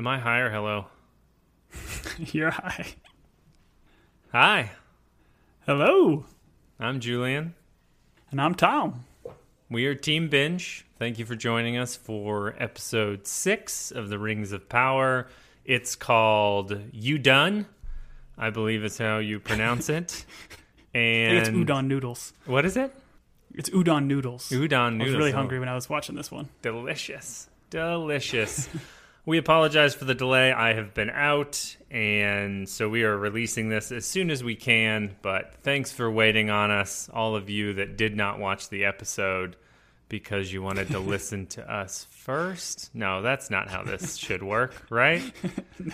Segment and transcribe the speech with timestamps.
[0.00, 0.86] Am I high or hello?
[2.32, 2.86] You're high.
[4.32, 4.70] Hi,
[5.66, 6.24] Hello.
[6.78, 7.54] I'm Julian.
[8.30, 9.04] And I'm Tom.
[9.68, 10.86] We are Team Binge.
[10.98, 15.28] Thank you for joining us for episode six of the Rings of Power.
[15.66, 17.66] It's called You Done,
[18.38, 20.24] I believe is how you pronounce it.
[20.94, 22.32] And it's udon noodles.
[22.46, 22.90] What is it?
[23.54, 24.48] It's udon noodles.
[24.48, 25.00] Udon noodles.
[25.00, 26.48] I was really hungry when I was watching this one.
[26.62, 27.50] Delicious.
[27.68, 28.66] Delicious.
[29.26, 30.52] we apologize for the delay.
[30.52, 35.16] I have been out, and so we are releasing this as soon as we can.
[35.22, 39.56] But thanks for waiting on us, all of you that did not watch the episode
[40.08, 42.90] because you wanted to listen to us first.
[42.94, 45.22] No, that's not how this should work, right?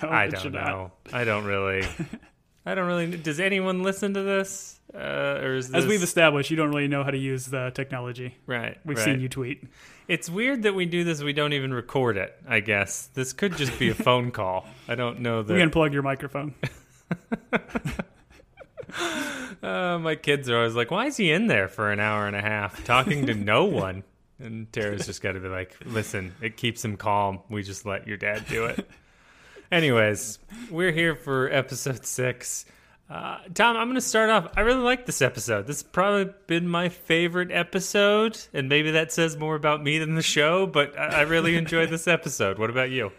[0.03, 0.67] No, I don't should not.
[0.67, 0.93] know.
[1.13, 1.87] I don't really.
[2.67, 3.17] I don't really.
[3.17, 4.81] Does anyone listen to this?
[4.93, 4.99] Uh,
[5.43, 8.37] or is this As we've established, you don't really know how to use the technology.
[8.47, 8.79] right?
[8.85, 9.05] We've right.
[9.05, 9.65] seen you tweet.
[10.09, 11.23] It's weird that we do this.
[11.23, 12.35] We don't even record it.
[12.49, 14.67] I guess this could just be a phone call.
[14.89, 15.53] I don't know that.
[15.53, 16.55] We can plug your microphone.
[19.63, 22.37] Uh, my kids are always like, "Why is he in there for an hour and
[22.37, 24.05] a half talking to no one?"
[24.39, 27.41] And Tara's just got to be like, "Listen, it keeps him calm.
[27.49, 28.89] We just let your dad do it."
[29.71, 30.39] Anyways,
[30.71, 32.65] we're here for episode six.
[33.11, 34.53] Uh, Tom, I'm going to start off.
[34.57, 35.67] I really like this episode.
[35.67, 40.15] This has probably been my favorite episode, and maybe that says more about me than
[40.15, 40.67] the show.
[40.67, 42.59] But I, I really enjoyed this episode.
[42.59, 43.13] What about you?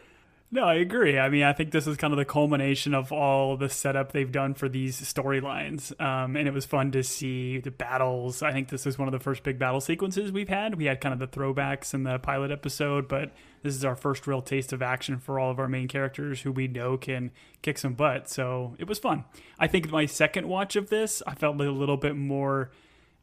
[0.49, 1.19] No, I agree.
[1.19, 4.31] I mean, I think this is kind of the culmination of all the setup they've
[4.31, 5.99] done for these storylines.
[5.99, 8.41] Um, and it was fun to see the battles.
[8.41, 10.75] I think this is one of the first big battle sequences we've had.
[10.75, 14.25] We had kind of the throwbacks in the pilot episode, but this is our first
[14.25, 17.31] real taste of action for all of our main characters who we know can
[17.61, 18.29] kick some butt.
[18.29, 19.25] So it was fun.
[19.59, 22.71] I think my second watch of this, I felt a little bit more.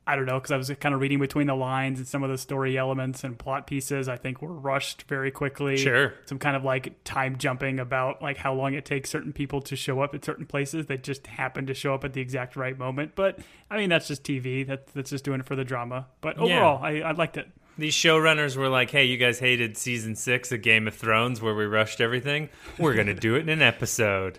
[0.07, 2.29] I don't know, because I was kind of reading between the lines and some of
[2.31, 4.09] the story elements and plot pieces.
[4.09, 6.13] I think were rushed very quickly Sure.
[6.27, 9.77] some kind of like time jumping about like how long it takes certain people to
[9.77, 12.79] show up at certain places that just happen to show up at the exact right
[12.79, 13.13] moment.
[13.15, 13.39] But
[13.71, 14.67] I mean, that's just TV.
[14.67, 16.07] That, that's just doing it for the drama.
[16.21, 17.49] But overall, I, I liked it.
[17.77, 21.55] These showrunners were like, "Hey, you guys hated season six of Game of Thrones where
[21.57, 22.49] we rushed everything.
[22.79, 24.39] We're gonna do it in an episode."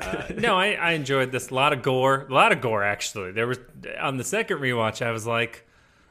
[0.00, 1.50] Uh, no, I, I enjoyed this.
[1.50, 3.32] A lot of gore, a lot of gore actually.
[3.32, 3.58] There was
[4.00, 5.66] on the second rewatch, I was like,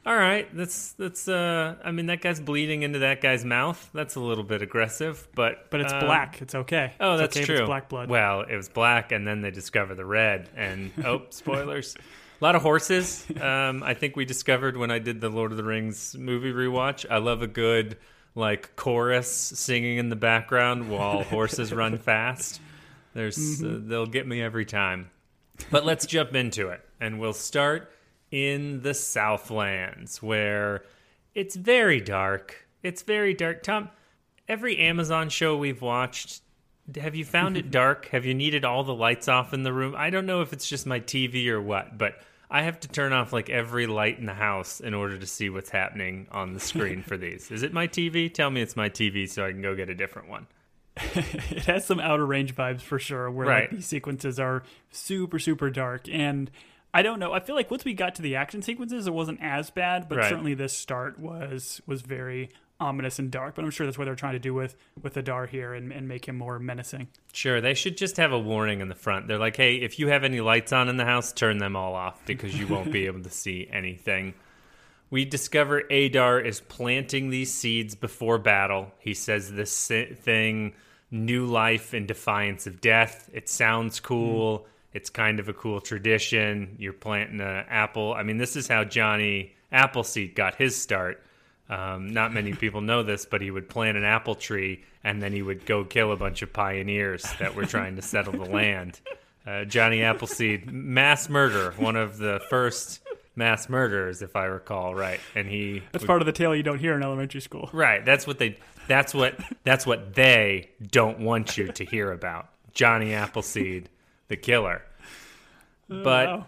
[0.06, 3.90] "All right, that's that's." Uh, I mean, that guy's bleeding into that guy's mouth.
[3.94, 6.42] That's a little bit aggressive, but But it's uh, black.
[6.42, 6.94] It's okay.
[7.00, 7.56] Oh, It's that's okay true.
[7.58, 8.10] It's black blood.
[8.10, 10.50] Well, it was black, and then they discover the red.
[10.56, 11.96] And oh, spoilers!
[12.42, 13.26] A lot of horses.
[13.42, 17.06] Um, I think we discovered when I did the Lord of the Rings movie rewatch.
[17.10, 17.98] I love a good
[18.36, 22.62] like chorus singing in the background while horses run fast.
[23.14, 25.09] There's uh, they'll get me every time.
[25.72, 27.92] But let's jump into it, and we'll start
[28.31, 30.84] in the Southlands where
[31.36, 32.68] it's very dark.
[32.84, 33.64] It's very dark.
[33.64, 33.90] Tom,
[34.47, 36.42] every Amazon show we've watched,
[37.00, 38.08] have you found it dark?
[38.08, 39.96] have you needed all the lights off in the room?
[39.97, 42.16] I don't know if it's just my TV or what, but
[42.50, 45.50] I have to turn off like every light in the house in order to see
[45.50, 47.52] what's happening on the screen for these.
[47.52, 48.34] Is it my TV?
[48.34, 50.47] Tell me it's my TV so I can go get a different one.
[51.16, 53.62] it has some outer range vibes for sure where Right.
[53.64, 56.52] like, these sequences are super super dark and
[56.94, 59.40] i don't know i feel like once we got to the action sequences it wasn't
[59.42, 60.30] as bad but Right.
[60.30, 62.50] certainly this start was was very
[62.82, 65.46] ominous and dark but i'm sure that's what they're trying to do with with adar
[65.46, 68.90] here and, and make him more menacing Sure, they should just have a warning in
[68.90, 69.28] the front.
[69.28, 71.94] They're like, hey, if you have any lights on in the house, turn them all
[71.94, 74.34] off because you won't be able to see anything.
[75.12, 78.92] We discover Adar is planting these seeds before battle.
[79.00, 80.74] He says this thing,
[81.09, 83.30] new life in defiance of death.
[83.34, 84.68] It sounds cool.
[84.94, 86.75] It's kind of a cool tradition.
[86.78, 88.14] You're planting an apple.
[88.14, 91.24] I mean, this is how Johnny Appleseed got his start.
[91.70, 95.31] Um, not many people know this, but he would plant an apple tree and then
[95.31, 99.00] he would go kill a bunch of pioneers that were trying to settle the land.
[99.47, 103.02] Uh, Johnny Appleseed, mass murder, one of the first
[103.40, 105.20] mass murderers, if I recall right.
[105.34, 108.06] And he that's would- part of the tale you don't hear in elementary school right.
[108.06, 108.59] That's what they.
[108.88, 109.36] That's what.
[109.64, 112.50] That's what they don't want you to hear about.
[112.74, 113.90] Johnny Appleseed,
[114.28, 114.84] the killer.
[115.88, 116.47] But oh, Wow.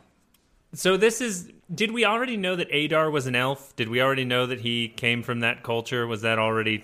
[0.73, 1.49] so this is.
[1.73, 3.75] Did we already know that Adar was an elf?
[3.75, 6.05] Did we already know that he came from that culture?
[6.05, 6.83] Was that already?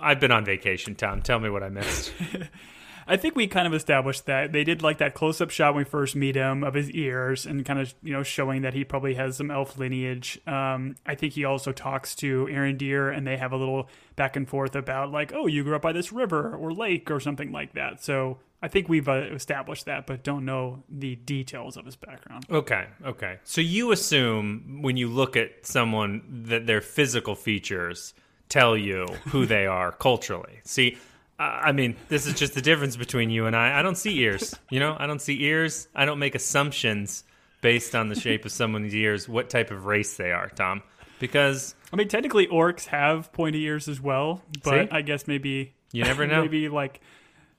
[0.00, 1.20] I've been on vacation, Tom.
[1.22, 2.12] Tell me what I missed.
[3.06, 5.84] I think we kind of established that they did like that close up shot when
[5.84, 8.84] we first meet him of his ears and kind of you know showing that he
[8.84, 10.40] probably has some elf lineage.
[10.46, 14.48] Um, I think he also talks to Arondir and they have a little back and
[14.48, 17.74] forth about like, oh, you grew up by this river or lake or something like
[17.74, 18.02] that.
[18.02, 22.46] So I think we've uh, established that, but don't know the details of his background.
[22.50, 23.38] Okay, okay.
[23.44, 28.14] So you assume when you look at someone that their physical features
[28.48, 30.60] tell you who they are culturally.
[30.64, 30.96] See,
[31.38, 33.78] I mean, this is just the difference between you and I.
[33.78, 34.54] I don't see ears.
[34.70, 35.88] You know, I don't see ears.
[35.94, 37.24] I don't make assumptions
[37.60, 40.82] based on the shape of someone's ears, what type of race they are, Tom.
[41.18, 44.96] Because I mean, technically, orcs have pointy ears as well, but See?
[44.96, 46.42] I guess maybe you never know.
[46.42, 47.00] maybe like,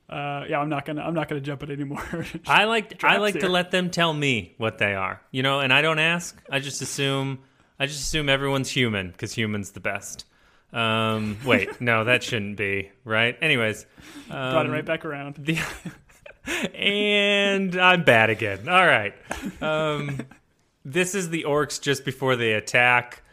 [0.10, 2.26] uh, yeah, I'm not gonna, I'm not gonna jump it anymore.
[2.48, 5.22] I like I like to let them tell me what they are.
[5.32, 6.40] You know, and I don't ask.
[6.50, 7.40] I just assume
[7.80, 10.26] I just assume everyone's human because human's the best.
[10.74, 13.38] Um, wait, no, that shouldn't be right.
[13.42, 13.86] Anyways,
[14.28, 15.36] Brought it um, right back around.
[15.46, 15.60] The,
[16.76, 18.70] and I'm bad again.
[18.70, 19.16] All right.
[19.64, 20.20] Um,
[20.84, 23.24] this is the orcs just before they attack.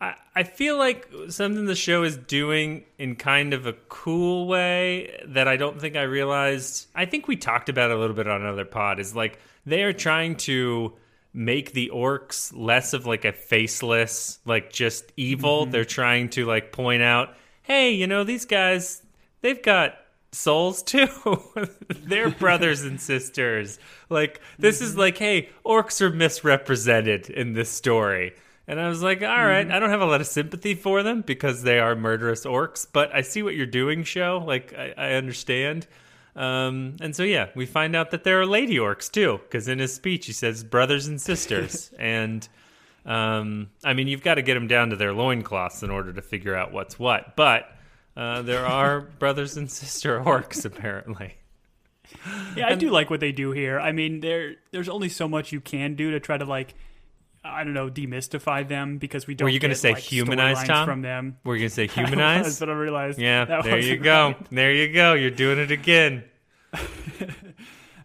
[0.00, 5.20] I, I feel like something the show is doing in kind of a cool way
[5.26, 6.86] that I don't think I realized.
[6.94, 9.00] I think we talked about a little bit on another pod.
[9.00, 10.92] Is like they are trying to
[11.36, 15.62] make the orcs less of like a faceless, like just evil.
[15.62, 15.70] Mm-hmm.
[15.70, 19.02] They're trying to like point out, hey, you know, these guys,
[19.42, 19.98] they've got
[20.32, 21.08] souls too.
[21.88, 23.78] They're brothers and sisters.
[24.08, 25.00] Like this is mm-hmm.
[25.00, 28.32] like, hey, orcs are misrepresented in this story.
[28.66, 29.74] And I was like, all right, mm-hmm.
[29.74, 33.14] I don't have a lot of sympathy for them because they are murderous orcs, but
[33.14, 34.42] I see what you're doing, show.
[34.44, 35.86] Like, I, I understand.
[36.36, 39.78] Um, and so, yeah, we find out that there are lady orcs too, because in
[39.78, 41.90] his speech he says brothers and sisters.
[41.98, 42.46] and
[43.06, 46.22] um, I mean, you've got to get them down to their loincloths in order to
[46.22, 47.36] figure out what's what.
[47.36, 47.70] But
[48.16, 51.34] uh, there are brothers and sister orcs, apparently.
[52.54, 53.80] Yeah, I do like what they do here.
[53.80, 56.74] I mean, there, there's only so much you can do to try to like,
[57.46, 59.46] I don't know, demystify them because we don't.
[59.46, 60.86] Were you going to say humanize, Tom?
[60.86, 61.38] from them?
[61.44, 62.60] We're going to say That's humanize?
[62.60, 63.18] what I realized.
[63.18, 64.28] yeah, there you go.
[64.28, 64.50] right.
[64.50, 65.14] There you go.
[65.14, 66.24] You're doing it again.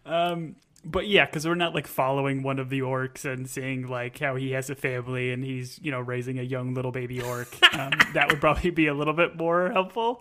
[0.04, 4.18] Um, but yeah, because we're not like following one of the orcs and seeing like
[4.18, 7.48] how he has a family and he's you know raising a young little baby orc.
[7.72, 10.20] Um, that would probably be a little bit more helpful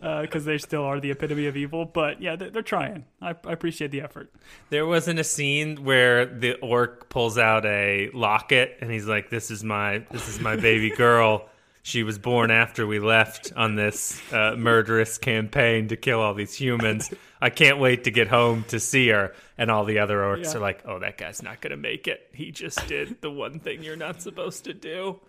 [0.00, 1.84] because they still are the epitome of evil.
[1.84, 3.06] But yeah, they're, they're trying.
[3.20, 4.32] I, I appreciate the effort.
[4.70, 9.50] There wasn't a scene where the orc pulls out a locket and he's like, "This
[9.50, 11.48] is my this is my baby girl.
[11.82, 16.54] She was born after we left on this uh, murderous campaign to kill all these
[16.54, 17.12] humans.
[17.42, 20.56] I can't wait to get home to see her." And all the other orcs Yeah.
[20.56, 22.28] are like, "Oh, that guy's not gonna make it.
[22.32, 25.20] He just did the one thing you're not supposed to do."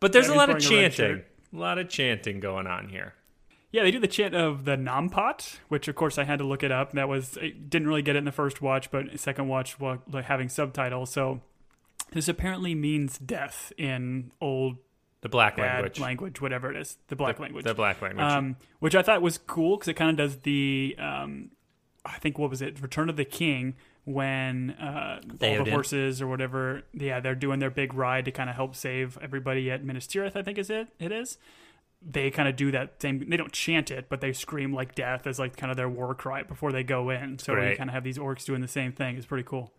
[0.00, 1.22] But there's Yeah, a lot of chanting,
[1.52, 3.14] a lot of chanting going on here.
[3.72, 6.62] Yeah, they do the chant of the Nampot, which of course I had to look
[6.62, 6.92] it up.
[6.92, 10.02] That was I didn't really get it in the first watch, but second watch while
[10.10, 11.12] like, having subtitles.
[11.12, 11.40] So
[12.12, 14.76] this apparently means death in old
[15.22, 17.64] The black language, language, whatever it is, the black the, language.
[17.64, 18.24] the black language.
[18.24, 21.50] um, which I thought was cool because it kind of does the, um,
[22.06, 23.74] I think what was it, Return of the King,
[24.04, 28.48] when uh, all the horses or whatever, yeah, they're doing their big ride to kind
[28.48, 30.36] of help save everybody at Minas Tirith.
[30.36, 30.88] I think is it.
[30.98, 31.38] It is.
[32.08, 33.28] They kind of do that same.
[33.28, 36.14] They don't chant it, but they scream like death as like kind of their war
[36.14, 37.38] cry before they go in.
[37.38, 37.78] So you Great.
[37.78, 39.16] kind of have these orcs doing the same thing.
[39.16, 39.72] It's pretty cool.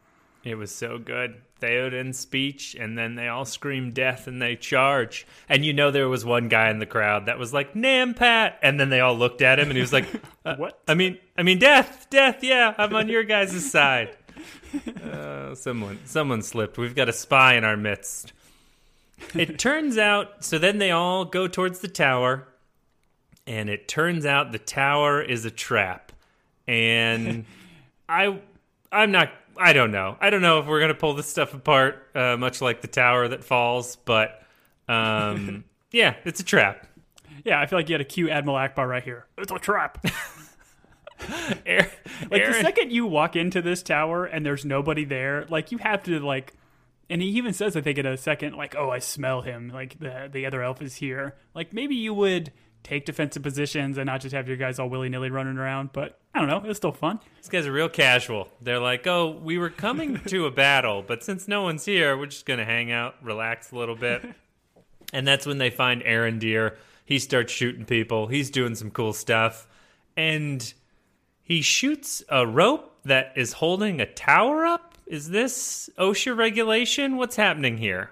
[0.48, 1.42] It was so good.
[1.60, 5.26] Theoden's speech, and then they all scream death and they charge.
[5.50, 8.56] And you know there was one guy in the crowd that was like, Nampat!
[8.62, 10.08] And then they all looked at him and he was like,
[10.46, 10.80] uh, What?
[10.88, 14.16] I mean I mean death, death, yeah, I'm on your guys' side.
[15.04, 16.78] Uh, someone someone slipped.
[16.78, 18.34] We've got a spy in our midst.
[19.34, 22.48] It turns out so then they all go towards the tower,
[23.48, 26.12] and it turns out the tower is a trap.
[26.68, 27.46] And
[28.10, 28.40] I
[28.92, 30.18] I'm not I don't know.
[30.20, 33.28] I don't know if we're gonna pull this stuff apart, uh, much like the tower
[33.28, 34.42] that falls, but
[34.88, 36.88] um, yeah, it's a trap.
[37.44, 39.26] Yeah, I feel like you had a cue Admiral Ackbar right here.
[39.38, 40.06] It's a trap.
[41.66, 41.88] Aaron,
[42.30, 46.04] Like the second you walk into this tower and there's nobody there, like you have
[46.04, 46.54] to like
[47.10, 50.00] and he even says I think in a second, like, oh I smell him, like
[50.00, 51.36] the the other elf is here.
[51.56, 52.52] Like maybe you would
[52.84, 56.20] take defensive positions and not just have your guys all willy nilly running around, but
[56.34, 57.20] I don't know, it was still fun.
[57.38, 58.48] These guys are real casual.
[58.62, 62.28] They're like, "Oh, we were coming to a battle, but since no one's here, we're
[62.28, 64.24] just gonna hang out, relax a little bit."
[65.14, 66.78] and that's when they find Arondir.
[67.06, 68.28] He starts shooting people.
[68.28, 69.68] He's doing some cool stuff,
[70.16, 70.74] and
[71.42, 74.98] he shoots a rope that is holding a tower up.
[75.06, 77.16] Is this OSHA regulation?
[77.16, 78.12] What's happening here?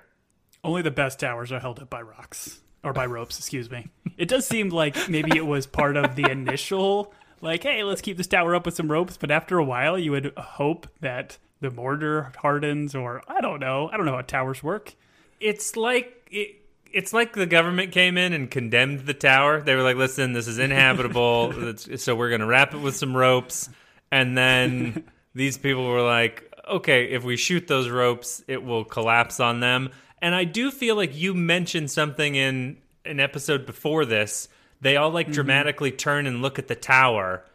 [0.64, 3.88] Only the best towers are held up by rocks or by ropes, excuse me.
[4.18, 8.16] It does seem like maybe it was part of the initial like, hey, let's keep
[8.16, 11.70] this tower up with some ropes, but after a while you would hope that the
[11.70, 13.90] mortar hardens or I don't know.
[13.92, 14.96] I don't know how towers work.
[15.42, 16.62] it's like it,
[16.92, 19.62] it's like the government came in and condemned the tower.
[19.62, 23.16] They were like, "Listen, this is inhabitable, so we're going to wrap it with some
[23.16, 23.70] ropes."
[24.12, 29.42] And then these people were like, "Okay, if we shoot those ropes, it will collapse
[29.42, 29.90] on them."
[30.26, 34.48] And I do feel like you mentioned something in an episode before this
[34.82, 35.34] they all like mm-hmm.
[35.34, 37.46] dramatically turn and look at the tower.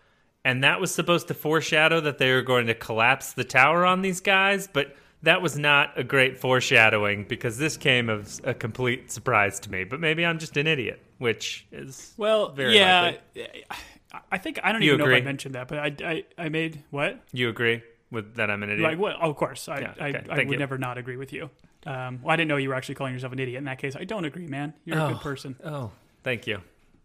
[0.45, 4.03] And that was supposed to foreshadow that they were going to collapse the tower on
[4.03, 9.11] these guys, but that was not a great foreshadowing because this came as a complete
[9.11, 9.83] surprise to me.
[9.83, 13.17] But maybe I'm just an idiot, which is Well, Very yeah.
[14.31, 15.21] I think I don't You even know if?
[15.21, 17.21] I mentioned that, but I, I, I made what?
[17.33, 18.99] you agree with that I'm an idiot.
[18.99, 19.17] Like?
[19.21, 20.59] Oh, of course, I, Yeah, I, okay, I thank would you.
[20.59, 21.51] never not agree with you.
[21.87, 23.59] Um, well, I didn't know you were actually calling yourself an idiot.
[23.59, 24.75] In that case, I don't agree, man.
[24.85, 25.09] You're a Oh.
[25.11, 25.57] good person.
[25.65, 25.93] Oh,
[26.25, 26.61] thank you.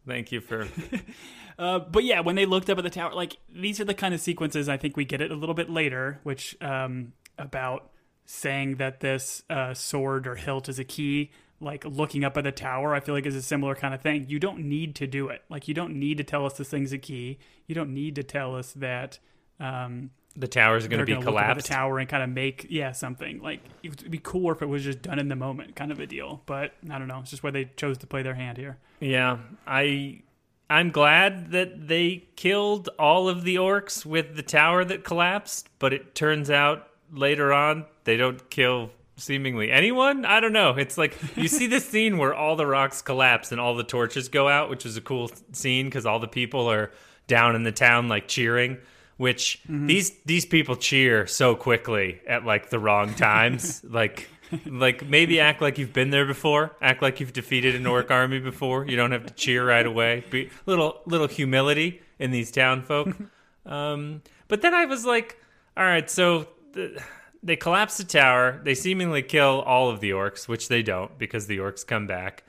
[0.08, 0.68] Thank you for
[1.58, 4.14] Uh, but yeah, when they looked up at the tower, like these are the kind
[4.14, 7.92] of sequences I think we get it a little bit later, which um, about
[8.26, 11.32] saying that this uh, sword or hilt is a key.
[11.62, 14.26] Like looking up at the tower, I feel like is a similar kind of thing.
[14.28, 15.44] You don't need to do it.
[15.50, 17.40] Like you don't need to tell us this thing's a key.
[17.68, 19.20] You don't need to tell us that
[19.62, 22.22] um, the tower's going they're to be going to up at the tower and kind
[22.22, 25.30] of make yeah something like it would be cooler if it was just done in
[25.30, 26.42] the moment, kind of a deal.
[26.46, 27.20] But I don't know.
[27.20, 28.78] It's just where they chose to play their hand here.
[29.00, 30.22] Yeah, I
[30.70, 35.94] I'm glad that they killed all of the orcs with the tower that collapsed, but
[35.94, 40.26] it turns out later on they don't kill seemingly anyone.
[40.26, 40.72] I don't know.
[40.72, 44.28] It's like you see this scene where all the rocks collapse and all the torches
[44.28, 46.92] go out, which is a cool scene because all the people are
[47.28, 48.78] down in the town like cheering.
[49.18, 54.30] Which these these people cheer so quickly at like the wrong times, like
[54.66, 56.76] like maybe act like you've been there before.
[56.82, 58.86] Act like you've defeated an orc army before.
[58.86, 60.24] You don't have to cheer right away.
[60.30, 63.10] Be little little humility in these town folk.
[63.66, 65.42] Um, but then i was like
[65.76, 67.02] all right so the,
[67.42, 68.60] they collapse the tower.
[68.64, 72.44] They seemingly kill all of the orcs which they don't because the orcs come back.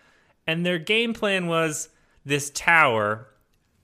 [0.46, 1.88] And their game plan was
[2.26, 3.28] this tower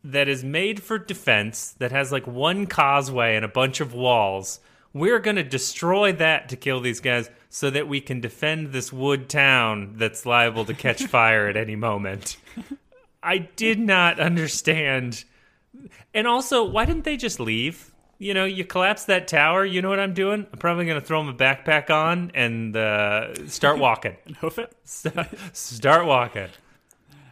[0.04, 4.60] that is made for defense that has like one causeway and a bunch of walls.
[4.92, 8.92] We're going to destroy that to kill these guys so that we can defend this
[8.92, 12.36] wood town that's liable to catch fire at any moment.
[13.22, 15.24] I did not understand.
[16.12, 17.90] And also, why didn't they just leave?
[18.18, 19.64] You know, you collapse that tower.
[19.64, 20.46] You know what I'm doing?
[20.52, 24.16] I'm probably going to throw my backpack on and uh, start walking.
[24.26, 24.72] and Hoof it.
[25.52, 26.48] start walking.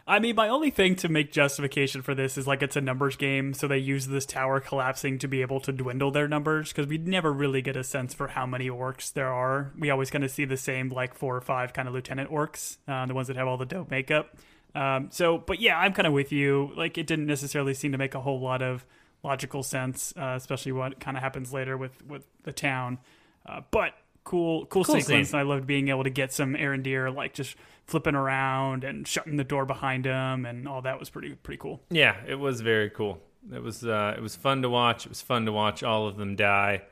[0.07, 3.15] I mean, my only thing to make justification for this is like it's a numbers
[3.15, 6.87] game, so they use this tower collapsing to be able to dwindle their numbers because
[6.87, 9.71] we never really get a sense for how many orcs there are.
[9.77, 12.77] We always kind of see the same like four or five kind of lieutenant orcs,
[12.87, 14.35] uh, the ones that have all the dope makeup.
[14.73, 16.71] Um, so, but yeah, I'm kind of with you.
[16.75, 18.85] Like, it didn't necessarily seem to make a whole lot of
[19.23, 22.97] logical sense, uh, especially what kind of happens later with with the town.
[23.45, 23.93] Uh, but
[24.23, 25.29] cool, cool, Cool sequence.
[25.29, 25.39] scene.
[25.39, 27.55] And I loved being able to get some Arondir like just
[27.91, 31.81] flipping around and shutting the door behind him, and all that was pretty pretty cool.
[31.89, 33.19] Yeah, it was very cool.
[33.53, 35.05] It was uh, it was fun to watch.
[35.05, 36.83] It was fun to watch all of them die,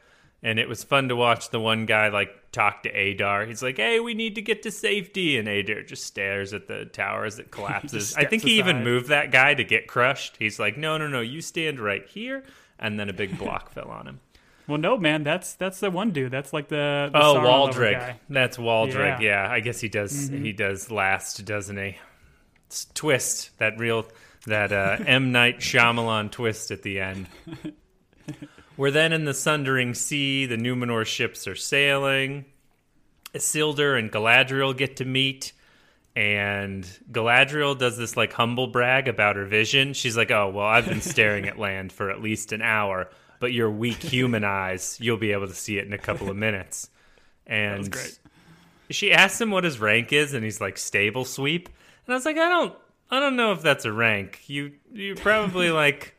[0.43, 3.45] and it was fun to watch the one guy like talk to Adar.
[3.45, 6.85] He's like, "Hey, we need to get to safety," and Adar just stares at the
[6.85, 8.15] tower as it collapses.
[8.15, 10.35] I think he even moved that guy to get crushed.
[10.37, 12.43] He's like, "No, no, no, you stand right here,"
[12.77, 14.19] and then a big block fell on him.
[14.69, 16.31] Well, no, man, that's that's the one dude.
[16.31, 17.93] That's like the, the Oh, Sauron lover Waldreg.
[17.93, 18.19] guy.
[18.29, 19.19] That's Waldreg.
[19.19, 19.45] Yeah.
[19.47, 19.51] Yeah.
[19.51, 20.29] I guess he does.
[20.29, 21.97] He does last, doesn't he?
[22.67, 24.05] It's twist that real
[24.45, 27.27] that uh, M Night Shyamalan twist at the end.
[28.77, 30.45] We're then in the Sundering Sea.
[30.45, 32.45] The Numenor ships are sailing.
[33.33, 35.51] Isildur and Galadriel get to meet.
[36.15, 39.93] And Galadriel does this like humble brag about her vision.
[39.93, 43.53] She's like, "Oh well, I've been staring at land for at least an hour, but
[43.53, 46.89] your weak human eyes, you'll be able to see it in a couple of minutes."
[47.47, 47.95] And
[48.89, 51.69] she asks him what his rank is, and he's like stable sweep.
[52.05, 52.73] And I was like, I don't,
[53.11, 54.41] I don't know if that's a rank.
[54.47, 56.15] You, you probably like,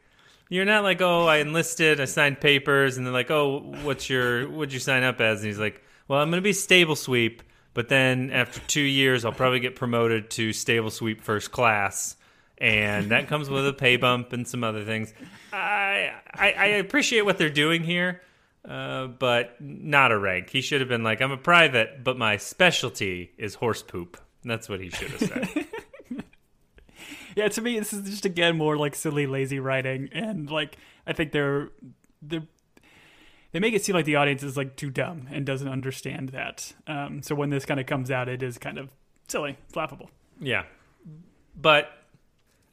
[0.49, 4.49] you're not like, oh, I enlisted, I signed papers, and they're like, oh, what's your,
[4.49, 5.41] what'd you sign up as?
[5.41, 7.43] And he's like, well, I'm gonna be stable sweep,
[7.75, 12.17] but then after two years, I'll probably get promoted to stable sweep first class.
[12.61, 15.15] And that comes with a pay bump and some other things.
[15.53, 18.21] I, I, I appreciate what they're doing here,
[18.69, 20.51] uh, but not a rank.
[20.51, 24.19] He should have been like, I'm a private, but my specialty is horse poop.
[24.45, 25.67] That's what he should have said.
[27.37, 30.77] Yeah, to me, this is just again more like silly, lazy writing, and like
[31.07, 31.71] I think they're
[32.21, 32.43] they're
[33.53, 36.73] they make it seem like the audience is like too dumb and doesn't understand that.
[36.89, 38.91] Um, so when this kind of comes out, it is kind of
[39.29, 40.11] silly, it's laughable.
[40.41, 40.65] yeah.
[41.57, 41.93] But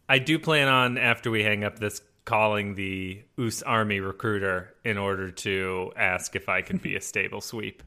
[0.09, 4.97] I do plan on, after we hang up this, calling the US Army recruiter in
[4.97, 7.81] order to ask if I could be a stable sweep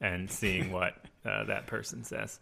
[0.00, 2.38] and seeing what uh, that person says.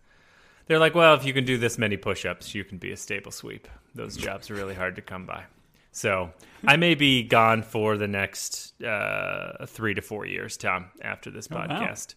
[0.66, 2.96] They're like, well, if you can do this many push ups, you can be a
[2.96, 3.68] stable sweep.
[3.94, 5.44] Those jobs are really hard to come by.
[5.92, 6.32] So
[6.66, 11.48] I may be gone for the next uh, three to four years, Tom, after this
[11.48, 11.66] wow.
[11.66, 12.14] podcast.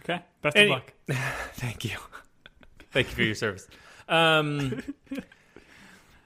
[0.00, 0.92] Okay, best Any- of luck.
[1.54, 1.96] Thank you.
[2.90, 3.66] Thank you for your service.
[4.08, 4.82] Um,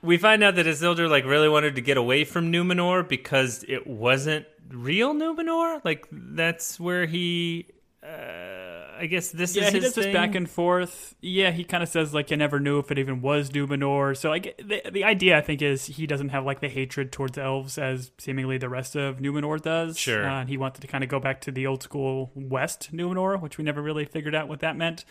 [0.07, 3.87] we find out that Isildur like really wanted to get away from Numenor because it
[3.87, 5.85] wasn't real Numenor.
[5.85, 7.67] Like that's where he.
[8.03, 8.67] Uh,
[8.99, 10.15] I guess this yeah, is he his does this thing.
[10.15, 11.15] back and forth.
[11.21, 14.17] Yeah, he kind of says like you never knew if it even was Numenor.
[14.17, 17.37] So like the the idea I think is he doesn't have like the hatred towards
[17.37, 19.99] elves as seemingly the rest of Numenor does.
[19.99, 20.27] Sure.
[20.27, 23.41] uh, and he wanted to kind of go back to the old school West Numenor,
[23.41, 25.05] which we never really figured out what that meant.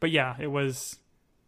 [0.00, 0.98] But yeah, it was.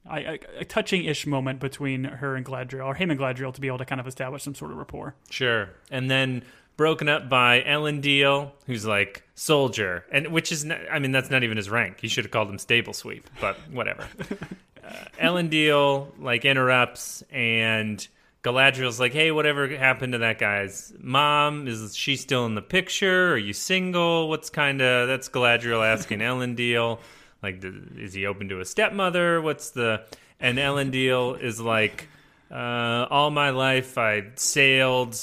[0.07, 3.69] I, a, a touching-ish moment between her and Galadriel, or him and Galadriel, to be
[3.69, 5.15] able to kind of establish some sort of rapport.
[5.31, 5.69] Sure.
[5.91, 6.43] And then
[6.77, 11.45] broken up by Elendil, who's like soldier, and which is, not, I mean, that's not
[11.45, 12.01] even his rank.
[12.01, 14.09] He should have called him stable sweep, but whatever.
[14.85, 18.07] uh, Elendil like interrupts, and
[18.43, 21.69] Galadriel's like, "Hey, whatever happened to that guy's mom?
[21.69, 23.33] Is she still in the picture?
[23.33, 24.29] Are you single?
[24.29, 26.99] What's kind of that's Galadriel asking Elendil."
[27.43, 27.65] Like,
[27.97, 29.41] is he open to a stepmother?
[29.41, 30.05] What's the
[30.39, 32.09] and Elendil is like,
[32.51, 35.19] uh, all my life I sailed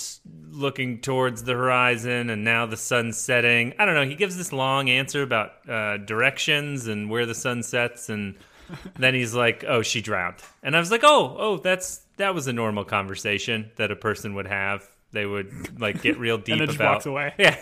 [0.49, 3.73] looking towards the horizon, and now the sun's setting.
[3.77, 4.05] I don't know.
[4.05, 8.35] He gives this long answer about uh, directions and where the sun sets, and
[8.97, 12.47] then he's like, "Oh, she drowned," and I was like, "Oh, oh, that's that was
[12.47, 14.83] a normal conversation that a person would have.
[15.11, 17.33] They would like get real deep and then just walks away.
[17.37, 17.59] yeah.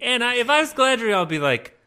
[0.00, 1.78] And I, if I was Galadriel, I'd be like,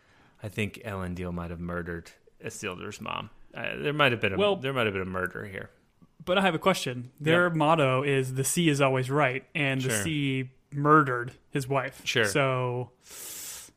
[0.42, 2.12] I think Elendil might have murdered
[2.44, 3.30] Isildur's mom.
[3.56, 5.70] Uh, there might have been a Well- there might have been a murder here.
[6.26, 7.12] But I have a question.
[7.20, 10.04] Their motto is "the sea is always right," and the Sure.
[10.04, 12.02] sea murdered his wife.
[12.06, 12.26] Sure.
[12.26, 12.92] So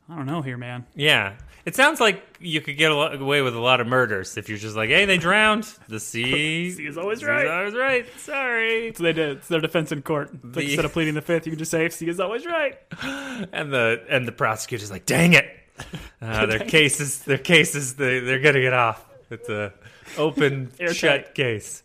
[0.09, 0.85] I don't know here, man.
[0.95, 1.35] Yeah,
[1.65, 4.57] it sounds like you could get lot, away with a lot of murders if you're
[4.57, 5.65] just like, hey, they drowned.
[5.89, 7.45] The sea, Sea is always sea right.
[7.45, 8.05] always right.
[8.19, 8.93] Sorry.
[8.95, 9.37] So they did.
[9.39, 10.31] It's their defense in court.
[10.33, 12.77] It's like instead of pleading the fifth, you can just say "sea is always right."
[13.53, 15.45] And the and the prosecutor's like, dang it.
[16.19, 19.05] Uh, their cases, their cases, they they're gonna get off.
[19.29, 19.71] It's a
[20.17, 21.83] open shut case.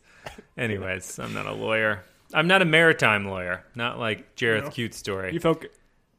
[0.56, 2.02] Anyways, I'm not a lawyer.
[2.32, 3.64] I'm not a maritime lawyer.
[3.74, 4.70] Not like Jareth No.
[4.70, 5.34] Cute story.
[5.34, 5.70] You focus.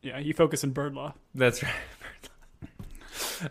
[0.04, 1.14] Yeah, you focus on bird law.
[1.34, 1.74] That's right.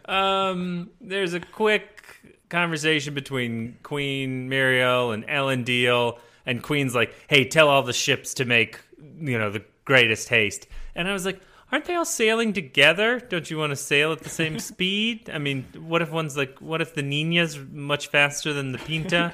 [0.06, 2.02] Um, there's a quick
[2.48, 8.44] conversation between Queen Muriel and Elendil, and Queen's like, "Hey, tell all the ships to
[8.44, 8.78] make
[9.20, 13.20] you know the greatest haste." And I was like, "Aren't they all sailing together?
[13.20, 15.30] Don't you want to sail at the same speed?
[15.30, 19.32] I mean, what if one's like, what if the Nina's much faster than the Pinta,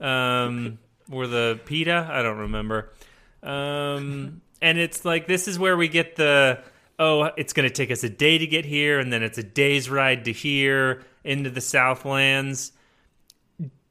[0.00, 0.78] um,
[1.10, 2.08] or the Pita?
[2.10, 2.90] I don't remember."
[3.42, 6.60] Um, and it's like this is where we get the
[7.00, 9.42] oh, it's going to take us a day to get here, and then it's a
[9.42, 12.72] day's ride to here into the Southlands.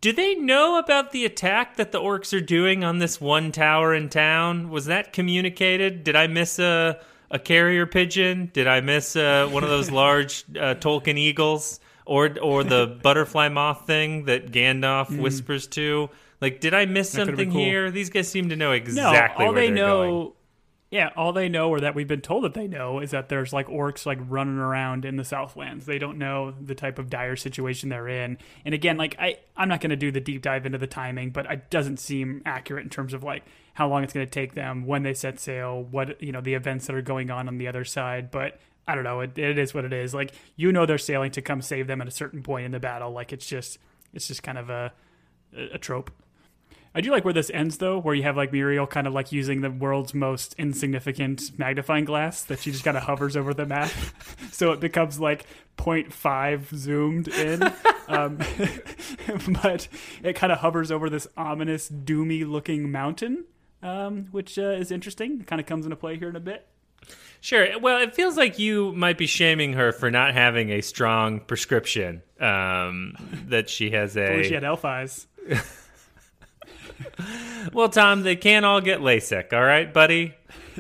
[0.01, 3.93] Do they know about the attack that the orcs are doing on this one tower
[3.93, 4.69] in town?
[4.69, 6.05] Was that communicated?
[6.05, 6.99] Did I miss a
[7.31, 8.49] a carrier pigeon?
[8.53, 13.49] Did I miss uh, one of those large uh, Tolkien eagles, or or the butterfly
[13.49, 16.09] moth thing that Gandalf whispers to?
[16.39, 17.15] Like, did I miss Mm.
[17.17, 17.59] That something cool.
[17.61, 17.91] here?
[17.91, 19.43] These guys seem to know exactly.
[19.43, 20.03] No, all they they're know.
[20.03, 20.31] going.
[20.91, 23.53] Yeah, all they know, or that we've been told that they know, is that there's
[23.53, 25.85] like orcs like running around in the Southlands.
[25.85, 28.39] They don't know the type of dire situation they're in.
[28.65, 31.29] And again, like I, I'm not going to do the deep dive into the timing,
[31.29, 33.43] but it doesn't seem accurate in terms of like
[33.75, 36.55] how long it's going to take them when they set sail, what you know, the
[36.55, 38.31] events that are going on on the other side.
[38.31, 39.19] But I don't know.
[39.19, 40.15] It, it is what it is.
[40.15, 42.79] Like you know, they're sailing to come save them at a certain point in the
[42.79, 43.11] battle.
[43.11, 43.77] Like it's just,
[44.11, 44.91] it's just kind of a,
[45.71, 46.09] a trope.
[46.93, 49.31] I do like where this ends though, where you have like Muriel kind of like
[49.31, 53.65] using the world's most insignificant magnifying glass that she just kind of hovers over the
[53.65, 53.91] map,
[54.51, 55.45] so it becomes like
[55.77, 57.63] 0.5 zoomed in.
[58.07, 58.37] um,
[59.61, 59.87] but
[60.23, 63.45] it kind of hovers over this ominous, doomy looking mountain,
[63.83, 65.41] um, which uh, is interesting.
[65.41, 66.67] It kind of comes into play here in a bit.
[67.41, 67.79] Sure.
[67.79, 72.21] Well, it feels like you might be shaming her for not having a strong prescription.
[72.39, 73.13] Um,
[73.47, 74.43] that she has a.
[74.43, 75.27] she had elf eyes.
[77.73, 79.53] Well, Tom, they can't all get LASIK.
[79.53, 80.33] All right, buddy.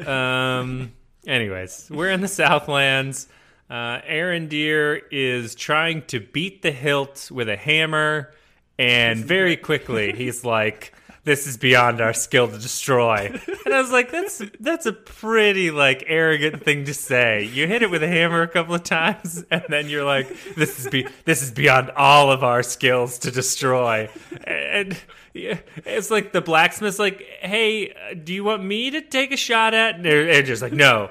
[0.05, 0.93] Um.
[1.27, 3.27] anyways, we're in the Southlands.
[3.69, 8.33] Uh, Arondir is trying to beat the hilt with a hammer,
[8.79, 13.31] and very quickly he's like, "This is beyond our skill to destroy."
[13.65, 17.81] And I was like, "That's that's a pretty like arrogant thing to say." You hit
[17.81, 21.07] it with a hammer a couple of times, and then you're like, "This is be
[21.25, 24.09] this is beyond all of our skills to destroy."
[24.43, 24.97] And
[25.33, 29.95] it's like the blacksmith's like, "Hey, do you want me to take a shot at?"
[29.95, 31.09] And they're just like, "No."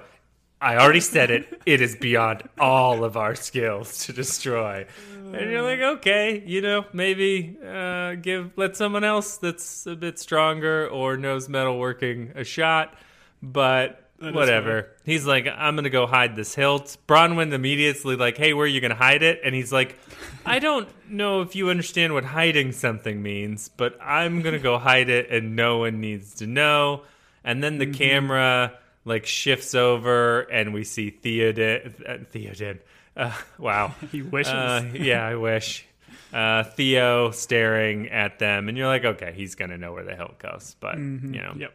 [0.61, 1.63] I already said it.
[1.67, 4.87] It is beyond all of our skills to destroy.
[5.35, 10.19] And you're like, okay, you know, maybe uh, give let someone else that's a bit
[10.19, 12.95] stronger or knows metalworking a shot.
[13.43, 14.89] But That whatever.
[15.05, 16.97] He's like, I'm gonna go hide this hilt.
[17.07, 19.41] Bronwyn immediately like, Hey, where are you gonna hide it?
[19.45, 19.97] And he's like,
[20.45, 25.09] I don't know if you understand what hiding something means, but I'm gonna go hide
[25.09, 27.03] it, and no one needs to know.
[27.45, 27.95] And then the Mm-hmm.
[27.95, 28.73] camera
[29.05, 31.95] like shifts over, and we see Theoden.
[32.09, 32.79] Uh, Theoden.
[33.19, 33.95] Uh, wow.
[34.13, 34.53] He wishes.
[34.53, 35.85] Uh, yeah, I wish.
[36.33, 40.39] Uh, Theo staring at them, and you're like, okay, he's gonna know where the hilt
[40.39, 41.75] goes, but you know, Yep.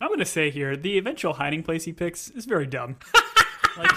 [0.00, 2.96] I'm gonna say here, the eventual hiding place he picks is very dumb.
[3.78, 3.90] like,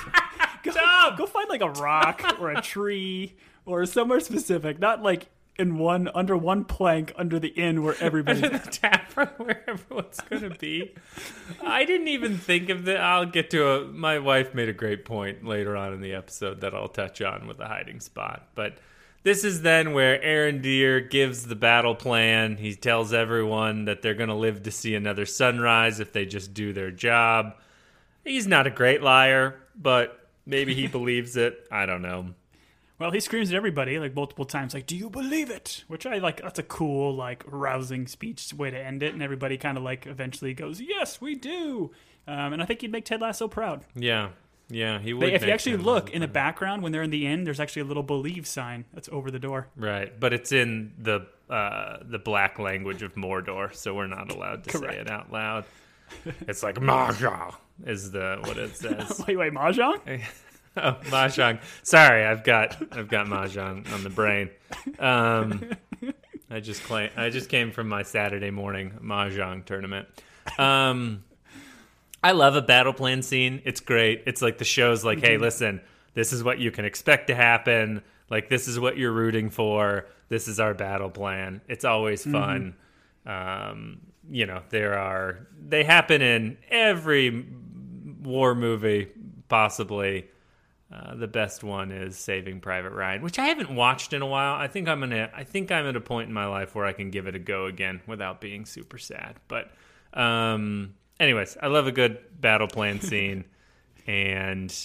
[0.64, 0.72] go,
[1.18, 5.28] go find like a rock or a tree or somewhere specific, not like
[5.60, 8.42] in one under one plank under the inn where everybody's.
[8.44, 10.96] to the tavern where everyone's gonna be.
[11.62, 13.02] I didn't even think of that.
[13.02, 13.86] I'll get to a.
[13.86, 17.48] My wife made a great point later on in the episode that I'll touch on
[17.48, 18.48] with the hiding spot.
[18.56, 18.78] But
[19.24, 22.56] this is then where Arondir gives the battle plan.
[22.58, 26.72] He tells everyone that they're gonna live to see another sunrise if they just do
[26.74, 27.56] their job.
[28.24, 31.68] He's not a great liar, but maybe he believes it.
[31.70, 32.34] I don't know.
[33.00, 36.18] Well, he screams at everybody like multiple times, like, "Do you believe it?" Which I
[36.18, 36.42] like.
[36.42, 40.06] That's a cool, like, rousing speech way to end it, and everybody kind of like
[40.06, 41.92] eventually goes, "Yes, we do."
[42.28, 43.86] Um, and I think he'd make Ted Lasso proud.
[43.96, 44.30] Yeah,
[44.70, 45.24] yeah, he would.
[45.30, 47.60] They, if you actually him- look in the background when they're in the inn, there's
[47.62, 49.68] actually a little "believe" sign that's over the door.
[49.78, 54.66] Right, but it's in the uh, the black language of Mordor, so we're not allowed
[54.66, 55.64] to say it out loud.
[56.48, 59.24] It's like Mahjong is the what it says.
[59.26, 60.22] Wait, wait, mahjong?
[60.84, 61.62] oh, Mahjong.
[61.84, 64.50] Sorry, I've got I've got Mahjong on the brain.
[65.00, 65.70] Um,
[66.50, 70.08] I just claim I just came from my Saturday morning Mahjong tournament.
[70.58, 71.24] Um,
[72.24, 73.62] I love a battle plan scene.
[73.66, 74.24] It's great.
[74.26, 75.82] It's like the show's like, hey, listen,
[76.14, 78.02] this is what you can expect to happen.
[78.30, 80.08] Like this is what you're rooting for.
[80.28, 81.62] This is our battle plan.
[81.68, 82.76] It's always fun.
[83.26, 87.46] Um, you know, there are they happen in every
[88.22, 89.08] war movie
[89.48, 90.28] possibly.
[90.92, 94.56] Uh, the best one is Saving Private Ryan, which I haven't watched in a while.
[94.56, 95.30] I think I'm gonna.
[95.36, 97.40] I think I'm at a point in my life where I can give it a
[97.40, 99.36] go again without being super sad.
[99.48, 99.72] But,
[100.16, 103.46] um, anyways, I love a good battle plan scene,
[104.08, 104.76] and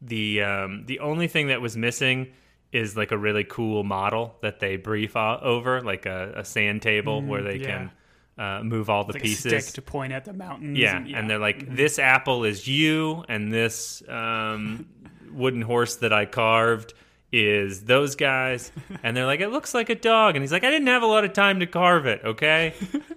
[0.00, 2.28] the um, the only thing that was missing
[2.70, 7.22] is like a really cool model that they brief over, like a, a sand table
[7.22, 7.66] where they yeah.
[7.66, 7.90] can
[8.38, 9.72] uh, move all the Like pieces.
[9.72, 10.78] to point at the mountains.
[10.78, 14.86] Yeah, and, and they're like, this apple is you, and this um,
[15.32, 16.94] wooden horse that I carved
[17.32, 18.72] is those guys.
[19.02, 20.34] And they're like, it looks like a dog.
[20.34, 22.72] And he's like, I didn't have a lot of time to carve it, okay?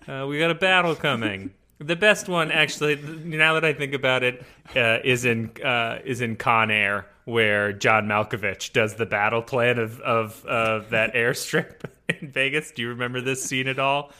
[0.08, 1.52] Uh, we got a battle coming.
[1.80, 4.44] The best one, actually, now that I think about it,
[4.76, 9.80] uh, is in uh, is in Con Air, where John Malkovich does the battle plan
[9.80, 11.86] of of that airstrip
[12.22, 12.72] in Vegas.
[12.72, 14.12] Do you remember this scene at all?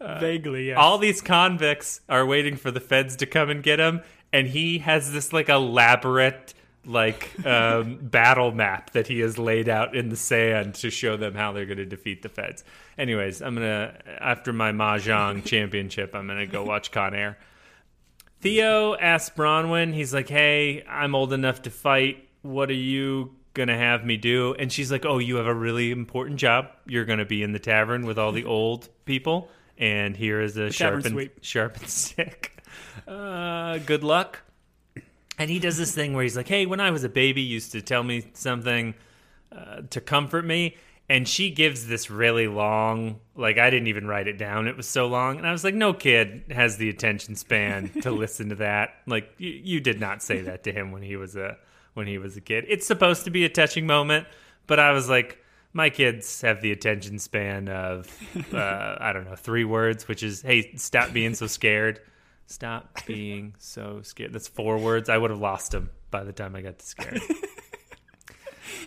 [0.00, 0.68] Vaguely.
[0.68, 0.78] Yes.
[0.78, 4.02] all these convicts are waiting for the feds to come and get him
[4.34, 6.54] and he has this like elaborate
[6.84, 11.34] like um, battle map that he has laid out in the sand to show them
[11.34, 12.64] how they're going to defeat the feds.
[12.98, 17.38] Anyways i'm gonna after my mahjong championship i'm gonna go watch con air.
[18.40, 22.28] Theo asks bronwyn he's like hey i'm old enough to fight.
[22.42, 24.54] What are you gonna have me do?
[24.58, 26.68] And she's like oh you have a really important job.
[26.86, 30.70] You're gonna be in the tavern with all the old people and here is a
[30.70, 31.38] tavern sharpened sweep.
[31.42, 32.62] sharpened stick
[33.08, 34.42] uh, good luck
[35.38, 37.54] and he does this thing where he's like, "Hey, when I was a baby, you
[37.54, 38.94] used to tell me something
[39.52, 44.26] uh, to comfort me." And she gives this really long, like I didn't even write
[44.26, 44.66] it down.
[44.66, 48.10] It was so long, and I was like, "No kid has the attention span to
[48.12, 51.36] listen to that." Like you, you did not say that to him when he was
[51.36, 51.58] a
[51.94, 52.64] when he was a kid.
[52.68, 54.26] It's supposed to be a touching moment,
[54.66, 55.43] but I was like,
[55.74, 58.08] my kids have the attention span of
[58.54, 62.00] uh, I don't know three words, which is, "Hey, stop being so scared."
[62.46, 64.34] Stop being so scared.
[64.34, 65.08] That's four words.
[65.08, 67.20] I would have lost them by the time I got to scared.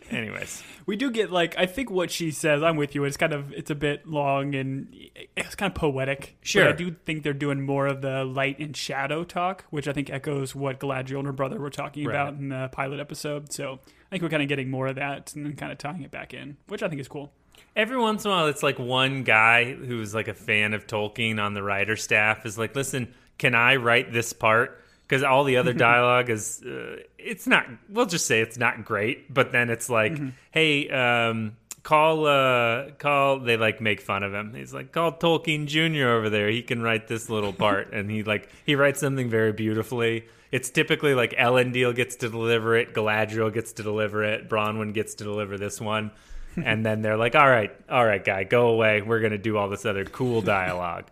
[0.12, 2.64] Anyways, we do get like I think what she says.
[2.64, 3.04] I'm with you.
[3.04, 4.88] It's kind of it's a bit long and
[5.36, 6.38] it's kind of poetic.
[6.42, 6.66] Sure.
[6.66, 9.94] but I do think they're doing more of the light and shadow talk, which I
[9.94, 12.16] think echoes what Galadriel and her brother were talking Right.
[12.16, 13.52] about in the pilot episode.
[13.52, 16.04] So I think we're kind of getting more of that and then kind of tying
[16.04, 17.32] it back in, which I think is cool.
[17.76, 21.42] every once in a while, it's like one guy who's like a fan of Tolkien
[21.44, 24.82] on the writer staff is like, listen, can I write this part?
[25.08, 29.34] Because all the other dialogue is, uh, it's not, we'll just say it's not great,
[29.34, 30.20] but then it's like,
[30.52, 34.54] hey, um, call, uh, call, they like make fun of him.
[34.54, 36.08] He's like, call Tolkien Jr.
[36.10, 36.50] over there.
[36.50, 37.94] He can write this little part.
[37.94, 40.26] and he like, he writes something very beautifully.
[40.52, 45.16] It's typically like Elendil gets to deliver it, Galadriel gets to deliver it, Bronwyn gets
[45.16, 46.12] to deliver this one
[46.66, 49.02] and then they're like, "All right, all right, guy, go away.
[49.04, 51.06] We're gonna do all this other cool dialogue."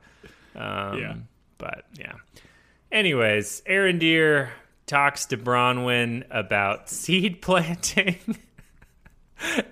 [0.55, 1.13] Um, Yeah.
[1.60, 2.13] but yeah.
[2.95, 4.51] Anyways, Arondir
[4.88, 8.38] talks to Bronwyn about seed planting.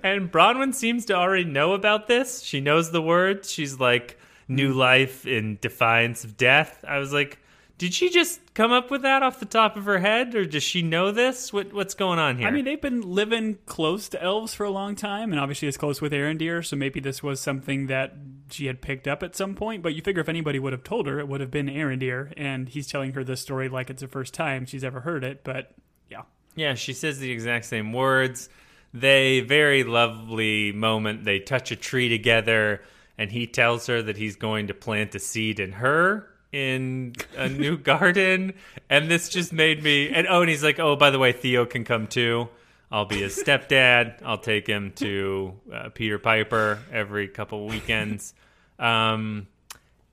[0.03, 2.41] and Bronwyn seems to already know about this.
[2.41, 3.49] She knows the words.
[3.49, 6.83] She's like, new life in defiance of death.
[6.85, 7.39] I was like,
[7.79, 10.61] did she just come up with that off the top of her head, or does
[10.61, 11.51] she know this?
[11.51, 12.47] What what's going on here?
[12.47, 15.77] I mean, they've been living close to elves for a long time, and obviously it's
[15.77, 18.13] close with Arondir, so maybe this was something that
[18.51, 19.81] she had picked up at some point.
[19.81, 22.69] But you figure if anybody would have told her, it would have been Arondir, and
[22.69, 25.43] he's telling her this story like it's the first time she's ever heard it.
[25.43, 25.73] But
[26.09, 26.23] yeah,
[26.55, 28.49] yeah, she says the exact same words.
[28.93, 31.23] They very lovely moment.
[31.23, 32.83] They touch a tree together,
[33.17, 37.49] and he tells her that he's going to plant a seed in her in a
[37.49, 38.53] new garden,
[38.89, 40.09] and this just made me.
[40.09, 42.47] And oh, and he's like, oh, by the way, Theo can come too.
[42.91, 44.21] I'll be his stepdad.
[44.23, 48.35] I'll take him to uh, Peter Piper every couple weekends.
[48.77, 49.47] Um,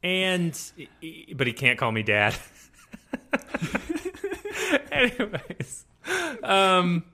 [0.02, 0.58] and
[1.34, 2.34] but he can't call me dad.
[4.90, 5.84] Anyways,
[6.42, 7.04] um,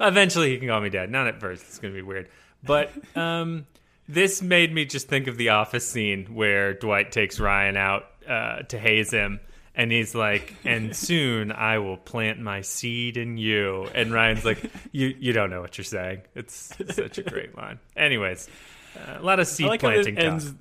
[0.00, 1.10] eventually he can call me dad.
[1.10, 1.62] Not at first.
[1.68, 2.30] It's gonna be weird,
[2.62, 3.66] but um
[4.08, 8.62] this made me just think of the office scene where Dwight takes Ryan out uh,
[8.62, 9.40] to haze him.
[9.76, 13.88] And he's like, and soon I will plant my seed in you.
[13.94, 16.22] And Ryan's like, you you don't know what you're saying.
[16.34, 17.80] It's such a great line.
[17.96, 18.48] Anyways,
[18.96, 20.54] uh, a lot of seed like planting ends,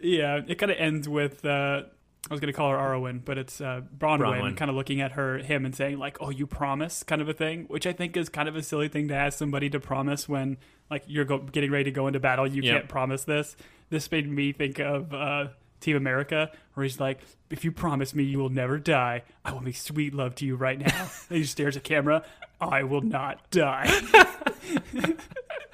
[0.00, 1.82] Yeah, it kind of ends with uh,
[2.30, 5.00] I was going to call her Arwen, but it's uh, Bronwyn, Bronwyn, kind of looking
[5.00, 7.92] at her, him, and saying like, "Oh, you promise," kind of a thing, which I
[7.92, 10.56] think is kind of a silly thing to ask somebody to promise when
[10.88, 12.46] like you're go- getting ready to go into battle.
[12.46, 12.72] You yep.
[12.72, 13.56] can't promise this.
[13.88, 15.48] This made me think of uh,
[15.80, 17.18] Team America, where he's like,
[17.50, 20.54] "If you promise me you will never die, I will make sweet love to you
[20.54, 22.24] right now." and he stares at camera.
[22.60, 23.90] I will not die.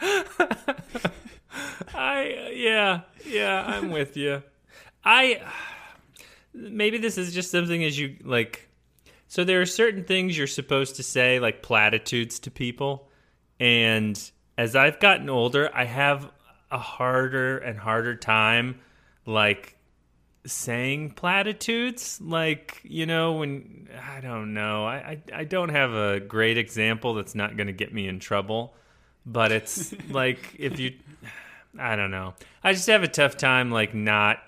[1.94, 4.42] I yeah yeah I'm with you.
[5.04, 5.42] I
[6.56, 8.68] maybe this is just something as you like
[9.28, 13.08] so there are certain things you're supposed to say like platitudes to people.
[13.60, 14.18] And
[14.58, 16.30] as i've gotten older i have
[16.70, 18.80] a harder and harder time
[19.26, 19.76] like
[20.46, 22.20] saying platitudes.
[22.22, 24.86] Like you know when i don't know.
[24.86, 28.18] I i, I don't have a great example that's not going to get me in
[28.20, 28.74] trouble.
[29.24, 30.94] But it's like if you
[31.78, 32.34] i don't know.
[32.62, 34.38] I just have a tough time like not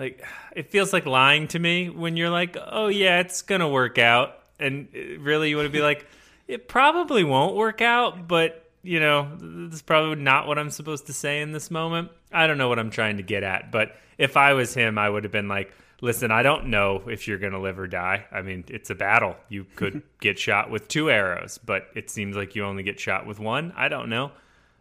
[0.00, 0.24] like
[0.56, 3.98] it feels like lying to me when you're like, "Oh yeah, it's going to work
[3.98, 4.88] out." And
[5.20, 6.06] really you want to be like,
[6.48, 11.06] "It probably won't work out, but you know, this is probably not what I'm supposed
[11.06, 13.94] to say in this moment." I don't know what I'm trying to get at, but
[14.16, 17.38] if I was him, I would have been like, "Listen, I don't know if you're
[17.38, 18.24] going to live or die.
[18.32, 19.36] I mean, it's a battle.
[19.50, 23.26] You could get shot with two arrows, but it seems like you only get shot
[23.26, 23.74] with one.
[23.76, 24.32] I don't know."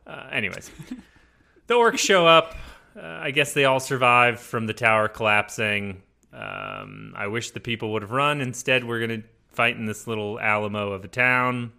[0.08, 0.72] Uh, anyways,
[1.68, 2.56] the orcs show up
[2.96, 6.04] uh, I guess they all survived from the tower collapsing.
[6.34, 8.42] Um, I wish the people would have run.
[8.42, 11.74] Instead, we're going to fight in this little Alamo of a town.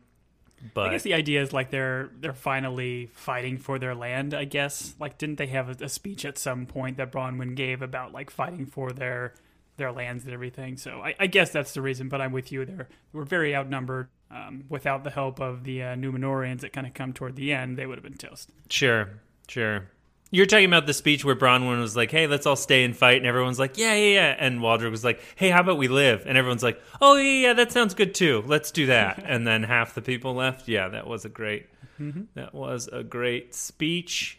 [0.75, 4.35] But I guess the idea is like they're they're finally fighting for their land.
[4.35, 7.81] I guess like didn't they have a, a speech at some point that Bronwyn gave
[7.81, 9.33] about like fighting for their
[9.79, 10.77] their lands and everything?
[10.77, 12.11] So I, I guess that's the reason.
[12.11, 12.67] But I'm with you.
[12.67, 14.09] They're we're very outnumbered.
[14.33, 17.77] Um, without the help of the uh, Numenorians that kind of come toward the end,
[17.77, 18.51] they would have been toast.
[18.69, 19.09] Sure,
[19.49, 19.89] sure.
[20.31, 23.19] You're talking about the speech where Bronwyn was like, "Hey, let's all stay and fight,"
[23.19, 26.25] and everyone's like, "Yeah, yeah, yeah," and Waldreg was like, "Hey, how about we live?"
[26.27, 28.45] And everyone's like, "Oh, yeah, yeah, that sounds good too.
[28.47, 30.69] Let's do that." and then half the people left.
[30.69, 31.67] Yeah, that was a great,
[32.01, 32.23] mm-hmm.
[32.35, 34.39] that was a great speech.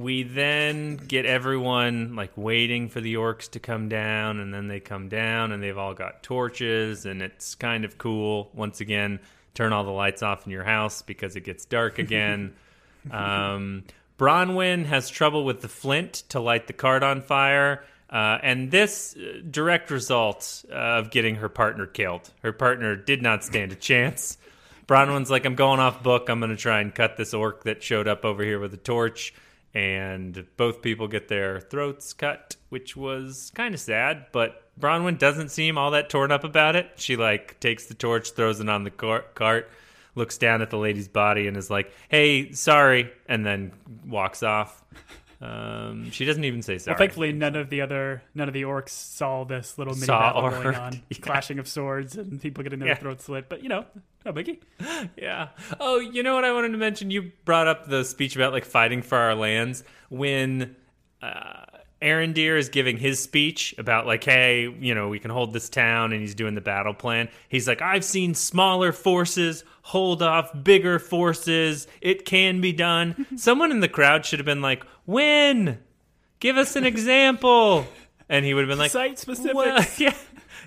[0.00, 4.80] We then get everyone like waiting for the orcs to come down and then they
[4.80, 8.50] come down and they've all got torches and it's kind of cool.
[8.54, 9.20] Once again
[9.52, 12.54] turn all the lights off in your house because it gets dark again.
[13.10, 13.84] Um,
[14.18, 19.16] bronwyn has trouble with the flint to light the cart on fire uh, and this
[19.16, 22.30] uh, direct result of getting her partner killed.
[22.42, 24.36] Her partner did not stand a chance.
[24.86, 26.28] Bronwyn's like i'm going off book.
[26.28, 28.76] I'm going to try and cut this orc that showed up over here with a
[28.76, 29.32] torch
[29.74, 34.26] and both people get their throats cut, which was kind of sad.
[34.32, 36.90] But Bronwyn doesn't seem all that torn up about it.
[36.96, 39.70] She like takes the torch, throws it on the cart,
[40.14, 43.72] looks down at the lady's body, and is like, "Hey, sorry," and then
[44.06, 44.82] walks off.
[45.42, 46.92] Um, she doesn't even say sorry.
[46.92, 50.34] Well, thankfully, none of the other none of the orcs saw this little mini saw
[50.34, 51.18] battle going on, yeah.
[51.20, 52.94] clashing of swords and people getting their yeah.
[52.96, 53.48] throats slit.
[53.48, 53.86] But you know,
[54.24, 54.58] no biggie.
[55.16, 55.48] Yeah.
[55.78, 57.10] Oh, you know what I wanted to mention?
[57.10, 60.76] You brought up the speech about like fighting for our lands when.
[61.22, 61.59] Uh,
[62.02, 66.12] Arondir is giving his speech about like, hey, you know, we can hold this town,
[66.12, 67.28] and he's doing the battle plan.
[67.48, 71.86] He's like, I've seen smaller forces hold off bigger forces.
[72.00, 73.26] It can be done.
[73.36, 75.78] Someone in the crowd should have been like, when?
[76.38, 77.86] Give us an example.
[78.28, 79.54] And he would have been like, Site specific.
[79.54, 80.14] well, yeah,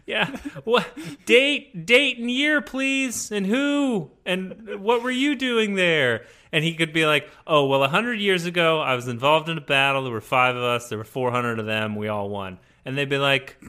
[0.06, 0.36] yeah.
[0.66, 0.88] What
[1.26, 6.26] date, date, and year, please, and who, and what were you doing there?
[6.54, 9.58] And he could be like, "Oh, well, a hundred years ago, I was involved in
[9.58, 10.04] a battle.
[10.04, 10.88] There were five of us.
[10.88, 11.96] There were four hundred of them.
[11.96, 13.60] We all won." And they'd be like,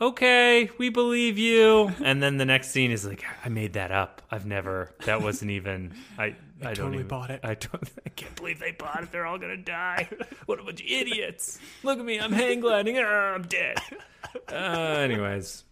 [0.00, 4.22] "Okay, we believe you." And then the next scene is like, "I made that up.
[4.30, 4.94] I've never.
[5.04, 5.92] That wasn't even.
[6.18, 6.34] I.
[6.62, 7.40] I, don't totally even, bought it.
[7.42, 7.90] I don't.
[8.06, 9.12] I can't believe they bought it.
[9.12, 10.08] They're all gonna die.
[10.46, 11.58] What a bunch of idiots!
[11.82, 12.18] Look at me.
[12.18, 12.98] I'm hang gliding.
[12.98, 13.78] Ah, I'm dead.
[14.50, 15.64] Uh, anyways.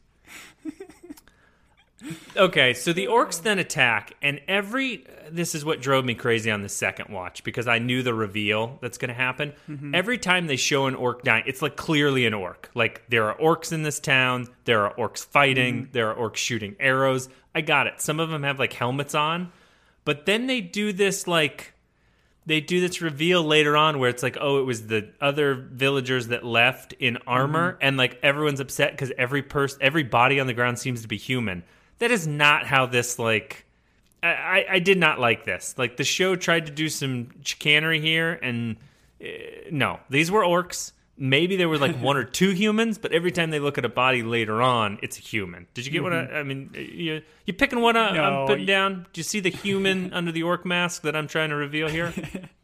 [2.36, 5.04] Okay, so the orcs then attack, and every.
[5.30, 8.78] This is what drove me crazy on the second watch because I knew the reveal
[8.80, 9.52] that's going to happen.
[9.68, 9.94] Mm-hmm.
[9.94, 12.70] Every time they show an orc dying, it's like clearly an orc.
[12.74, 15.92] Like there are orcs in this town, there are orcs fighting, mm-hmm.
[15.92, 17.28] there are orcs shooting arrows.
[17.54, 18.00] I got it.
[18.00, 19.52] Some of them have like helmets on,
[20.04, 21.74] but then they do this like
[22.46, 26.28] they do this reveal later on where it's like, oh, it was the other villagers
[26.28, 27.82] that left in armor, mm-hmm.
[27.82, 31.18] and like everyone's upset because every person, every body on the ground seems to be
[31.18, 31.64] human.
[31.98, 33.64] That is not how this like.
[34.20, 35.76] I, I, did not like this.
[35.78, 38.76] Like the show tried to do some chicanery here, and
[39.22, 39.26] uh,
[39.70, 40.90] no, these were orcs.
[41.16, 43.88] Maybe there were like one or two humans, but every time they look at a
[43.88, 45.68] body later on, it's a human.
[45.72, 46.70] Did you get what I, I mean?
[46.74, 48.12] You you picking one up?
[48.12, 49.06] No, I'm putting down.
[49.12, 52.12] Do you see the human under the orc mask that I'm trying to reveal here?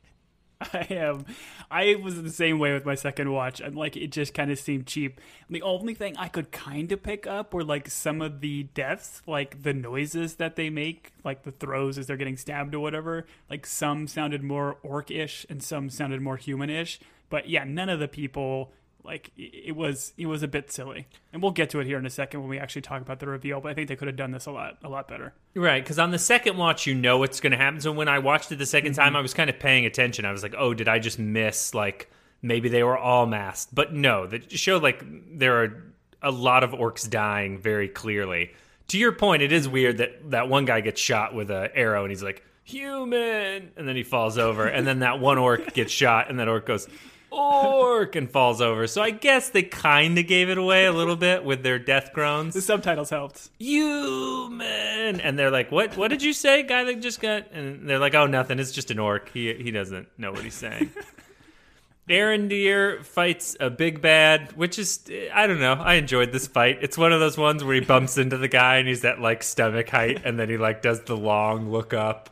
[0.72, 1.26] I am.
[1.70, 3.60] I was the same way with my second watch.
[3.60, 5.20] I'm like, it just kind of seemed cheap.
[5.50, 9.22] The only thing I could kind of pick up were like some of the deaths,
[9.26, 13.26] like the noises that they make, like the throws as they're getting stabbed or whatever.
[13.50, 17.00] Like some sounded more orc-ish and some sounded more human-ish.
[17.28, 18.72] But yeah, none of the people
[19.04, 21.06] like it was it was a bit silly.
[21.32, 23.26] And we'll get to it here in a second when we actually talk about the
[23.26, 23.60] reveal.
[23.60, 25.34] But I think they could have done this a lot a lot better.
[25.54, 27.80] Right, because on the second watch, you know what's going to happen.
[27.80, 28.92] So when I watched it the 2nd Mm-hmm.
[28.94, 30.24] time, I was kind of paying attention.
[30.24, 32.10] I was like, oh, did I just miss, like,
[32.42, 33.74] maybe they were all masked?
[33.74, 35.04] But no, the show, like,
[35.38, 35.84] there are
[36.22, 38.52] a lot of orcs dying very clearly.
[38.88, 42.02] To your point, it is weird that that one guy gets shot with an arrow
[42.02, 43.70] and he's like, human!
[43.76, 44.66] And then he falls over.
[44.66, 46.88] and then that one orc gets shot and that orc goes,
[47.34, 48.16] orc!
[48.16, 48.86] and falls over.
[48.86, 52.12] So I guess they kind of gave it away a little bit with their death
[52.12, 53.50] groans The subtitles helped.
[53.58, 57.98] human and they're like what what did you say guy that just got and they're
[57.98, 60.90] like oh nothing it's just an orc he he doesn't know what he's saying
[62.08, 65.00] Arondir fights a big bad, which is
[65.32, 65.72] I don't know.
[65.72, 66.78] I enjoyed this fight.
[66.82, 69.42] It's one of those ones where he bumps into the guy and he's at like
[69.42, 72.28] stomach height, and then he like does the long look up,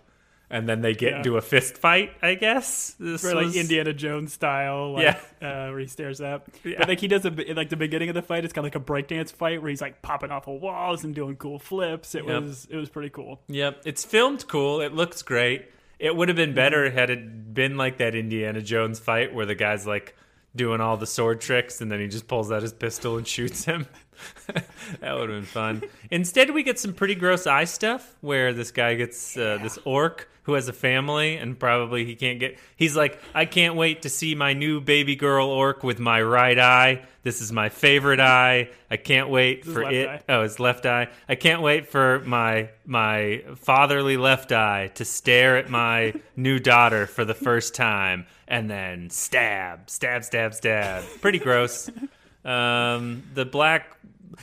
[0.53, 1.17] and then they get Yeah.
[1.17, 2.13] into a fist fight.
[2.23, 6.49] I guess this for like was- Indiana Jones style, like, uh, where he stares up.
[6.63, 6.77] Yeah.
[6.79, 8.81] But like he does a like the beginning of the fight, it's kind of like
[8.81, 12.15] a breakdance fight where he's like popping off of walls and doing cool flips.
[12.15, 12.43] It Yep.
[12.43, 13.41] was it was pretty cool.
[13.49, 14.81] Yep, it's filmed cool.
[14.81, 15.65] It looks great.
[15.99, 19.55] It would have been better had it been like that Indiana Jones fight where the
[19.55, 20.15] guy's like
[20.55, 23.65] doing all the sword tricks and then he just pulls out his pistol and shoots
[23.65, 23.87] him.
[25.01, 25.83] that would have been fun.
[26.11, 30.29] Instead, we get some pretty gross eye stuff where this guy gets uh, this orc
[30.45, 32.59] who has a family and probably he can't get.
[32.77, 36.59] He's like, I can't wait to see my new baby girl orc with my right
[36.59, 37.03] eye.
[37.23, 38.71] This is my favorite eye.
[38.91, 40.09] I can't wait his for it.
[40.09, 40.23] eye.
[40.29, 41.09] Oh, his left eye.
[41.29, 47.07] I can't wait for my my fatherly left eye to stare at my new daughter
[47.07, 51.05] for the first time, and then stab, stab, stab, stab.
[51.21, 51.89] Pretty gross.
[52.45, 53.97] Um, the black,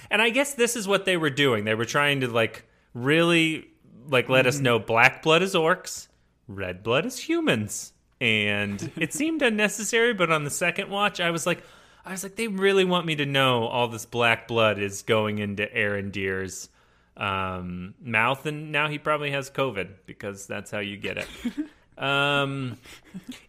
[0.10, 1.65] and I guess this is what they were doing.
[1.65, 3.67] They were trying to like really
[4.08, 6.08] like let us know black blood is orcs,
[6.47, 10.13] red blood is humans, and it seemed unnecessary.
[10.13, 11.63] But on the second watch, I was like.
[12.06, 15.38] I was like, they really want me to know all this black blood is going
[15.38, 16.69] into Arondir's
[17.19, 21.28] um, mouth, and now he probably has COVID because that's how you get it.
[22.02, 22.78] um,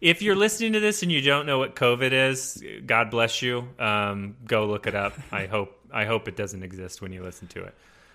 [0.00, 3.68] if you're listening to this and you don't know what COVID is, God bless you.
[3.78, 5.14] Um, go look it up.
[5.30, 7.74] I hope I hope it doesn't exist when you listen to it.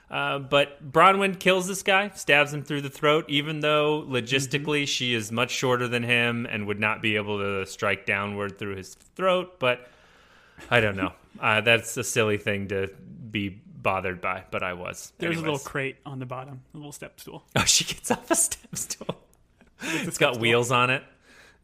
[0.09, 5.13] Uh, but Bronwyn kills this guy, stabs him through the throat, even though logistically she
[5.13, 8.93] is much shorter than him and would not be able to strike downward through his
[9.15, 9.59] throat.
[9.59, 9.87] But
[10.69, 11.13] I don't know.
[11.37, 12.87] Uh, that's a silly thing to
[13.29, 15.11] be bothered by, but I was.
[15.17, 17.43] There's a little crate on the bottom, a little step stool.
[17.57, 19.21] Oh, she gets off a step stool.
[19.81, 21.03] it's got wheels on it.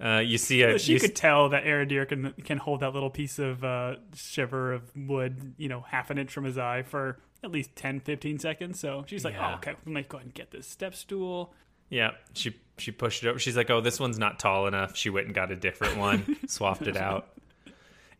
[0.03, 0.79] Uh, you see a.
[0.79, 4.73] She you could tell that Arondir can can hold that little piece of uh, shiver
[4.73, 8.39] of wood, you know, half an inch from his eye for at least 10, 15
[8.39, 8.79] seconds.
[8.79, 9.51] So she's like, Yeah.
[9.51, 11.53] "Oh, okay, let me go ahead and get this step stool."
[11.89, 13.37] Yeah, she she pushed it over.
[13.37, 16.37] She's like, "Oh, this one's not tall enough." She went and got a different one,
[16.47, 17.27] swapped it out.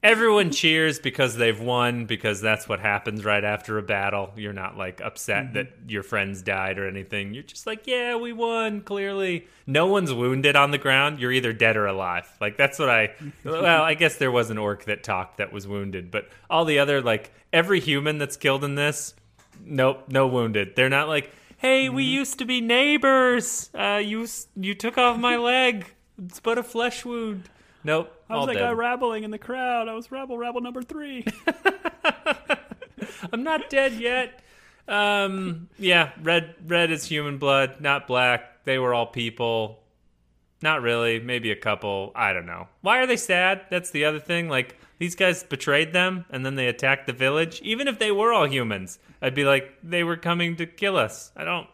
[0.03, 4.31] Everyone cheers because they've won because that's what happens right after a battle.
[4.35, 5.53] You're not like upset Mm-hmm.
[5.53, 7.33] that your friends died or anything.
[7.33, 8.81] You're just like, yeah, we won.
[8.81, 11.19] Clearly, no one's wounded on the ground.
[11.19, 12.27] You're either dead or alive.
[12.41, 13.13] Like that's what I.
[13.43, 16.79] well, I guess there was an orc that talked that was wounded, but all the
[16.79, 19.13] other like every human that's killed in this,
[19.63, 20.75] nope, no wounded.
[20.75, 22.13] They're not like, hey, we Mm-hmm.
[22.13, 23.69] used to be neighbors.
[23.73, 24.25] Uh, you
[24.55, 25.93] you took off my leg.
[26.23, 27.49] It's but a flesh wound.
[27.83, 28.59] Nope, I was that dead.
[28.59, 29.87] guy rabbling in the crowd.
[29.87, 31.25] I was rabble rabble number three.
[33.33, 34.41] I'm not dead yet.
[34.87, 38.63] Um, yeah, red red is human blood, not black.
[38.65, 39.79] They were all people.
[40.63, 42.11] Not really, maybe a couple.
[42.13, 42.67] I don't know.
[42.81, 43.61] Why are they sad?
[43.71, 44.47] That's the other thing.
[44.47, 47.61] Like these guys betrayed them and then they attacked the village.
[47.63, 51.31] Even if they were all humans, I'd be like they were coming to kill us.
[51.35, 51.67] I don't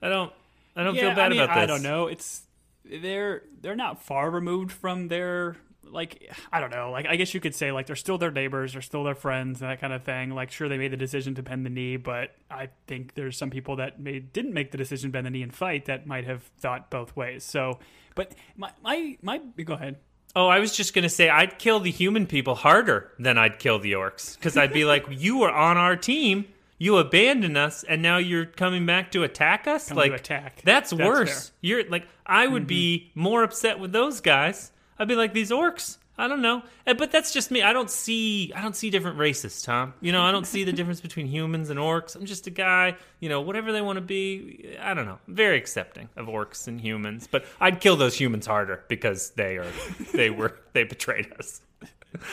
[0.00, 0.32] I don't
[0.76, 1.62] I don't feel bad I mean, about this.
[1.62, 2.06] I don't know.
[2.06, 2.42] It's
[2.88, 5.56] they're they're not far removed from their
[5.90, 6.90] like I don't know.
[6.90, 9.60] Like I guess you could say like they're still their neighbors, they're still their friends,
[9.60, 10.30] and that kind of thing.
[10.30, 13.50] Like sure they made the decision to bend the knee, but I think there's some
[13.50, 16.24] people that made didn't make the decision to bend the knee and fight that might
[16.24, 17.44] have thought both ways.
[17.44, 17.78] So,
[18.14, 19.96] but my my my go ahead.
[20.36, 23.78] Oh, I was just gonna say I'd kill the human people harder than I'd kill
[23.78, 26.46] the orcs because I'd be like, you were on our team,
[26.78, 29.88] you abandon us, and now you're coming back to attack us.
[29.88, 30.62] Come like to attack.
[30.64, 31.28] That's, That's worse.
[31.28, 31.36] fair.
[31.36, 31.66] Mm-hmm.
[31.66, 34.70] You're like I would be more upset with those guys.
[34.98, 35.98] I'd be like these orcs.
[36.20, 37.62] I don't know, but that's just me.
[37.62, 38.52] I don't see.
[38.52, 39.94] I don't see different races, Tom.
[40.00, 42.16] You know, I don't see the difference between humans and orcs.
[42.16, 42.96] I'm just a guy.
[43.20, 44.76] You know, whatever they want to be.
[44.80, 45.18] I don't know.
[45.28, 49.58] I'm very accepting of orcs and humans, but I'd kill those humans harder because they
[49.58, 49.70] are.
[50.12, 50.58] They were.
[50.72, 51.60] They betrayed us.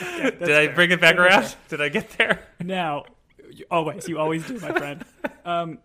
[0.00, 1.54] Did I bring it back around?
[1.68, 2.42] Did I get there?
[2.60, 3.04] Now,
[3.58, 5.04] you- always, you always do, my friend.
[5.44, 5.78] Um,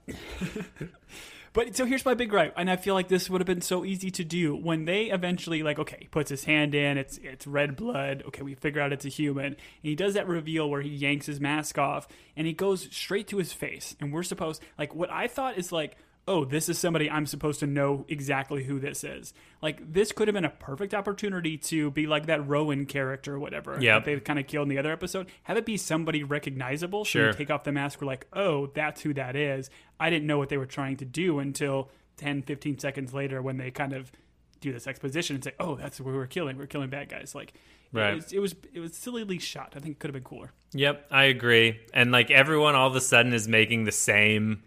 [1.53, 3.83] but so here's my big gripe, and I feel like this would have been so
[3.83, 7.75] easy to do when they eventually like, okay, puts his hand in, it's it's red
[7.75, 8.23] blood.
[8.27, 11.25] Okay, we figure out it's a human, and he does that reveal where he yanks
[11.25, 12.07] his mask off,
[12.37, 15.71] and he goes straight to his face, and we're supposed like what I thought is
[15.71, 15.97] like.
[16.27, 19.33] Oh, this is somebody I'm supposed to know exactly who this is.
[19.61, 23.39] Like this could have been a perfect opportunity to be like that Rowan character or
[23.39, 24.05] whatever Yep.
[24.05, 25.27] that they kind of killed in the other episode.
[25.43, 27.05] Have it be somebody recognizable.
[27.05, 27.27] So Sure.
[27.27, 29.69] you take off the mask, we're like, oh, that's who that is.
[29.99, 33.57] I didn't know what they were trying to do until 10, 15 seconds later when
[33.57, 34.11] they kind of
[34.59, 36.55] do this exposition and say, oh, that's who we're killing.
[36.57, 37.33] We're killing bad guys.
[37.33, 37.53] Like,
[37.93, 38.11] Right.
[38.11, 39.73] it, was, it was it was sillily shot.
[39.75, 40.53] I think it could have been cooler.
[40.73, 41.79] Yep, I agree.
[41.93, 44.63] And like everyone all of a sudden is making the same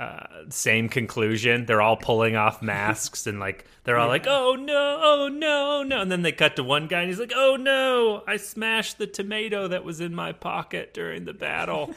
[0.00, 1.66] uh same conclusion.
[1.66, 6.00] They're all pulling off masks and like they're all like, "Oh no, oh no, no."
[6.00, 9.06] And then they cut to one guy and he's like, "Oh no, I smashed the
[9.06, 11.94] tomato that was in my pocket during the battle."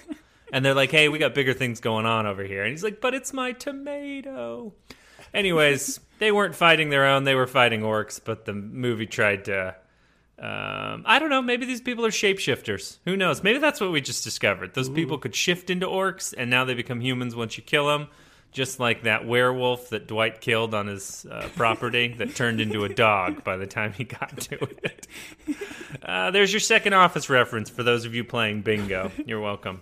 [0.51, 2.99] and they're like, "Hey, we got bigger things going on over here." And he's like,
[2.99, 4.73] "But it's my tomato."
[5.33, 9.75] Anyways, they weren't fighting their own, they were fighting orcs, but the movie tried to
[10.39, 11.41] um, I don't know.
[11.41, 12.97] Maybe these people are shapeshifters.
[13.05, 13.43] Who knows?
[13.43, 14.73] Maybe that's what we just discovered.
[14.73, 18.07] Those people could shift into orcs, and now they become humans once you kill them.
[18.51, 22.89] Just like that werewolf that Dwight killed on his uh, property that turned into a
[22.89, 25.07] dog by the time he got to it.
[26.03, 29.11] Uh, there's your second office reference for those of you playing bingo.
[29.25, 29.81] You're welcome.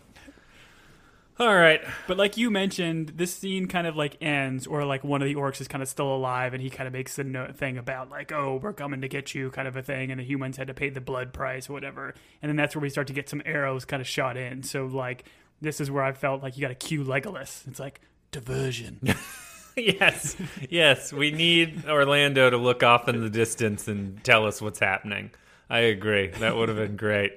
[1.42, 1.82] All right.
[2.06, 5.34] But like you mentioned, this scene kind of like ends, or like one of the
[5.34, 8.12] orcs is kind of still alive, and he kind of makes a no- thing about
[8.12, 10.68] like, "Oh, we're coming to get you," kind of a thing, and the humans had
[10.68, 12.14] to pay the blood price or whatever.
[12.44, 14.62] And then that's where we start to get some arrows kind of shot in.
[14.62, 15.26] So like,
[15.62, 17.68] this is where I felt like you got to cue Legolas.
[17.68, 19.00] It's like diversion.
[19.76, 20.36] yes,
[20.70, 21.12] yes.
[21.12, 25.32] We need Orlando to look off in the distance and tell us what's happening.
[25.72, 26.28] I agree.
[26.28, 27.32] That would have been great.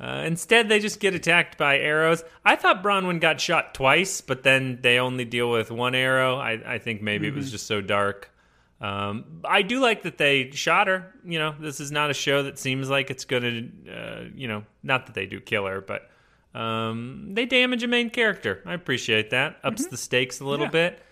[0.00, 2.24] Uh, instead, they just get attacked by arrows.
[2.44, 6.36] I thought Bronwyn got shot twice, but then they only deal with one arrow.
[6.36, 8.30] I, I think maybe it was just so dark.
[8.80, 11.12] Um, I do like that they shot her.
[11.22, 13.42] You know, this is not a show that seems like it's going
[13.84, 16.10] to, uh, you know, not that they do kill her, but
[16.58, 18.62] um, they damage a main character.
[18.64, 19.58] I appreciate that.
[19.62, 20.70] Ups the stakes a little Yeah.
[20.70, 21.02] bit.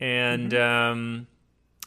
[0.00, 1.26] And um,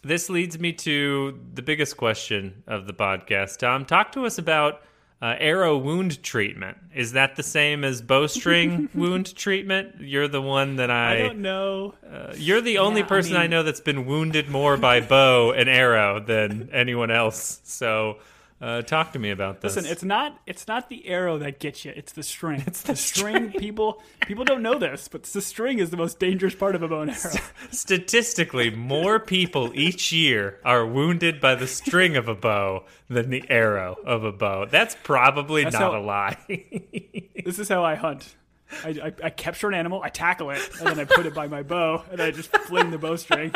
[0.04, 3.58] this leads me to the biggest question of the podcast.
[3.58, 4.84] Tom, talk to us about
[5.24, 6.78] uh, arrow wound treatment.
[6.94, 10.02] Is that the same as bowstring wound treatment?
[10.02, 11.16] You're the one that I.
[11.16, 11.94] I don't know.
[12.12, 15.52] uh, you're the only Yeah, person I, mean- know that's been wounded more by bow
[15.54, 17.62] and arrow than anyone else.
[17.64, 18.18] So,
[18.64, 19.76] uh, talk to me about this.
[19.76, 21.92] Listen, it's not it's not the arrow that gets you.
[21.96, 22.64] It's the string.
[22.66, 23.52] It's the, string.
[23.60, 26.88] People people don't know this, but the string is the most dangerous part of a
[26.88, 27.34] bow and arrow.
[27.72, 33.44] Statistically, more people each year are wounded by the string of a bow than the
[33.50, 34.66] arrow of a bow.
[34.66, 36.38] That's probably That's not how- a lie.
[37.44, 38.38] This is how I hunt.
[38.86, 41.48] I, I, I capture an animal, I tackle it, and then I put it by
[41.48, 43.52] my bow, and I just fling the bowstring.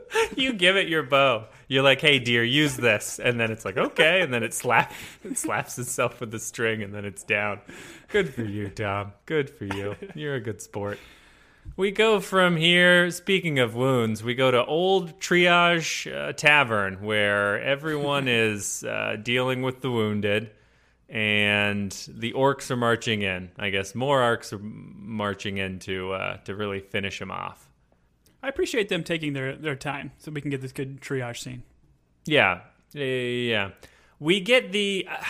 [0.36, 1.46] you give it your bow.
[1.68, 4.92] You're like, "Hey, dear, use this," and then it's like, "Okay," and then it slap
[5.24, 7.60] it slaps itself with the string, and then it's down.
[8.08, 9.12] Good for you, Tom.
[9.26, 9.96] Good for you.
[10.14, 10.98] You're a good sport.
[11.76, 13.10] We go from here.
[13.10, 19.62] Speaking of wounds, we go to Old Triage uh, Tavern, where everyone is uh, dealing
[19.62, 20.50] with the wounded,
[21.08, 23.50] and the orcs are marching in.
[23.58, 27.71] I guess more orcs are marching in to uh, to really finish them off.
[28.42, 31.62] I appreciate them taking their, their time so we can get this good triage scene.
[32.24, 32.60] Yeah,
[32.92, 33.70] yeah.
[34.18, 35.08] We get the.
[35.10, 35.22] Uh,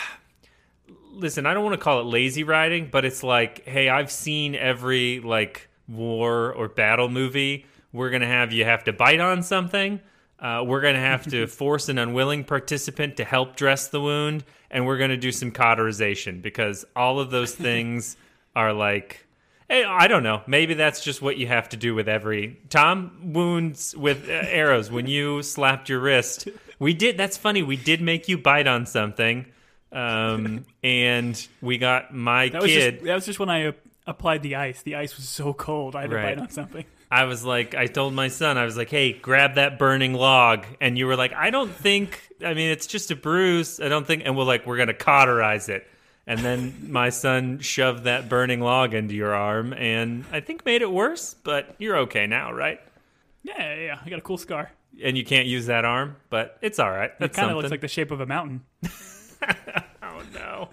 [1.12, 4.54] listen, I don't want to call it lazy writing, but it's like, hey, I've seen
[4.54, 7.66] every like war or battle movie.
[7.92, 10.00] We're gonna have you have to bite on something.
[10.38, 14.86] Uh, we're gonna have to force an unwilling participant to help dress the wound, and
[14.86, 18.16] we're gonna do some cauterization because all of those things
[18.56, 19.26] are like.
[19.72, 20.42] Hey, I don't know.
[20.46, 24.90] Maybe that's just what you have to do with every Tom wounds with uh, arrows.
[24.90, 26.46] When you slapped your wrist,
[26.78, 27.16] we did.
[27.16, 27.62] That's funny.
[27.62, 29.46] We did make you bite on something,
[29.90, 32.96] um, and we got my That was kid.
[32.96, 33.72] just that was just when I uh,
[34.06, 34.82] applied the ice.
[34.82, 35.96] The ice was so cold.
[35.96, 36.84] I had to bite on something.
[37.10, 40.66] I was like, I told my son, I was like, hey, grab that burning log.
[40.82, 43.80] And you were like, I don't think, I mean, it's just a bruise.
[43.80, 45.86] I don't think, and we're like, we're going to cauterize it.
[46.26, 50.82] And then my son shoved that burning log into your arm and I think made
[50.82, 52.80] it worse, but you're okay now, right?
[53.42, 53.98] Yeah, yeah, yeah.
[54.04, 54.70] I got a cool scar.
[55.02, 57.10] And you can't use that arm, but it's all right.
[57.18, 58.62] It kind of looks like the shape of a mountain.
[60.02, 60.68] oh no.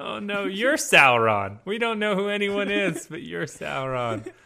[0.00, 1.58] Oh no, you're Sauron.
[1.64, 4.30] We don't know who anyone is, but you're Sauron.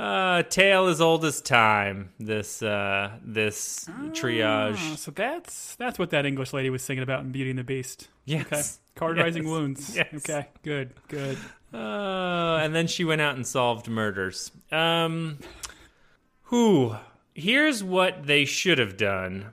[0.00, 2.10] Uh, tale as old as time.
[2.18, 4.92] This uh, this triage.
[4.92, 7.64] Oh, so that's that's what that English lady was singing about in Beauty and the
[7.64, 8.08] Beast.
[8.24, 8.46] Yes.
[8.46, 8.62] Okay.
[8.96, 9.50] Cauterizing Yes.
[9.50, 9.96] wounds.
[9.96, 10.06] Yes.
[10.14, 10.48] Okay.
[10.62, 10.94] Good.
[11.08, 11.36] Good.
[11.74, 14.50] Uh, and then she went out and solved murders.
[14.72, 15.38] Um,
[16.44, 16.94] who?
[17.34, 19.52] Here's what they should have done.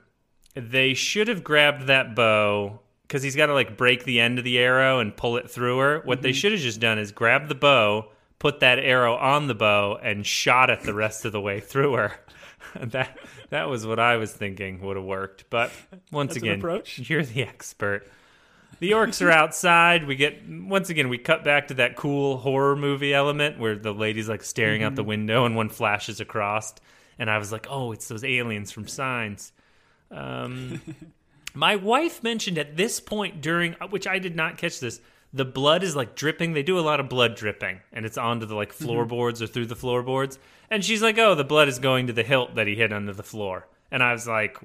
[0.54, 4.44] They should have grabbed that bow because he's got to like break the end of
[4.44, 6.00] the arrow and pull it through her.
[6.04, 8.08] What they should have just done is grab the bow,
[8.38, 11.94] put that arrow on the bow, and shot it the rest of the way through
[11.94, 12.12] her.
[12.80, 13.18] that
[13.50, 15.44] that was what I was thinking would have worked.
[15.50, 15.70] But
[16.12, 16.60] once That's again,
[16.96, 18.06] you're the expert.
[18.80, 20.06] The orcs are outside.
[20.06, 23.92] We get once again we cut back to that cool horror movie element where the
[23.92, 26.74] lady's like staring out the window and one flashes across,
[27.18, 29.52] and I was like, oh, it's those aliens from Signs.
[30.10, 30.80] Um,
[31.54, 35.00] my wife mentioned at this point during which I did not catch this.
[35.32, 36.54] The blood is like dripping.
[36.54, 39.66] They do a lot of blood dripping, and it's onto the like floorboards or through
[39.66, 40.38] the floorboards.
[40.70, 43.12] And she's like, "Oh, the blood is going to the hilt that he hit under
[43.12, 44.58] the floor." And I was like,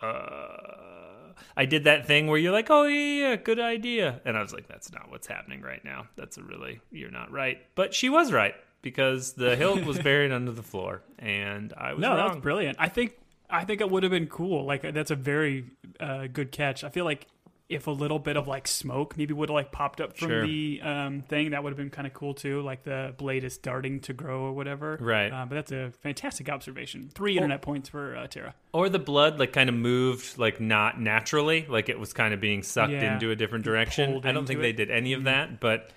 [0.00, 4.42] uh, I did that thing where you're like, oh yeah, yeah, good idea, and I
[4.42, 6.06] was like, that's not what's happening right now.
[6.16, 10.30] That's a really you're not right, but she was right because the hilt was buried
[10.32, 12.28] under the floor, and I was No, wrong.
[12.28, 12.76] that's brilliant.
[12.80, 13.16] I think
[13.50, 14.64] I think it would have been cool.
[14.64, 15.64] Like that's a very
[15.98, 16.84] uh, good catch.
[16.84, 17.26] I feel like
[17.68, 20.46] if a little bit of like smoke maybe would have like popped up from Sure.
[20.46, 22.62] the um, thing, that would have been kind of cool too.
[22.62, 24.96] Like the blade is starting to grow or whatever.
[24.98, 25.30] Right.
[25.30, 27.10] Uh, but that's a fantastic observation.
[27.14, 28.54] Three internet points for uh, Tara.
[28.72, 32.40] Or the blood like kind of moved like not naturally, like it was kind of
[32.40, 33.12] being sucked Yeah.
[33.14, 34.22] into a different direction.
[34.24, 35.90] I don't think into they did any of that, but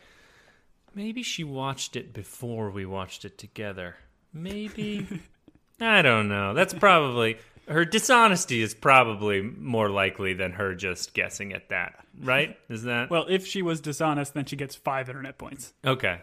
[0.94, 3.96] maybe she watched it before we watched it together.
[4.34, 5.08] Maybe
[5.80, 6.54] I don't know.
[6.54, 7.38] That's probably
[7.72, 12.58] her dishonesty is probably more likely than her just guessing at that, right?
[12.70, 15.74] Is that Well, if she was dishonest, then she gets five internet points.
[15.86, 16.22] Okay.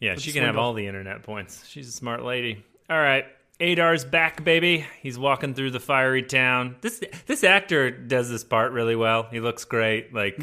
[0.00, 1.66] Yeah, she can have all the internet points.
[1.66, 2.64] She's a smart lady.
[2.90, 3.26] All right.
[3.60, 4.84] Adar's back, baby.
[5.00, 6.76] He's walking through the fiery town.
[6.80, 9.28] This this actor does this part really well.
[9.30, 10.12] He looks great.
[10.12, 10.36] Like,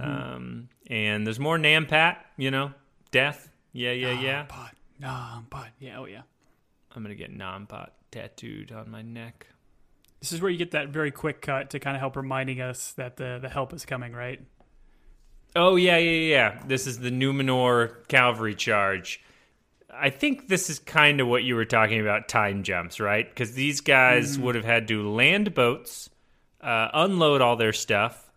[0.00, 2.16] um, and there's more Nampat.
[2.36, 2.72] You know,
[3.12, 3.48] death.
[3.72, 4.46] Yeah, yeah, yeah.
[4.98, 5.68] Nah, pot.
[5.78, 6.22] Yeah, oh yeah.
[6.94, 9.48] I'm gonna get Nampat tattooed on my neck.
[10.20, 12.92] This is where you get that very quick cut to kind of help reminding us
[12.92, 14.40] that the the help is coming, right?
[15.56, 16.62] Oh yeah, yeah, yeah.
[16.66, 19.20] This is the Numenor cavalry charge.
[19.92, 23.28] I think this is kind of what you were talking about time jumps, right?
[23.28, 26.08] Because these guys would have had to land boats,
[26.62, 28.30] uh, unload all their stuff,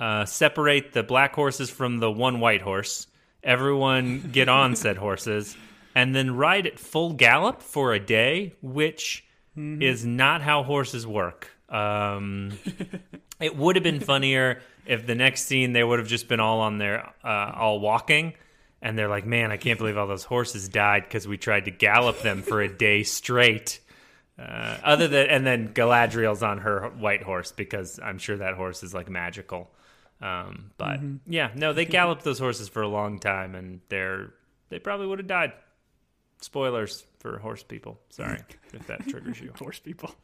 [0.00, 3.06] uh, separate the black horses from the one white horse,
[3.44, 5.56] everyone get on said horses,
[5.96, 9.24] and then ride at full gallop for a day, which
[9.56, 11.50] is not how horses work.
[11.70, 12.52] Um,
[13.40, 16.60] it would have been funnier if the next scene they would have just been all
[16.60, 18.34] on their uh, all walking
[18.82, 21.72] and they're like man i can't believe all those horses died because we tried to
[21.72, 23.80] gallop them for a day straight.
[24.38, 28.82] Uh, other than and then galadriel's on her white horse because i'm sure that horse
[28.82, 29.70] is like magical.
[30.20, 34.34] Um, but yeah no they galloped those horses for a long time and they're
[34.68, 35.52] they probably would have died
[36.40, 38.40] spoilers for horse people sorry
[38.72, 40.14] if that triggers you Horse people.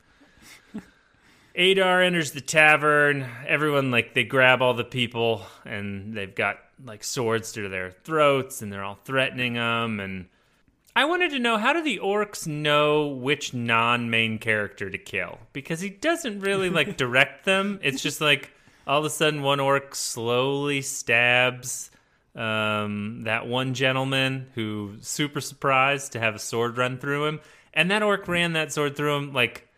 [1.55, 3.27] Adar enters the tavern.
[3.47, 8.63] Everyone like they grab all the people and they've got like swords to their throats
[8.63, 10.27] and they're all threatening them and
[10.95, 15.81] I wanted to know how do the orcs know which non-main character to kill because
[15.81, 17.81] he doesn't really like direct them.
[17.83, 18.51] It's just like
[18.87, 21.91] all of a sudden one orc slowly stabs
[22.35, 27.41] um, that one gentleman who super surprised to have a sword run through him,
[27.75, 29.69] and that orc ran that sword through him like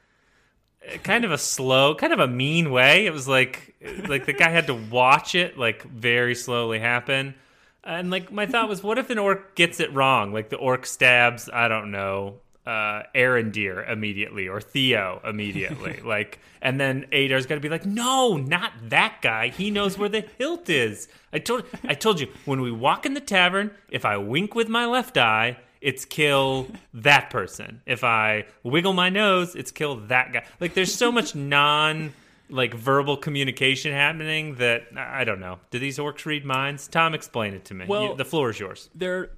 [1.03, 3.07] kind of a slow, kind of a mean way.
[3.07, 3.75] It was like
[4.09, 7.35] like the guy had to watch it like very slowly happen.
[7.83, 10.33] And like my thought was, what if an orc gets it wrong?
[10.33, 16.01] Like the orc stabs, I don't know, uh Arondir immediately or Theo immediately.
[16.05, 19.49] like and then Adar's gotta be like, no, not that guy.
[19.49, 21.09] He knows where the hilt is.
[21.33, 24.69] I told I told you, when we walk in the tavern, if I wink with
[24.69, 27.83] my left eye, it's kill that person.
[27.85, 30.45] If I wiggle my nose, it's kill that guy.
[30.61, 32.15] Like there's so much non
[32.51, 35.59] like verbal communication happening that I don't know.
[35.71, 36.89] Do these orcs read minds?
[36.89, 37.85] Tom, explain it to me.
[37.87, 38.89] Well- You- the floor is yours.
[38.95, 39.31] there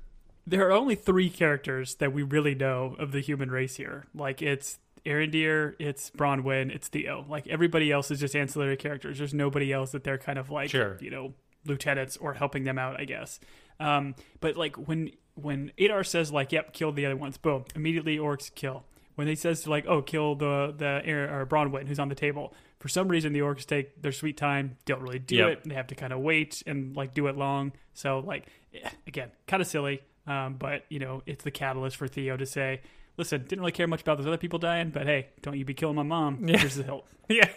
[0.47, 4.07] there are only three characters that we really know of the human race here.
[4.15, 7.25] Like it's Arondir, it's Bronwyn, it's Theo.
[7.29, 9.19] Like everybody else is just ancillary characters.
[9.19, 10.97] There's nobody else that they're kind of like Sure.
[11.01, 11.35] you know
[11.65, 12.99] lieutenants or helping them out.
[13.01, 13.41] I guess.
[13.81, 18.17] Um, but like when when Adar says like, "Yep, kill the other ones," boom, immediately
[18.19, 18.85] orcs kill.
[19.17, 22.89] When he says like, "Oh, kill the the or Bronwyn who's on the table," for
[22.89, 25.49] some reason the orcs take their sweet time, don't really do Yep.
[25.49, 25.69] it.
[25.69, 27.73] They have to kind of wait and like do it long.
[27.95, 30.03] So like eh, again, kind of silly.
[30.27, 32.81] Um, but you know, it's the catalyst for Theo to say,
[33.17, 35.75] "Listen, didn't really care much about those other people dying, but hey, don't you be
[35.75, 36.47] killing my mom?
[36.47, 36.59] Yeah.
[36.59, 37.49] Here's the hilt." Yeah.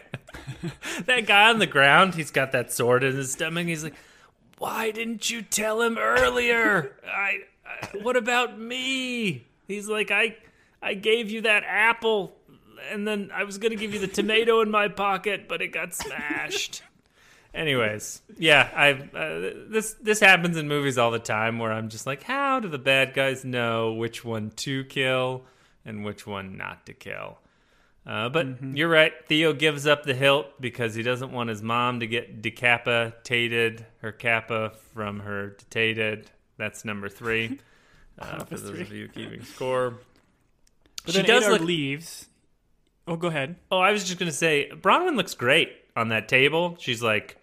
[1.06, 3.68] that guy on the ground, he's got that sword in his stomach.
[3.68, 3.94] He's like,
[4.58, 6.96] "Why didn't you tell him earlier?
[7.08, 10.38] I, I what about me?" He's like, "I
[10.82, 12.36] I gave you that apple
[12.92, 15.68] and then I was going to give you the tomato in my pocket, but it
[15.68, 16.82] got smashed."
[17.54, 22.06] Anyways, yeah, I uh, this this happens in movies all the time where I'm just
[22.06, 25.46] like, how do the bad guys know which one to kill
[25.84, 27.40] and which one not to kill?
[28.06, 29.14] Uh, but you're right.
[29.28, 34.12] Theo gives up the hilt because he doesn't want his mom to get decapitated, her
[34.12, 36.30] kappa from her detated.
[36.58, 37.60] That's number three.
[38.22, 39.94] Uh, for those of you keeping score.
[41.06, 42.28] But She then does Adar look- leaves.
[43.08, 43.56] Oh, go ahead.
[43.72, 45.70] Oh, I was just gonna say, Bronwyn looks great
[46.00, 46.78] on that table.
[46.80, 47.38] She's like,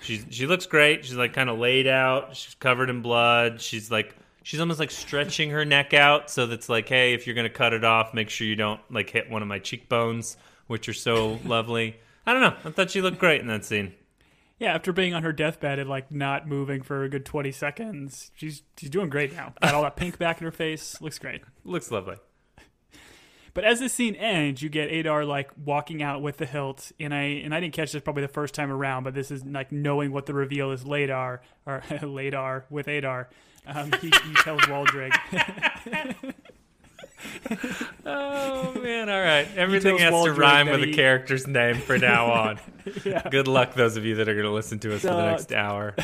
[0.00, 1.04] she's she looks great.
[1.04, 2.34] She's like kind of laid out.
[2.34, 3.60] She's covered in blood.
[3.60, 7.36] She's like, she's almost like stretching her neck out so that's like, hey, if you're
[7.36, 10.36] gonna cut it off, make sure you don't like hit one of my cheekbones,
[10.66, 11.96] which are so lovely.
[12.26, 12.56] I don't know.
[12.64, 13.94] I thought she looked great in that scene.
[14.58, 18.32] Yeah, after being on her deathbed and like not moving for a good twenty seconds,
[18.34, 19.52] she's she's doing great now.
[19.62, 21.00] Got all that pink back in her face.
[21.00, 21.42] Looks great.
[21.64, 22.16] Looks lovely.
[23.58, 27.12] But as the scene ends, you get Adar like walking out with the hilt, and
[27.12, 29.72] I and I didn't catch this probably the first time around, but this is like
[29.72, 33.28] knowing what the reveal is Ladar or Ladar with Adar.
[33.66, 35.12] Um, he, he tells Waldreg.
[38.06, 39.08] Oh man!
[39.10, 42.60] All right, everything has to rhyme with a character's name from now on.
[43.04, 43.28] yeah.
[43.28, 45.52] Good luck, those of you that are going to listen to us for the next
[45.52, 45.96] hour.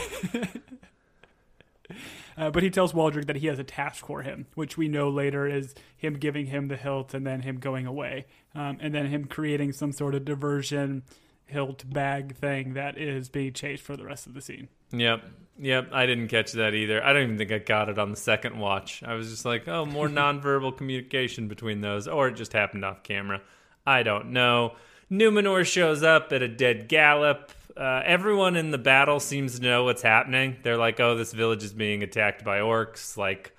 [2.37, 5.09] Uh, but he tells Waldreg that he has a task for him, which we know
[5.09, 9.07] later is him giving him the hilt and then him going away, um, and then
[9.07, 11.03] him creating some sort of diversion
[11.47, 14.69] hilt bag thing that is being chased for the rest of the scene.
[14.93, 15.23] Yep.
[15.59, 15.89] Yep.
[15.93, 17.05] I didn't catch that either.
[17.05, 19.03] I don't even think I got it on the second watch.
[19.05, 23.03] I was just like, oh, more nonverbal communication between those, or it just happened off
[23.03, 23.41] camera.
[23.87, 24.75] I don't know.
[25.11, 27.53] Numenor shows up at a dead gallop.
[27.77, 30.57] Uh, everyone in the battle seems to know what's happening.
[30.63, 33.17] They're like, oh, this village is being attacked by orcs.
[33.17, 33.57] Like,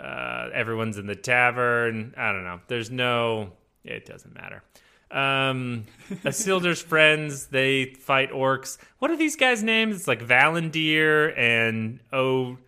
[0.00, 2.14] uh, everyone's in the tavern.
[2.16, 2.60] I don't know.
[2.68, 3.52] There's no.
[3.84, 4.62] It doesn't matter.
[5.10, 5.86] Um,
[6.24, 8.78] Isildur's friends, they fight orcs.
[8.98, 9.96] What are these guys' names?
[9.96, 12.58] It's like Valandil and O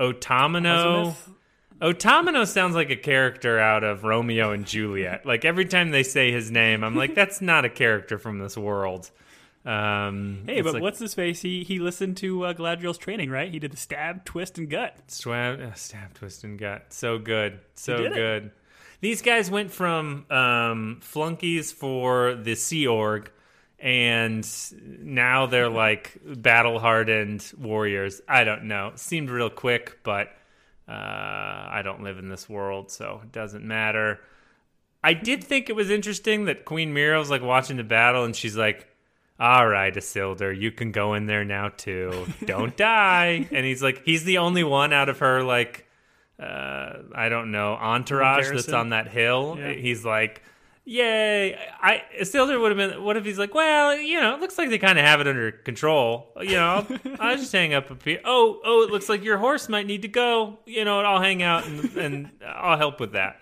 [0.00, 1.14] Otomino.
[1.80, 5.26] Otomino sounds like a character out of Romeo and Juliet.
[5.26, 8.56] Like every time they say his name, I'm like, that's not a character from this
[8.56, 9.10] world.
[9.64, 11.40] Um, Hey, but like what's his face?
[11.42, 13.50] He he listened to uh, Galadriel's training, right?
[13.50, 14.96] He did the stab, twist, and gut.
[15.06, 16.86] Swab, uh, stab, twist, and gut.
[16.92, 18.14] So good, so did it.
[18.14, 18.50] good.
[19.00, 23.30] These guys went from um, flunkies for the Sea Org,
[23.78, 24.48] and
[25.00, 28.20] now they're like battle hardened warriors.
[28.28, 28.92] I don't know.
[28.96, 30.28] Seemed real quick, but
[30.88, 34.18] uh, I don't live in this world, so it doesn't matter.
[35.04, 38.34] I did think it was interesting that Queen Mira was like watching the battle, and
[38.34, 38.88] she's like,
[39.42, 42.26] "All right, Isildur, you can go in there now too.
[42.44, 45.86] Don't die." And he's like, he's the only one out of her like,
[46.38, 49.56] uh, I don't know, entourage that's on that hill.
[49.58, 49.72] Yeah.
[49.72, 50.42] He's like,
[50.84, 51.54] Yay!
[51.80, 53.04] I Isildur would have been.
[53.04, 55.28] What if he's like, well, you know, it looks like they kind of have it
[55.28, 56.32] under control.
[56.40, 56.86] You know, I'll,
[57.20, 58.20] I'll just hang up a here.
[58.24, 60.58] Oh, oh, it looks like your horse might need to go.
[60.66, 63.36] You know, I'll hang out and, and I'll help with that.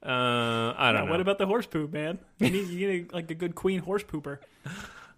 [0.00, 1.10] Uh, I don't Yeah, know.
[1.10, 2.20] what about the horse poop, man?
[2.38, 4.38] You need, you need like a good queen horse pooper.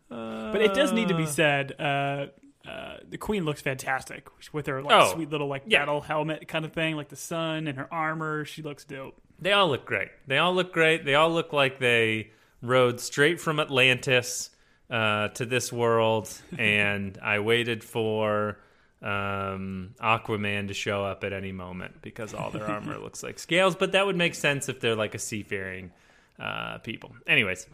[0.09, 1.75] But it does need to be said.
[1.79, 2.27] Uh,
[2.69, 5.79] uh, the queen looks fantastic with her like Oh, sweet little like yeah.
[5.81, 8.45] battle helmet kind of thing, like the sun and her armor.
[8.45, 9.15] She looks dope.
[9.41, 10.09] They all look great.
[10.27, 11.05] They all look great.
[11.05, 12.31] They all look like they
[12.61, 14.51] rode straight from Atlantis
[14.91, 18.59] uh, to this world, and I waited for
[19.01, 23.77] um, Aquaman to show up at any moment because all their armor looks like scales.
[23.77, 25.93] But that would make sense if they're like a seafaring
[26.39, 27.13] uh, people.
[27.27, 27.67] Anyways.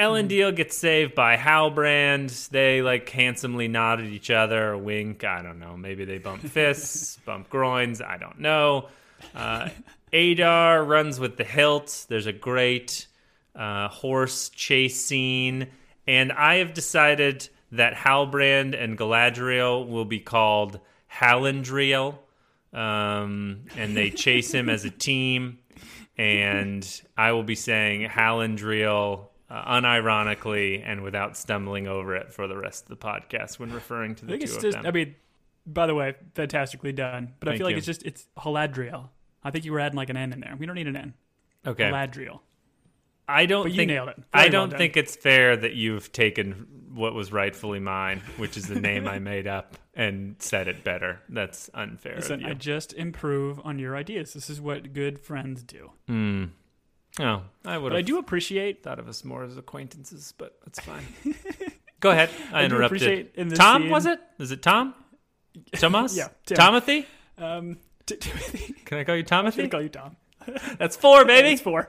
[0.00, 2.48] Elendil gets saved by Halbrand.
[2.48, 5.24] They like handsomely nod at each other, wink.
[5.24, 5.76] I don't know.
[5.76, 8.00] Maybe they bump fists, bump groins.
[8.00, 8.88] I don't know.
[9.34, 9.68] Uh,
[10.10, 12.06] Adar runs with the hilt.
[12.08, 13.08] There's a great
[13.54, 15.66] uh, horse chase scene,
[16.06, 20.80] and I have decided that Halbrand and Galadriel will be called
[21.12, 22.16] Halandriel,
[22.72, 25.58] um, and they chase him as a team.
[26.16, 26.86] And
[27.16, 32.84] I will be saying Halandriel uh, unironically and without stumbling over it for the rest
[32.84, 34.76] of the podcast when referring to I the think two it's of just.
[34.78, 34.86] them.
[34.86, 35.14] I mean,
[35.66, 37.34] by the way, fantastically done.
[37.40, 39.08] But I Thank feel like it's just it's Haladriel.
[39.42, 40.54] I think you were adding like an N in there.
[40.58, 41.14] We don't need an N.
[41.66, 42.40] okay, Haladriel.
[43.28, 44.16] I don't But you think nailed it.
[44.32, 44.78] I Very well don't done.
[44.78, 49.20] think it's fair that you've taken what was rightfully mine, which is the name I
[49.20, 51.20] made up, and said it better.
[51.28, 54.32] That's unfair Listen, I just improve on your ideas.
[54.32, 55.92] This is what good friends do.
[56.08, 56.44] Hmm.
[57.18, 58.82] Oh, I would I do appreciate.
[58.82, 61.04] thought of us more as acquaintances, but that's fine.
[62.00, 62.30] Go ahead.
[62.52, 63.30] I, I interrupted.
[63.34, 64.20] in Tom, scene- was it?
[64.38, 64.94] Is it Tom?
[65.74, 66.16] Thomas?
[66.16, 66.56] Yeah, Tim.
[66.56, 67.06] Tomothy?
[67.36, 68.74] Um, t- Timothy.
[68.84, 70.16] Can I call you I'm gonna call you Tom.
[70.78, 71.50] That's four, baby.
[71.50, 71.88] It's four.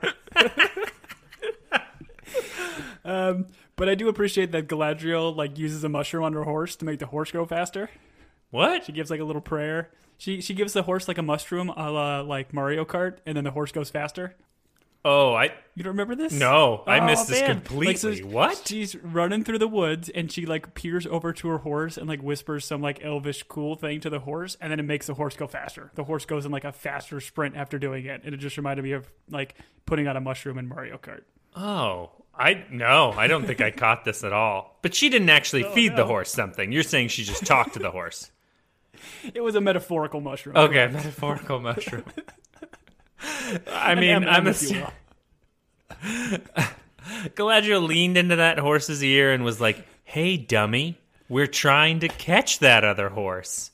[3.04, 3.46] um,
[3.76, 6.98] but I do appreciate that Galadriel like uses a mushroom on her horse to make
[6.98, 7.90] the horse go faster.
[8.50, 8.84] What?
[8.84, 9.90] She gives like a little prayer.
[10.18, 13.44] She she gives the horse like a mushroom, a la like Mario Kart, and then
[13.44, 14.36] the horse goes faster.
[15.04, 16.32] Oh, I You don't remember this?
[16.32, 17.56] no, I Oh, missed this man.
[17.62, 17.86] completely.
[17.86, 18.62] Like, so what?
[18.68, 22.22] She's running through the woods and she like peers over to her horse and like
[22.22, 25.34] whispers some like elvish cool thing to the horse and then it makes the horse
[25.36, 25.90] go faster.
[25.96, 28.20] The horse goes in like a faster sprint after doing it.
[28.24, 31.22] And it just reminded me of like putting on a mushroom in Mario Kart.
[31.56, 34.78] Oh, I no, I don't think I caught this at all.
[34.82, 36.70] But she didn't actually oh, feed the horse something.
[36.70, 38.30] You're saying she just talked to the horse.
[39.34, 40.56] It was a metaphorical mushroom.
[40.56, 42.04] Okay, metaphorical mushroom.
[43.70, 46.38] I mean, I'm if you a, will.
[47.34, 50.98] Galadriel leaned into that horse's ear and was like, "Hey, dummy,
[51.28, 53.70] we're trying to catch that other horse."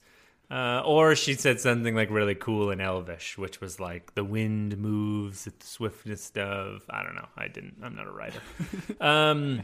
[0.51, 4.79] Uh, or she said something like really cool in Elvish, which was like, "The wind
[4.79, 7.29] moves at the swiftness of." I don't know.
[7.37, 7.77] I didn't.
[7.83, 8.41] I'm not a writer.
[9.01, 9.63] um,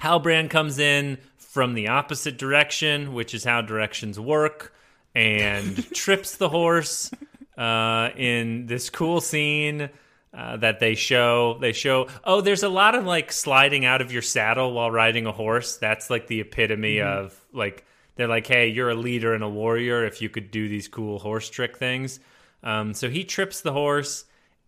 [0.00, 4.74] Halbrand comes in from the opposite direction, which is how directions work,
[5.14, 7.10] and trips the horse
[7.56, 9.90] uh, in this cool scene
[10.34, 11.58] uh, that they show.
[11.60, 15.26] They show, oh, there's a lot of like sliding out of your saddle while riding
[15.26, 15.76] a horse.
[15.76, 17.84] That's like the epitome of like,
[18.16, 21.18] they're like, hey, you're a leader and a warrior if you could do these cool
[21.18, 22.20] horse trick things.
[22.62, 24.24] Um, so he trips the horse,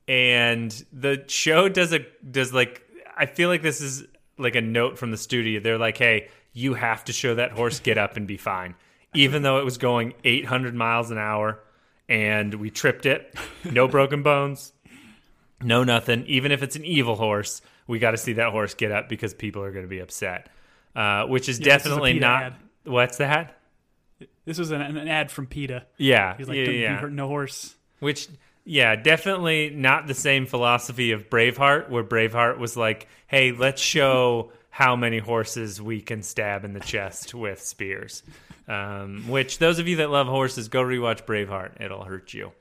[0.06, 2.82] and the show does a does like
[3.16, 4.04] I feel like this is
[4.38, 5.60] like a note from the studio.
[5.60, 8.76] They're like, "Hey, you have to show that horse get up and be fine."
[9.14, 11.60] Even though it was going 800 miles an hour
[12.08, 13.34] and we tripped it,
[13.70, 14.72] no broken bones,
[15.62, 16.24] no nothing.
[16.26, 19.34] Even if it's an evil horse, we got to see that horse get up because
[19.34, 20.48] people are going to be upset.
[20.96, 22.54] Uh, which is Yeah, this is definitely not ad.
[22.84, 23.58] what's that?
[24.44, 25.86] This was an, an ad from PETA.
[25.96, 27.06] Yeah, He's like, yeah, yeah.
[27.10, 27.76] no horse.
[28.00, 28.28] Which,
[28.64, 34.52] yeah, definitely not the same philosophy of Braveheart, where Braveheart was like, hey, let's show
[34.70, 38.22] how many horses we can stab in the chest with spears.
[38.68, 41.80] Um, which, those of you that love horses, go rewatch Braveheart.
[41.80, 42.52] It'll hurt you.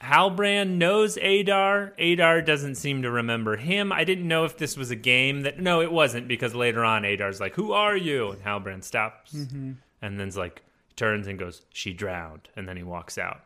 [0.00, 1.92] Halbrand knows Adar.
[1.98, 3.92] Adar doesn't seem to remember him.
[3.92, 5.58] I didn't know if this was a game that.
[5.60, 9.76] No, it wasn't because later on Adar's like, "Who are you?" and Halbrand stops and
[10.00, 10.62] then's like
[10.96, 13.42] turns and goes, "She drowned," and then he walks out.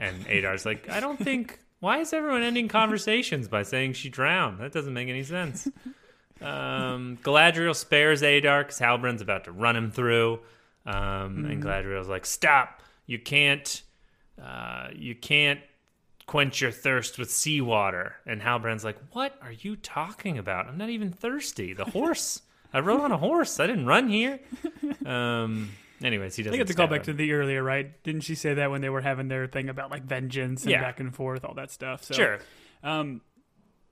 [0.00, 1.60] And Adar's like, "I don't think.
[1.78, 4.58] Why is everyone ending conversations by saying she drowned?
[4.58, 5.68] That doesn't make any sense."
[6.42, 10.40] Um, Galadriel spares Adar because Halbrand's about to run him through,
[10.86, 12.82] um, and Galadriel's like, "Stop!
[13.06, 13.82] You can't.
[14.42, 15.60] Uh, you can't
[16.26, 18.14] quench your thirst with seawater.
[18.24, 20.66] And Halbrand's like, What are you talking about?
[20.68, 21.74] I'm not even thirsty.
[21.74, 22.40] The horse.
[22.72, 23.58] I rode on a horse.
[23.60, 24.38] I didn't run here.
[25.04, 25.70] Um
[26.02, 28.02] anyways, he doesn't I think it's a call stab back to the earlier, right?
[28.02, 30.80] Didn't she say that when they were having their thing about like vengeance and Yeah.
[30.80, 32.04] back and forth, all that stuff?
[32.04, 32.38] So, Sure.
[32.82, 33.20] Um,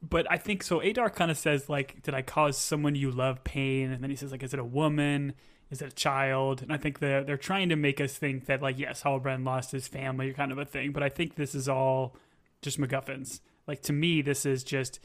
[0.00, 0.80] but I think so.
[0.80, 4.16] Adar kind of says like, "Did I cause someone you love pain?" And then he
[4.16, 5.34] says like, "Is it a woman?
[5.70, 8.62] Is it a child?" And I think they're they're trying to make us think that
[8.62, 10.92] like, yes, Halbrand lost his family, kind of a thing.
[10.92, 12.16] But I think this is all
[12.62, 13.40] just MacGuffins.
[13.66, 15.00] Like to me, this is just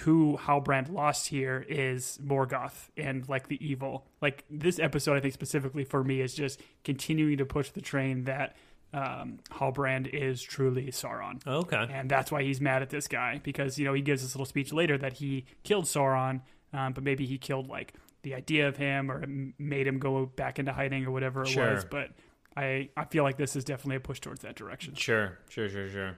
[0.00, 4.06] who Halbrand lost here is Morgoth and like the evil.
[4.20, 8.24] Like this episode, I think specifically for me is just continuing to push the train
[8.24, 8.56] that
[8.92, 11.46] um, Halbrand is truly Sauron.
[11.46, 11.86] Okay.
[11.90, 14.46] And that's why he's mad at this guy because, you know, he gives this little
[14.46, 16.40] speech later that he killed Sauron,
[16.72, 19.24] um, but maybe he killed like the idea of him or
[19.58, 21.74] made him go back into hiding or whatever it Sure.
[21.74, 21.84] was.
[21.84, 22.10] But
[22.56, 24.94] I, I feel like this is definitely a push towards that direction.
[24.94, 26.16] Sure, sure, sure, sure.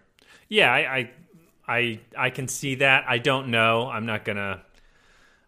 [0.48, 1.11] Yeah, I, I,
[1.68, 3.05] I, I can see that.
[3.09, 3.88] I don't know.
[3.88, 4.62] I'm not gonna.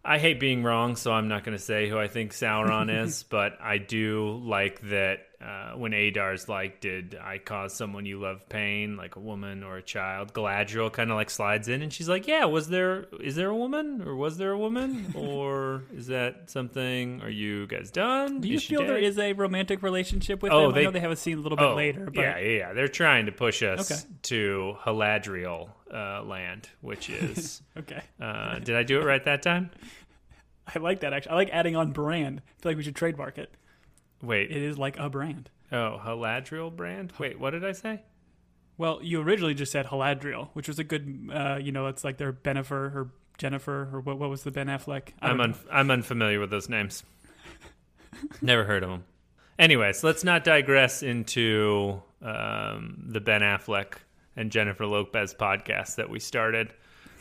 [0.03, 3.23] I hate being wrong, so I'm not gonna say who I think Sauron is.
[3.23, 8.47] But I do like that uh, when Adar's like, "Did I cause someone you love
[8.49, 12.09] pain, like a woman or a child?" Galadriel kind of like slides in, and she's
[12.09, 13.05] like, "Yeah, was there?
[13.21, 17.21] Is there a woman, or was there a woman, or is that something?
[17.21, 18.41] Are you guys done?
[18.41, 20.73] Do you Is feel there is a romantic relationship with Oh, him?
[20.73, 22.57] they- I know they have a scene a little bit Oh, later, but yeah, yeah,
[22.57, 22.73] yeah.
[22.73, 24.01] They're trying to push us Okay.
[24.23, 27.61] to Haladriel uh, land, which is.
[27.77, 28.01] okay.
[28.19, 29.69] uh, did I do it right that time?
[30.75, 31.31] I like that actually.
[31.33, 32.41] I like adding on brand.
[32.47, 33.51] I feel like we should trademark it.
[34.25, 34.51] Wait.
[34.51, 35.49] It is like a brand.
[35.71, 37.13] oh, Haladriel brand.
[37.19, 38.01] Wait, what did I say?
[38.77, 42.17] Well, you originally just said Haladriel, which was a good, uh, you know, it's like
[42.17, 45.09] their Bennifer or Jennifer or what, what was the Ben Affleck?
[45.21, 47.03] I I'm un- I'm unfamiliar with those names.
[48.41, 49.05] Never heard of them.
[49.57, 53.93] Anyways, let's not digress into um, the Ben Affleck
[54.35, 56.73] and Jennifer Lopez podcast that we started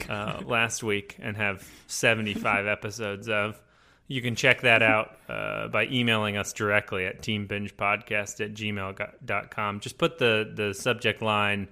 [0.08, 3.60] uh, last week and have 75 episodes of.
[4.06, 9.80] You can check that out uh, by emailing us directly at teambingepodcast at gmail.com.
[9.80, 11.68] Just put the, the subject line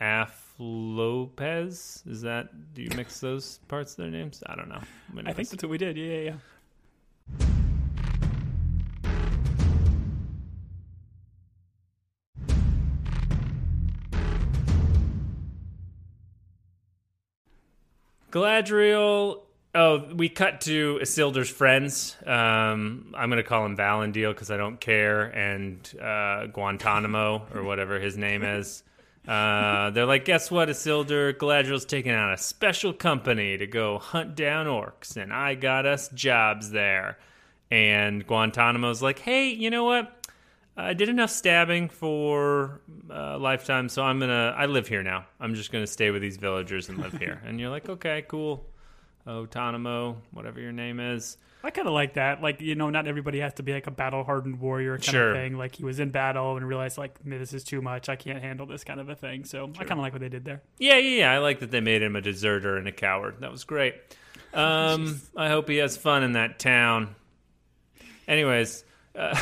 [0.00, 2.04] Af Lopez.
[2.06, 4.42] Is that, do you mix those parts of their names?
[4.46, 4.82] I don't know.
[5.26, 5.96] I think that's what we did.
[5.96, 6.34] Yeah, yeah, yeah.
[18.30, 19.42] Galadriel.
[19.76, 22.16] Oh, we cut to Isildur's friends.
[22.24, 27.64] Um, I'm going to call him Valendiel because I don't care, and uh, Guantanamo or
[27.64, 28.84] whatever his name is.
[29.26, 31.32] Uh, they're like, guess what, Isildur?
[31.32, 36.08] Galadriel's taking out a special company to go hunt down orcs, and I got us
[36.10, 37.18] jobs there.
[37.70, 40.24] And Guantanamo's like, hey, you know what?
[40.76, 44.54] I did enough stabbing for a lifetime, so I'm gonna.
[44.56, 45.24] I live here now.
[45.40, 47.40] I'm just gonna stay with these villagers and live here.
[47.46, 48.66] and you're like, okay, cool.
[49.26, 51.36] Otanamo, whatever your name is.
[51.62, 52.42] I kind of like that.
[52.42, 55.30] Like, you know, not everybody has to be like a battle hardened warrior kind Sure.
[55.30, 55.56] of thing.
[55.56, 58.10] Like, he was in battle and realized, like, this is too much.
[58.10, 59.44] I can't handle this kind of a thing.
[59.44, 60.60] So I kind of like what they did there.
[60.78, 61.32] Yeah, yeah, yeah.
[61.32, 63.36] I like that they made him a deserter and a coward.
[63.40, 63.94] That was great.
[64.52, 67.16] Um, I hope he has fun in that town.
[68.28, 68.84] Anyways,
[69.16, 69.36] uh,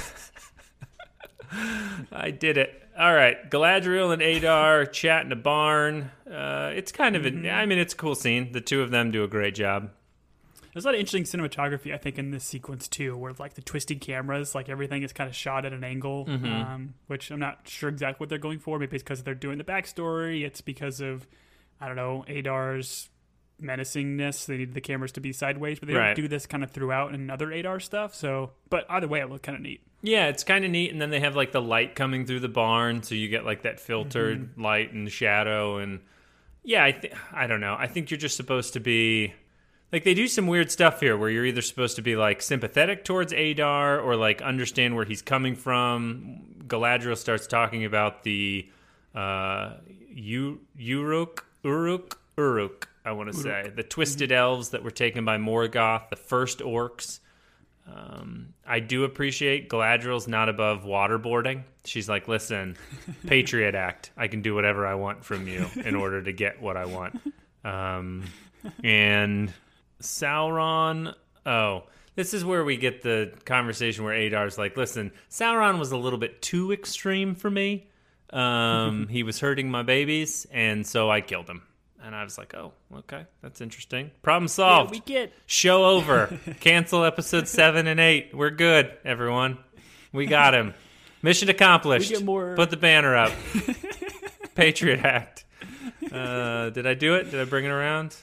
[2.12, 2.81] I did it.
[2.98, 6.10] All right, Galadriel and Adar chat in a barn.
[6.30, 8.52] Uh, it's kind of, a, I mean, it's a cool scene.
[8.52, 9.90] The two of them do a great job.
[10.72, 13.62] There's a lot of interesting cinematography, I think, in this sequence too, where like the
[13.62, 17.68] twisted cameras, like everything is kind of shot at an angle, um, which I'm not
[17.68, 18.78] sure exactly what they're going for.
[18.78, 20.44] Maybe it's because they're doing the backstory.
[20.46, 21.26] It's because of,
[21.80, 23.10] I don't know, Adar's
[23.62, 24.46] menacingness.
[24.46, 26.14] They need the cameras to be sideways, but they Right.
[26.16, 28.14] don't this kind of throughout in other Adar stuff.
[28.14, 29.80] So, but either way, it looked kind of neat.
[30.02, 30.90] Yeah, it's kind of neat.
[30.92, 33.62] And then they have like the light coming through the barn, so you get like
[33.62, 35.78] that filtered light and shadow.
[35.78, 36.00] And
[36.64, 37.76] yeah, I th- I don't know.
[37.78, 39.32] I think you're just supposed to be
[39.92, 43.04] like they do some weird stuff here, where you're either supposed to be like sympathetic
[43.04, 46.40] towards Adar or like understand where he's coming from.
[46.66, 48.68] Galadriel starts talking about the
[49.14, 49.74] uh,
[50.14, 52.88] U- Uruk, Uruk, Uruk.
[53.04, 57.20] I want to say the twisted elves that were taken by Morgoth, the first orcs.
[57.92, 61.64] Um, I do appreciate Galadriel's not above waterboarding.
[61.84, 62.76] She's like, listen,
[63.26, 64.12] Patriot Act.
[64.16, 67.20] I can do whatever I want from you in order to get what I want.
[67.64, 68.24] Um,
[68.84, 69.52] and
[70.00, 71.14] Sauron.
[71.44, 71.84] Oh,
[72.14, 76.18] this is where we get the conversation where Adar's like, listen, Sauron was a little
[76.18, 77.88] bit too extreme for me.
[78.30, 81.62] Um, he was hurting my babies, and so I killed him.
[82.04, 84.10] And I was like, oh, okay, that's interesting.
[84.22, 84.90] Problem solved.
[84.90, 86.36] we get Show over.
[86.60, 88.34] Cancel episode seven and eight.
[88.34, 89.58] We're good, everyone.
[90.12, 90.74] We got him.
[91.22, 92.10] Mission accomplished.
[92.10, 93.32] We get more- Put the banner up.
[94.54, 95.44] Patriot Act.
[96.10, 97.30] Uh, did I do it?
[97.30, 98.16] Did I bring it around?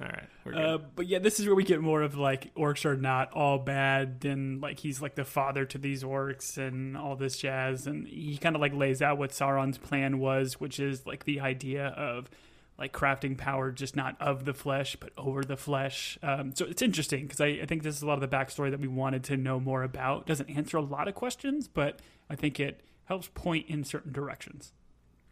[0.00, 0.28] All right.
[0.44, 0.64] We're good.
[0.64, 3.58] Uh, but yeah, this is where we get more of like orcs are not all
[3.58, 8.06] bad, and like he's like the father to these orcs and all this jazz, and
[8.06, 11.88] he kind of like lays out what Sauron's plan was, which is like the idea
[11.88, 12.30] of
[12.78, 16.18] like crafting power just not of the flesh but over the flesh.
[16.22, 18.70] Um, so it's interesting because I, I think this is a lot of the backstory
[18.70, 20.26] that we wanted to know more about.
[20.26, 22.00] Doesn't answer a lot of questions, but
[22.30, 24.72] I think it helps point in certain directions.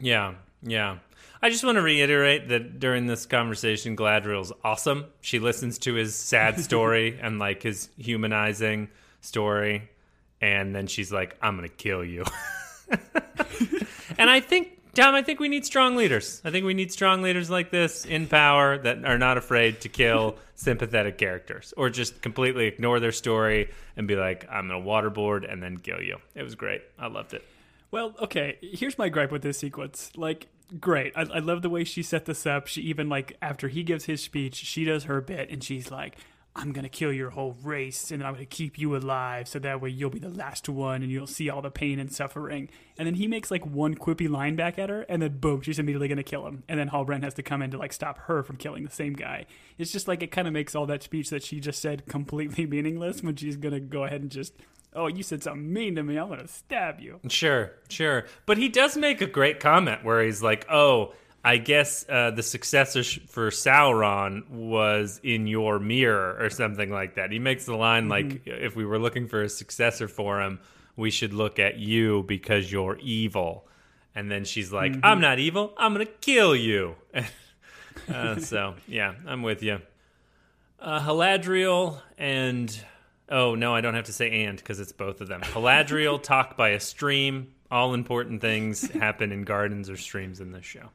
[0.00, 0.98] Yeah, yeah.
[1.42, 5.06] I just want to reiterate that during this conversation, galadriel's awesome.
[5.20, 8.88] She listens to his sad story and like his humanizing
[9.20, 9.90] story,
[10.40, 12.24] and then she's like, "I'm gonna kill you."
[14.18, 16.40] and I think, Tom, I think we need strong leaders.
[16.42, 19.90] I think we need strong leaders like this in power that are not afraid to
[19.90, 23.68] kill sympathetic characters or just completely ignore their story
[23.98, 26.80] and be like, "I'm gonna waterboard and then kill you." It was great.
[26.98, 27.44] I loved it.
[27.90, 28.56] Well, okay.
[28.62, 30.12] Here's my gripe with this sequence.
[30.16, 30.46] Like,
[30.80, 31.12] great.
[31.14, 32.66] I, I love the way she set this up.
[32.66, 36.16] She even like after he gives his speech, she does her bit, and she's like,
[36.56, 39.90] "I'm gonna kill your whole race, and I'm gonna keep you alive, so that way
[39.90, 43.14] you'll be the last one, and you'll see all the pain and suffering." And then
[43.14, 46.22] he makes like one quippy line back at her, and then boom, she's immediately gonna
[46.22, 46.64] kill him.
[46.68, 49.12] And then Halbrand has to come in to like stop her from killing the same
[49.12, 49.46] guy.
[49.78, 52.66] It's just like it kind of makes all that speech that she just said completely
[52.74, 54.54] meaningless when she's gonna go ahead and just
[54.96, 56.16] oh, you said something mean to me.
[56.18, 57.20] I'm going to stab you.
[57.28, 58.24] Sure, sure.
[58.46, 61.12] But he does make a great comment where he's like, oh,
[61.46, 67.30] I guess uh, the successor for Sauron was in your mirror or something like that.
[67.30, 68.30] He makes the line mm-hmm.
[68.30, 70.58] like, if we were looking for a successor for him,
[70.96, 73.68] we should look at you because you're evil.
[74.12, 75.04] And then she's like, mm-hmm.
[75.04, 75.72] I'm not evil.
[75.76, 76.96] I'm going to kill you.
[78.12, 79.80] uh, so, yeah, I'm with you.
[80.80, 82.76] Uh, Haladriel and
[83.28, 85.40] Oh no, I don't have to say and because it's both of them.
[85.44, 87.52] Haladriel talk by a stream.
[87.70, 90.90] All important things happen in gardens or streams in this show.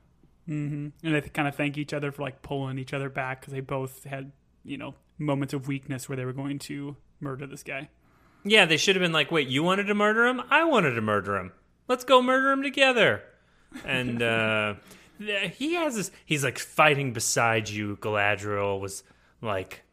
[0.50, 1.06] Mm-hmm.
[1.06, 3.60] And they kind of thank each other for like pulling each other back because they
[3.60, 4.32] both had
[4.64, 7.90] you know moments of weakness where they were going to murder this guy.
[8.44, 10.42] Yeah, they should have been like, "Wait, you wanted to murder him?
[10.50, 11.52] I wanted to murder him.
[11.88, 13.24] Let's go murder him together."
[13.86, 14.76] And uh,
[15.20, 16.12] he has this.
[16.26, 17.98] He's like fighting beside you.
[17.98, 19.04] Galadriel was
[19.42, 19.84] like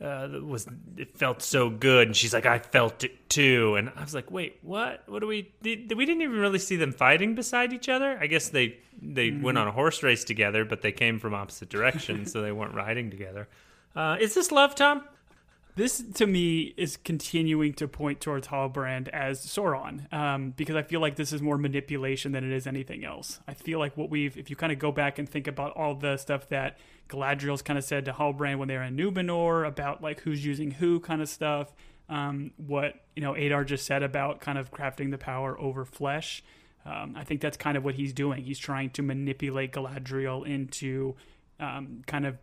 [0.00, 0.66] uh, was
[0.96, 2.08] it felt so good.
[2.08, 3.76] And she's like i felt it too.
[3.76, 5.02] And i was like wait what?
[5.06, 8.18] What do we did, we didn't even really see them fighting beside each other?
[8.20, 9.42] I guess they they mm-hmm.
[9.42, 12.74] went on a horse race together but they came from opposite directions so they weren't
[12.74, 13.48] riding together.
[13.96, 15.04] Uh, is this love tom
[15.76, 21.00] this to me is continuing to point towards Halbrand as Sauron, um, because I feel
[21.00, 23.40] like this is more manipulation than it is anything else.
[23.48, 25.96] I feel like what we've, if you kind of go back and think about all
[25.96, 30.00] the stuff that Galadriel's kind of said to Halbrand when they were in Numenor about
[30.00, 31.72] like who's using who kind of stuff,
[32.08, 36.42] um, what you know Adar just said about kind of crafting the power over flesh.
[36.86, 38.44] Um, I think that's kind of what he's doing.
[38.44, 41.16] He's trying to manipulate Galadriel into
[41.58, 42.36] um, kind of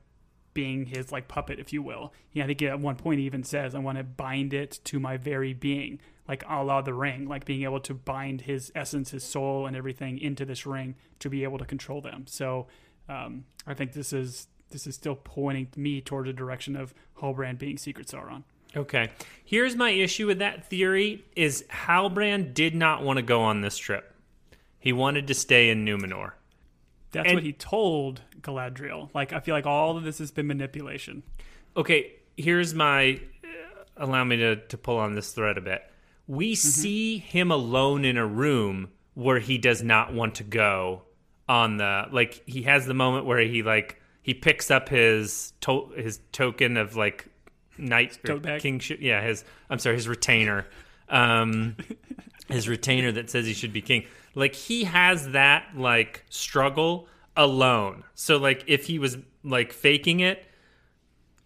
[0.54, 2.14] being his like puppet, if you will.
[2.34, 5.00] Yeah, I think at one point he even says, "I want to bind it to
[5.00, 9.12] my very being," like a la the ring, like being able to bind his essence,
[9.12, 12.26] his soul, and everything into this ring to be able to control them.
[12.28, 12.68] So
[13.10, 17.58] um, I think this is this is still pointing me towards a direction of Halbrand
[17.58, 18.44] being Secret Sauron.
[18.76, 19.10] Okay,
[19.44, 23.78] here's my issue with that theory: is Halbrand did not want to go on this
[23.78, 24.16] trip.
[24.80, 26.32] He wanted to stay in Numenor.
[27.12, 29.10] That's and, what he told Galadriel.
[29.14, 31.24] Like I feel like all of this has been manipulation.
[31.76, 35.84] Okay, here's my uh, allow me to to pull on this thread a bit.
[36.28, 36.68] We mm-hmm.
[36.68, 41.04] see him alone in a room where he does not want to go
[41.50, 45.92] on the like he has the moment where he like he picks up his to-
[45.98, 47.28] his token of like
[47.78, 48.20] knight
[48.60, 50.66] kingship yeah his i'm sorry his retainer
[51.10, 51.76] um
[52.48, 54.06] his retainer that says he should be king
[54.36, 58.04] like he has that like struggle alone.
[58.16, 60.46] So like if he was like faking it,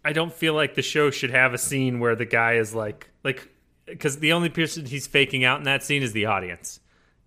[0.04, 3.10] I don't feel like the show should have a scene where the guy is like
[3.24, 3.50] like
[3.86, 6.80] because the only person he's faking out in that scene is the audience,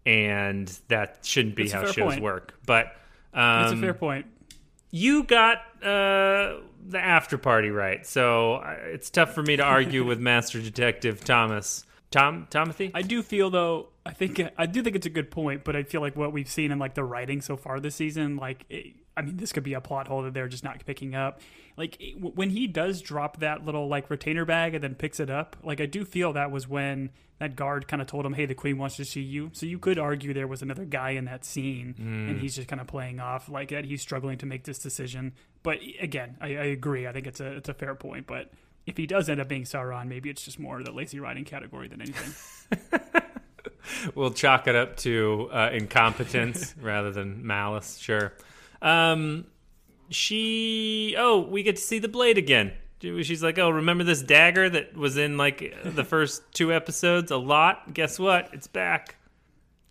[0.06, 2.22] and that shouldn't be That's how shows point.
[2.22, 2.54] work.
[2.66, 2.86] But
[3.34, 4.26] um, That's a fair point.
[4.90, 10.18] You got uh, the after party right, so it's tough for me to argue with
[10.20, 11.84] Master Detective Thomas.
[12.11, 12.90] Tom Timothy.
[12.94, 15.82] I do feel though I think I do think it's a good point, but I
[15.82, 18.94] feel like what we've seen in like the writing so far this season, like it,
[19.16, 21.40] I mean, this could be a plot hole that they're just not picking up.
[21.76, 25.28] Like it, when he does drop that little like retainer bag and then picks it
[25.28, 28.46] up, like I do feel that was when that guard kind of told him, "Hey,
[28.46, 31.26] the queen wants to see you." So you could argue there was another guy in
[31.26, 32.30] that scene, mm.
[32.30, 33.84] and he's just kind of playing off like that.
[33.84, 35.34] He's struggling to make this decision.
[35.62, 37.06] But again, I, I agree.
[37.06, 38.50] I think it's a it's a fair point, but
[38.89, 41.89] if he does end up being Sauron, maybe it's just more the lazy writing category
[41.89, 43.22] than anything.
[44.14, 47.99] we'll chalk it up to uh, incompetence rather than malice.
[47.99, 48.32] Sure.
[48.80, 49.45] Um,
[50.09, 51.14] she.
[51.18, 52.72] Oh, we get to see the blade again.
[53.01, 57.36] She's like, oh, remember this dagger that was in like the first two episodes a
[57.36, 57.93] lot?
[57.93, 58.49] Guess what?
[58.55, 59.16] It's back.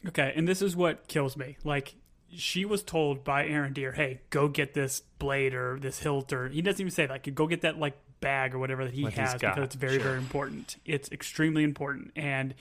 [0.08, 1.56] Okay, and this is what kills me.
[1.64, 1.96] Like,
[2.34, 6.62] she was told by Arondir, "Hey, go get this blade or this hilt or he
[6.62, 9.34] doesn't even say like go get that like bag or whatever that he What has
[9.36, 10.04] because it's very sure.
[10.04, 10.78] very important.
[10.86, 12.12] It's extremely important.
[12.16, 12.54] And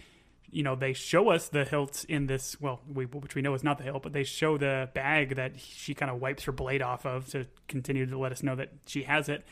[0.51, 3.65] you know they show us the hilts in this well we, which we know is
[3.65, 6.81] not the hilt but they show the bag that she kind of wipes her blade
[6.83, 9.45] off of to continue to let us know that she has it.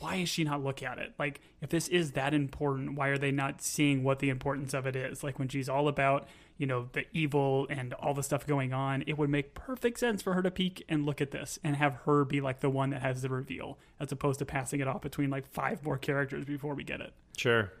[0.00, 1.14] Why is she not looking at it?
[1.18, 4.86] Like if this is that important why are they not seeing what the importance of
[4.86, 5.24] it is?
[5.24, 9.02] Like when she's all about you know the evil and all the stuff going on
[9.06, 11.94] it would make perfect sense for her to peek and look at this and have
[12.04, 15.00] her be like the one that has the reveal as opposed to passing it off
[15.02, 17.72] between like five more characters before we get it Sure.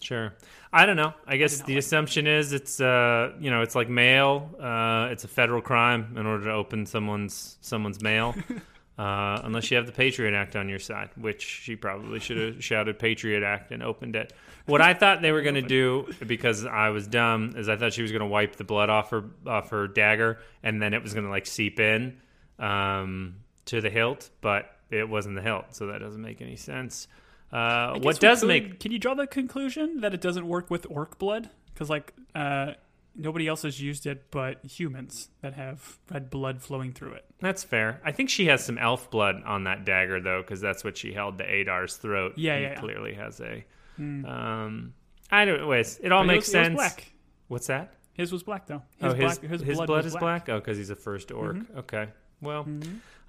[0.00, 0.32] Sure.
[0.72, 1.12] I don't know.
[1.26, 4.48] I guess not the like assumption is it's uh you know, it's like mail.
[4.58, 8.34] Uh it's a federal crime in order to open someone's someone's mail.
[9.00, 12.64] uh unless you have the Patriot Act on your side, which she probably should have
[12.68, 14.32] shouted Patriot Act and opened it.
[14.66, 17.92] What I thought they were going to do because I was dumb is I thought
[17.92, 21.02] she was going to wipe the blood off her off her dagger and then it
[21.02, 22.18] was going to like seep in
[22.58, 23.36] um
[23.66, 27.06] to the hilt, but it wasn't the hilt, so that doesn't make any sense.
[27.52, 30.86] Uh, what does could- make Can you draw the conclusion that it doesn't work with
[30.90, 31.48] orc blood?
[31.72, 32.72] Because like uh,
[33.20, 37.24] nobody else has used it but humans that have red blood flowing through it.
[37.40, 38.00] That's fair.
[38.04, 41.12] I think she has some elf blood on that dagger though, because that's what she
[41.12, 42.34] held to Adar's throat.
[42.36, 42.74] Yeah, He yeah.
[42.80, 43.64] Clearly has a.
[43.98, 44.94] Um,
[45.30, 45.66] I don't.
[45.68, 46.74] Wait, it all But makes was- it was sense.
[46.76, 47.12] black.
[47.48, 47.94] What's that?
[48.14, 48.82] His was black though.
[49.00, 50.48] oh, his black, his, blood, was is black.
[50.48, 51.56] Oh, because he's a first orc.
[51.76, 52.08] Okay.
[52.42, 52.66] Well,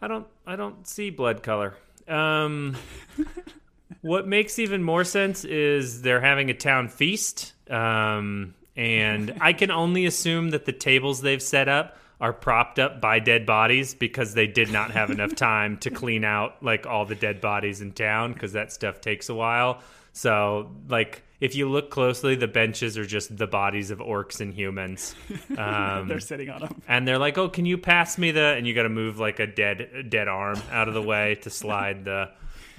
[0.02, 0.28] I don't.
[0.46, 1.76] I don't see blood color.
[2.08, 2.76] Um,
[4.02, 7.54] what makes even more sense is they're having a town feast.
[7.70, 13.02] Um, and I can only assume that the tables they've set up are propped up
[13.02, 17.04] by dead bodies because they did not have enough time to clean out like all
[17.06, 19.80] the dead bodies in town because that stuff takes a while.
[20.14, 24.54] So, like, if you look closely, the benches are just the bodies of orcs and
[24.54, 25.16] humans.
[25.58, 26.82] Um, They're sitting on him.
[26.88, 29.40] and they're like, "Oh, can you pass me the?" And you got to move like
[29.40, 32.30] a dead dead arm out of the way to slide the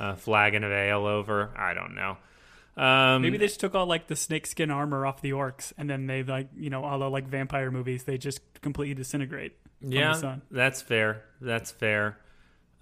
[0.00, 1.50] uh, flagon of ale over.
[1.56, 2.16] I don't know.
[2.76, 6.06] Um, Maybe they just took all like the snakeskin armor off the orcs, and then
[6.06, 9.52] they like you know all the like vampire movies, they just completely disintegrate.
[9.80, 10.42] Yeah, sun.
[10.50, 11.22] that's fair.
[11.40, 12.18] That's fair.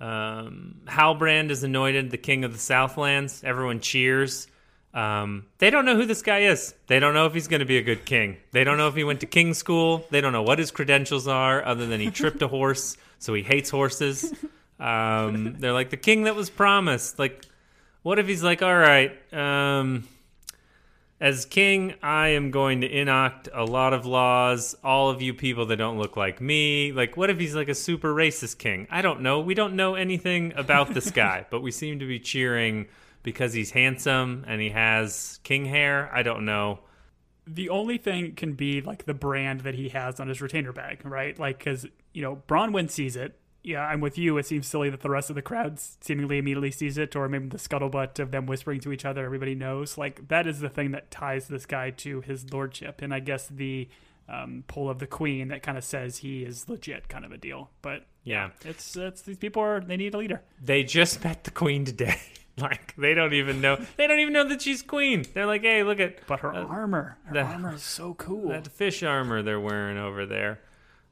[0.01, 3.43] Um, Halbrand is anointed the king of the Southlands.
[3.45, 4.47] Everyone cheers.
[4.93, 6.75] Um, they don't know who this guy is.
[6.87, 8.39] They don't know if he's going to be a good king.
[8.53, 10.05] They don't know if he went to king school.
[10.11, 13.43] They don't know what his credentials are, other than he tripped a horse, so he
[13.43, 14.33] hates horses.
[14.81, 17.19] Um, they're like the king that was promised.
[17.19, 17.45] Like,
[18.03, 20.07] what if he's like, all right, um,
[21.21, 24.75] as king, I am going to enact a lot of laws.
[24.83, 26.93] All of you people that don't look like me.
[26.93, 28.87] Like, what if he's like a super racist king?
[28.91, 29.41] I don't know.
[29.41, 32.89] We don't know anything about this guy, but we seem to be cheering
[33.23, 36.11] because he's handsome and he has king hair.
[36.15, 36.81] I don't know.
[37.47, 41.01] the only thing can be like the brand that he has on his retainer bag,
[41.05, 41.39] right?
[41.39, 43.40] Like, because you know Bronwyn sees it.
[43.63, 44.39] Yeah, I'm with you.
[44.39, 47.49] It seems silly that the rest of the crowd seemingly immediately sees it, or maybe
[47.49, 49.25] the scuttlebutt of them whispering to each other.
[49.25, 49.99] Everybody knows.
[49.99, 53.47] Like that is the thing that ties this guy to his lordship, and I guess
[53.49, 53.89] the
[54.29, 57.37] um, pull of the queen that kind of says he is legit, kind of a
[57.37, 57.69] deal.
[57.83, 58.51] But Yeah.
[58.65, 60.41] it's it's these people are they need a leader.
[60.63, 62.17] They just met the queen today.
[62.57, 63.77] like, they don't even know.
[63.97, 65.25] They don't even know that she's queen.
[65.35, 68.49] They're like, hey, look at But her armor, her the- armor is so cool.
[68.49, 70.61] that fish armor they're wearing over there.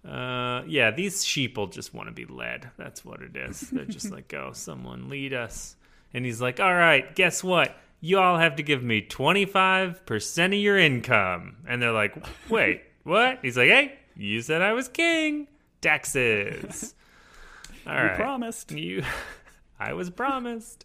[0.07, 2.71] Uh, yeah, these sheeple just want to be led.
[2.77, 3.61] That's what it is.
[3.71, 5.77] They're just like, oh, someone lead us.
[6.15, 7.77] And he's like, all right, guess what?
[8.01, 11.57] You all have to give me 25% of your income.
[11.67, 12.15] And they're like,
[12.49, 13.41] wait, what?
[13.43, 15.49] He's like, hey, you said I was king.
[15.81, 16.95] Taxes.
[17.87, 18.17] All right.
[18.17, 18.73] promised.
[18.73, 19.03] You,
[19.81, 20.85] I was promised.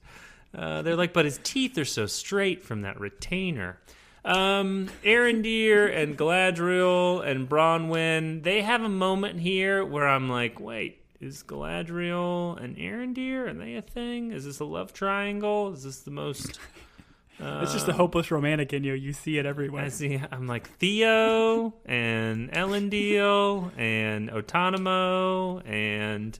[0.55, 3.79] Uh, they're like, but his teeth are so straight from that retainer.
[4.25, 11.03] Um, Arondir and Galadriel and Bronwyn, they have a moment here where I'm like, wait,
[11.19, 14.31] is Galadriel and Arondir, are they a thing?
[14.31, 15.73] Is this a love triangle?
[15.73, 16.59] Is this the most...
[17.39, 18.93] it's just the hopeless romantic in you.
[18.93, 19.83] You see it everywhere.
[19.83, 20.21] I see.
[20.31, 26.39] I'm like Theo and Ellen, Elendil and Autonomo and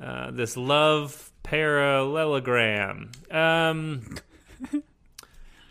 [0.00, 3.12] uh, this love parallelogram.
[3.30, 4.16] Um,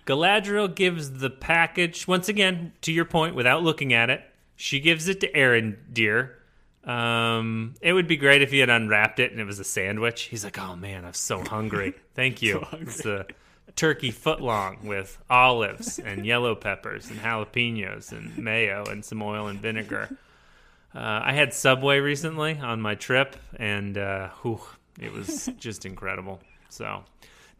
[0.05, 2.73] Galadriel gives the package once again.
[2.81, 4.21] To your point, without looking at it,
[4.55, 6.31] she gives it to Arondir.
[6.83, 10.23] Um, it would be great if he had unwrapped it and it was a sandwich.
[10.23, 11.93] He's like, "Oh man, I'm so hungry.
[12.15, 13.25] Thank you." It's a
[13.75, 19.59] turkey footlong with olives and yellow peppers and jalapenos and mayo and some oil and
[19.59, 20.09] vinegar.
[20.93, 24.61] Uh, I had Subway recently on my trip, and uh, whew,
[24.99, 26.39] it was just incredible.
[26.69, 27.03] So,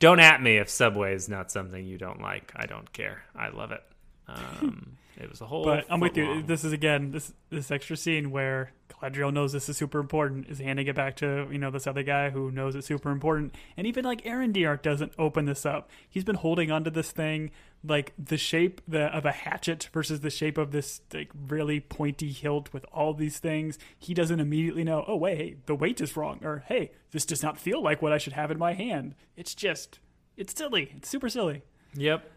[0.04, 2.52] don't at me if Subway is not something you don't like.
[2.58, 3.24] I don't care.
[3.34, 3.82] I love it.
[4.28, 5.64] Um, it was a whole.
[5.64, 6.44] But I'm with you.
[6.44, 10.60] This is again this this extra scene where Galadriel knows this is super important, is
[10.60, 13.88] handing it back to you know this other guy who knows it's super important, and
[13.88, 15.90] even like Arondir doesn't open this up.
[16.10, 17.52] He's been holding onto this thing
[17.86, 22.32] like the shape the, of a hatchet versus the shape of this like really pointy
[22.32, 23.78] hilt with all these things.
[23.98, 25.04] He doesn't immediately know.
[25.08, 28.14] Oh wait, hey, the weight is wrong, or hey, this does not feel like what
[28.14, 29.16] I should have in my hand.
[29.36, 30.00] It's just
[30.36, 30.94] it's silly.
[30.98, 31.62] It's super silly.
[31.96, 32.30] Yep.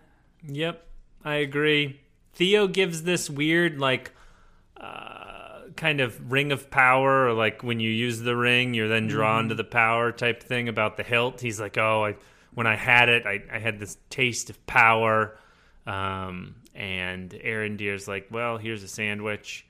[0.47, 0.86] Yep.
[1.24, 2.01] I agree.
[2.35, 4.12] Theo gives this weird, like,
[4.77, 9.06] uh, kind of ring of power, or like when you use the ring, you're then
[9.06, 11.40] drawn to the power type thing about the hilt.
[11.40, 12.16] He's like, oh, I,
[12.57, 15.39] when I had it, I, I had this taste of power.
[15.87, 19.66] Um, and Arondir's like, well, here's a sandwich.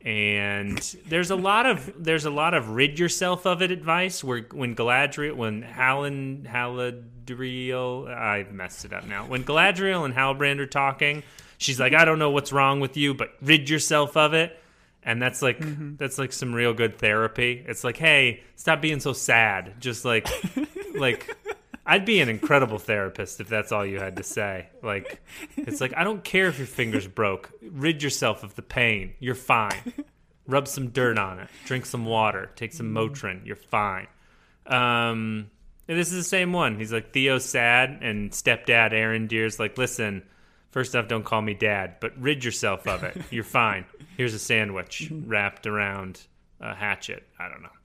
[0.00, 4.40] And there's a lot of there's a lot of rid yourself of it advice where
[4.52, 10.66] when Galadriel when Halin Haladriel I messed it up now when Galadriel and Halbrand are
[10.66, 11.22] talking
[11.58, 14.58] she's like I don't know what's wrong with you but rid yourself of it
[15.02, 15.58] and that's like
[15.98, 20.26] that's like some real good therapy it's like hey stop being so sad just like
[20.94, 21.36] like
[21.90, 24.68] I'd be an incredible therapist if that's all you had to say.
[24.80, 25.20] Like,
[25.56, 27.50] it's like, I don't care if your finger's broke.
[27.60, 29.14] Rid yourself of the pain.
[29.18, 29.92] You're fine.
[30.46, 31.48] Rub some dirt on it.
[31.64, 32.48] Drink some water.
[32.54, 33.44] Take some Motrin.
[33.44, 34.06] You're fine.
[34.66, 35.50] Um,
[35.88, 36.78] and this is the same one.
[36.78, 40.22] He's like, Theo's sad, and stepdad Arondir's like, listen,
[40.70, 43.20] first off, don't call me dad, but rid yourself of it.
[43.30, 43.84] You're fine.
[44.16, 46.20] Here's a sandwich wrapped around
[46.60, 47.26] a hatchet.
[47.36, 47.79] I don't know.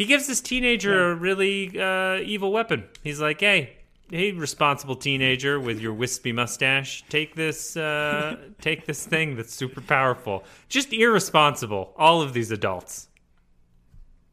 [0.00, 2.84] He gives this teenager a really uh, evil weapon.
[3.04, 3.76] He's like, "Hey,
[4.08, 9.82] hey, responsible teenager with your wispy mustache, take this, uh, take this thing that's super
[9.82, 10.42] powerful.
[10.70, 11.92] Just irresponsible.
[11.98, 13.08] All of these adults.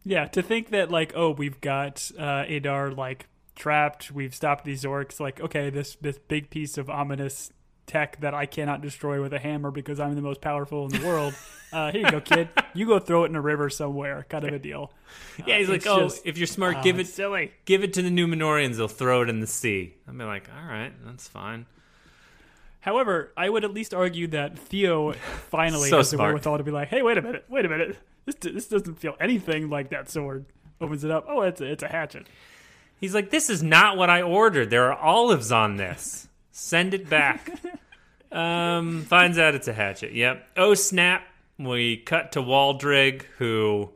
[0.06, 4.86] Yeah, to think that like, oh, we've got uh, Adar like trapped, we've stopped these
[4.86, 5.20] orcs.
[5.20, 7.52] Like, okay, this this big piece of ominous
[7.88, 11.06] tech that I cannot destroy with a hammer because I'm the most powerful in the
[11.08, 11.34] world.
[11.70, 12.48] Uh, here you go, kid.
[12.74, 14.90] You go throw it in a river somewhere, kind of a deal.
[15.46, 17.52] Yeah, he's Uh, like, oh, just- if you're smart, oh, give it, silly.
[17.66, 18.78] give it to the Numenorians.
[18.78, 19.94] They'll throw it in the sea.
[20.08, 21.66] I'd be like, all right, that's fine.
[22.80, 25.12] However, I would at least argue that Theo
[25.50, 27.98] finally So has the wherewithal to be like, hey, wait a minute, wait a minute.
[28.26, 30.46] This this doesn't feel anything like that sword.
[30.80, 31.26] Opens it up.
[31.28, 32.28] Oh, it's a, it's a hatchet.
[33.02, 34.70] He's like, this is not what I ordered.
[34.70, 36.27] There are olives on this.
[36.60, 37.52] Send it back.
[38.32, 40.14] um, finds out it's a hatchet.
[40.14, 40.44] Yep.
[40.58, 41.22] Oh snap!
[41.60, 43.92] We cut to Waldreg, who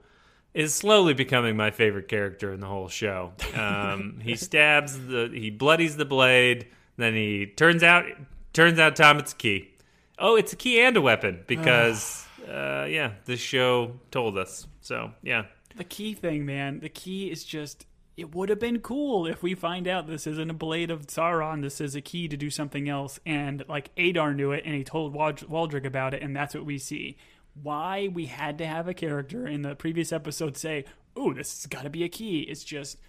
[0.53, 3.33] is slowly becoming my favorite character in the whole show.
[3.55, 6.67] Um, he stabs the, he bloodies the blade.
[6.97, 8.05] Then he turns out,
[8.53, 9.71] turns out, Tom, it's a key.
[10.19, 14.67] Oh, it's a key and a weapon because, uh, yeah, this show told us.
[14.81, 15.45] So yeah,
[15.77, 16.79] The key thing, man.
[16.79, 17.87] The key is just.
[18.21, 21.63] It would have been cool if we find out this isn't a blade of Sauron.
[21.63, 23.19] This is a key to do something else.
[23.25, 26.63] And like Adar knew it, and he told Wald- Waldreg about it, and that's what
[26.63, 27.17] we see.
[27.63, 30.85] Why we had to have a character in the previous episode say,
[31.15, 32.99] "Oh, this has got to be a key." It's just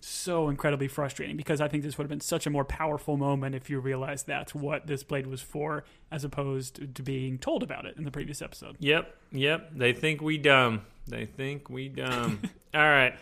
[0.00, 3.54] so incredibly frustrating because I think this would have been such a more powerful moment
[3.54, 7.84] if you realized that's what this blade was for, as opposed to being told about
[7.84, 8.76] it in the previous episode.
[8.80, 9.70] Yep, yep.
[9.76, 10.80] They think we dumb.
[11.06, 12.40] They think we dumb.
[12.74, 13.14] All right.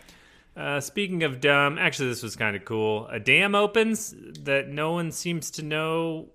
[0.55, 3.07] Uh, speaking of dumb, actually, this was kind of cool.
[3.07, 6.27] A dam opens that no one seems to know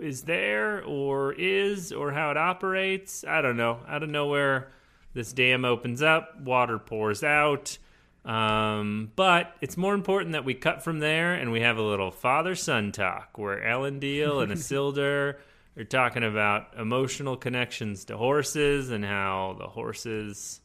[0.00, 3.24] is there or is or how it operates.
[3.24, 3.80] I don't know.
[3.86, 4.72] Out of nowhere,
[5.14, 7.78] this dam opens up, water pours out.
[8.24, 12.10] Um, but it's more important that we cut from there and we have a little
[12.10, 15.36] father son talk where Elendil and Isildur
[15.76, 20.60] are talking about emotional connections to horses and how the horses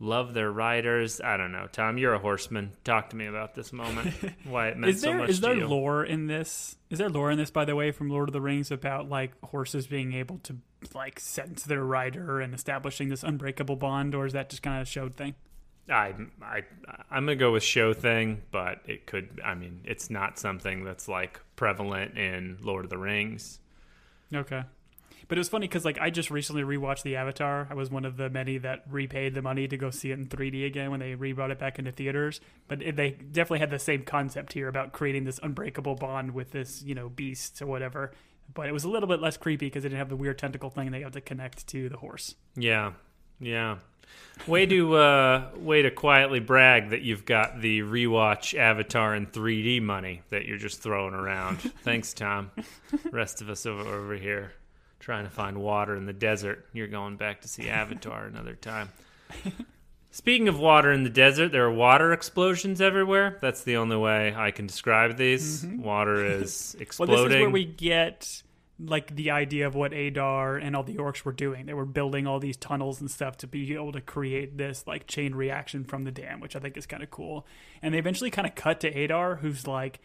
[0.00, 1.20] love their riders.
[1.20, 1.66] I don't know.
[1.70, 2.72] Tom, you're a horseman.
[2.84, 4.14] Talk to me about this moment.
[4.44, 5.66] Why it meant Is so there much is to there you.
[5.66, 6.76] lore in this?
[6.90, 9.32] Is there lore in this, by the way, from Lord of the Rings about like
[9.44, 10.56] horses being able to
[10.94, 14.82] like sense their rider and establishing this unbreakable bond, or is that just kind of
[14.82, 15.34] a showed thing?
[15.90, 16.62] I, I,
[17.10, 19.40] I'm gonna go with show thing, but it could.
[19.44, 23.58] I mean, it's not something that's like prevalent in Lord of the Rings.
[24.34, 24.62] Okay.
[25.28, 27.68] But it was funny because like I just recently rewatched the Avatar.
[27.70, 30.26] I was one of the many that repaid the money to go see it in
[30.26, 32.40] 3D again when they rebrought it back into theaters.
[32.66, 36.50] But it, they definitely had the same concept here about creating this unbreakable bond with
[36.52, 38.12] this you know beast or whatever.
[38.52, 40.70] But it was a little bit less creepy because it didn't have the weird tentacle
[40.70, 42.34] thing they had to connect to the horse.
[42.56, 42.92] Yeah,
[43.38, 43.76] yeah.
[44.46, 49.82] Way to uh, way to quietly brag that you've got the rewatch Avatar in 3D
[49.82, 51.58] money that you're just throwing around.
[51.82, 52.50] Thanks, Tom.
[53.12, 54.52] Rest of us over, over here
[54.98, 56.66] trying to find water in the desert.
[56.72, 58.90] You're going back to see Avatar another time.
[60.10, 63.38] Speaking of water in the desert, there are water explosions everywhere.
[63.40, 65.64] That's the only way I can describe these.
[65.64, 65.82] Mm-hmm.
[65.82, 67.14] Water is exploding.
[67.14, 68.42] Well, this is where we get
[68.80, 71.66] like the idea of what Adar and all the orcs were doing.
[71.66, 75.06] They were building all these tunnels and stuff to be able to create this like
[75.06, 77.46] chain reaction from the dam, which I think is kind of cool.
[77.82, 80.00] And they eventually kind of cut to Adar, who's like,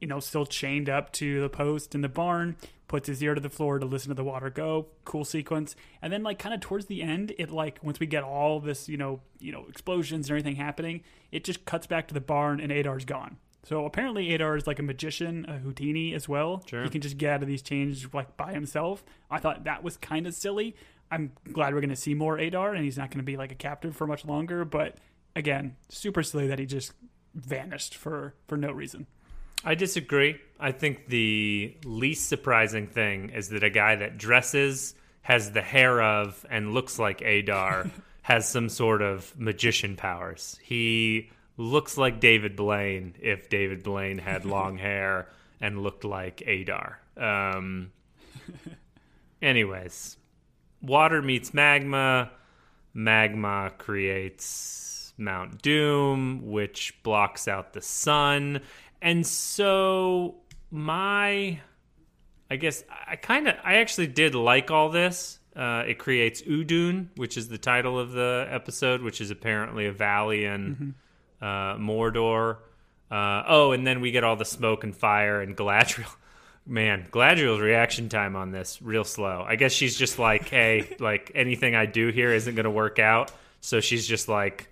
[0.00, 2.56] you know, still chained up to the post in the barn,
[2.88, 4.86] puts his ear to the floor to listen to the water go.
[5.04, 5.76] Cool sequence.
[6.02, 8.88] And then like kind of towards the end, it like once we get all this,
[8.88, 12.60] you know, you know, explosions and everything happening, it just cuts back to the barn
[12.60, 13.36] and Adar's gone.
[13.64, 16.62] So apparently Adar is like a magician, a Houdini as well.
[16.66, 16.82] Sure.
[16.82, 19.04] He can just get out of these chains like by himself.
[19.30, 20.74] I thought that was kind of silly.
[21.10, 23.52] I'm glad we're going to see more Adar and he's not going to be like
[23.52, 24.64] a captive for much longer.
[24.64, 24.96] But
[25.36, 26.92] again, super silly that he just
[27.34, 29.06] vanished for for no reason.
[29.64, 30.40] I disagree.
[30.60, 34.94] I think the least surprising thing is that a guy that dresses,
[35.28, 37.90] has the hair of, and looks like Adar
[38.22, 40.58] has some sort of magician powers.
[40.62, 45.28] He looks like David Blaine if David Blaine had long hair
[45.60, 46.98] and looked like Adar.
[47.14, 47.92] Um,
[49.42, 50.16] anyways,
[50.80, 52.30] water meets magma.
[52.94, 58.62] Magma creates Mount Doom, which blocks out the sun.
[59.02, 60.36] And so
[60.70, 61.60] my
[62.50, 65.38] I guess I kind of I actually did like all this.
[65.54, 69.92] Uh, it creates Udun, which is the title of the episode, which is apparently a
[69.92, 70.94] valley in
[71.42, 72.58] uh, Mordor.
[73.10, 76.10] Uh, oh, and then we get all the smoke and fire and Galadriel.
[76.66, 79.44] Man, Galadriel's reaction time on this real slow.
[79.48, 82.98] I guess she's just like, hey, like anything I do here isn't going to work
[82.98, 84.70] out, so she's just like,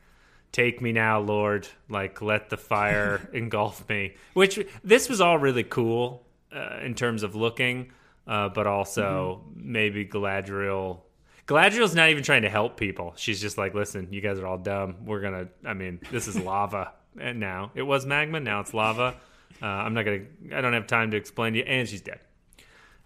[0.52, 1.68] take me now, Lord.
[1.88, 4.14] Like, let the fire engulf me.
[4.34, 7.92] Which this was all really cool uh, in terms of looking,
[8.26, 11.00] uh, but also maybe Galadriel.
[11.46, 13.12] Galadriel's not even trying to help people.
[13.16, 14.96] She's just like, listen, you guys are all dumb.
[15.04, 15.48] We're gonna.
[15.64, 16.92] I mean, this is lava.
[17.18, 18.40] And now it was magma.
[18.40, 19.16] Now it's lava.
[19.62, 20.24] Uh, I'm not gonna.
[20.54, 21.64] I don't have time to explain to you.
[21.64, 22.20] And she's dead.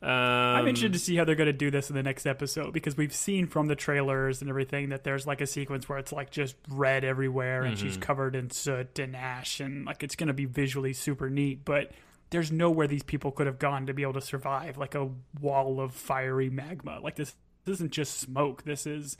[0.02, 2.72] Um, I'm interested to see how they're going to do this in the next episode
[2.72, 6.10] because we've seen from the trailers and everything that there's like a sequence where it's
[6.10, 10.28] like just red everywhere and she's covered in soot and ash and like it's going
[10.28, 11.66] to be visually super neat.
[11.66, 11.93] But
[12.31, 15.81] there's nowhere these people could have gone to be able to survive like a wall
[15.81, 17.01] of fiery magma.
[17.01, 18.62] Like this, this isn't just smoke.
[18.64, 19.18] This is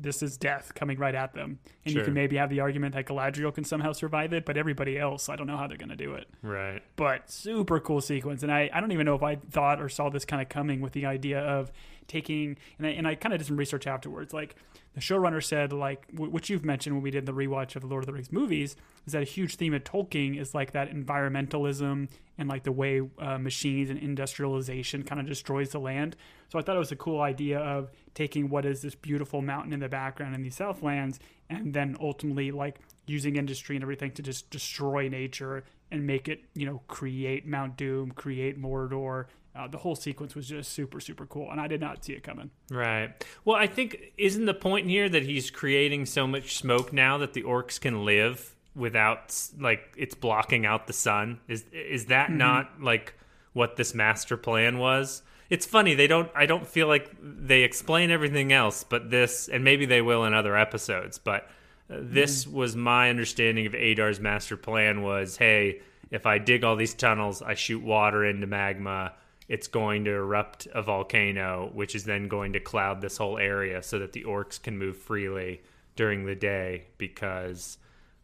[0.00, 1.58] this is death coming right at them.
[1.84, 4.98] And you can maybe have the argument that Galadriel can somehow survive it, but everybody
[4.98, 6.82] else, I don't know how they're going to do it Right.
[6.96, 8.42] but super cool sequence.
[8.42, 10.80] And I, I don't even know if I thought or saw this kind of coming
[10.80, 11.70] with the idea of
[12.10, 14.34] taking, and I, and I kind of did some research afterwards.
[14.34, 14.56] Like
[14.94, 17.88] the showrunner said, like, w- which you've mentioned when we did the rewatch of the
[17.88, 18.76] Lord of the Rings movies,
[19.06, 23.02] is that a huge theme of Tolkien is like that environmentalism and like the way
[23.18, 26.16] uh, machines and industrialization kind of destroys the land.
[26.48, 29.72] So I thought it was a cool idea of taking what is this beautiful mountain
[29.72, 34.22] in the background in these Southlands and then ultimately like using industry and everything to
[34.22, 39.26] just destroy nature and make it, you know, create Mount Doom, create Mordor.
[39.60, 42.22] Uh, the whole sequence was just super, super cool, and I did not see it
[42.22, 42.50] coming.
[42.70, 43.12] Right.
[43.44, 47.34] Well, I think isn't the point here that he's creating so much smoke now that
[47.34, 51.40] the orcs can live without like it's blocking out the sun?
[51.46, 53.14] Is is that not like
[53.52, 55.22] what this master plan was?
[55.50, 59.62] It's funny they don't I don't feel like they explain everything else but this and
[59.62, 61.50] maybe they will in other episodes, but
[61.90, 65.80] uh, this was my understanding of Adar's master plan was, hey,
[66.10, 69.12] if I dig all these tunnels, I shoot water into magma,
[69.50, 73.82] it's going to erupt a volcano, which is then going to cloud this whole area
[73.82, 75.60] so that the orcs can move freely
[75.96, 77.76] during the day because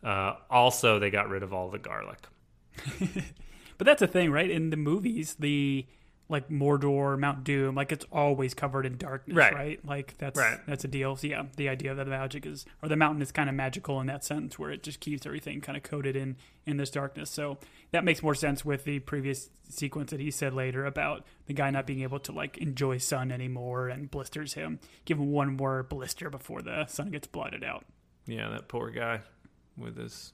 [0.03, 2.27] uh, also they got rid of all the garlic.
[3.79, 4.51] But that's a thing, right?
[4.51, 5.87] In the movies, the
[6.29, 9.55] like Mordor, Mount Doom, like it's always covered in darkness, Right.
[9.55, 9.85] right?
[9.85, 10.59] Like that's Right.
[10.67, 11.15] that's a deal.
[11.17, 14.01] So yeah, the idea that the magic is or the mountain is kind of magical
[14.01, 16.37] in that sense, where it just keeps everything kind of coated in
[16.67, 17.31] in this darkness.
[17.31, 17.59] So
[17.93, 21.71] that makes more sense with the previous sequence that he said later about the guy
[21.71, 24.81] not being able to like enjoy sun anymore and blisters him.
[25.05, 27.85] Give him one more blister before the sun gets blotted out.
[28.27, 29.21] Yeah, that poor guy
[29.77, 30.33] with his.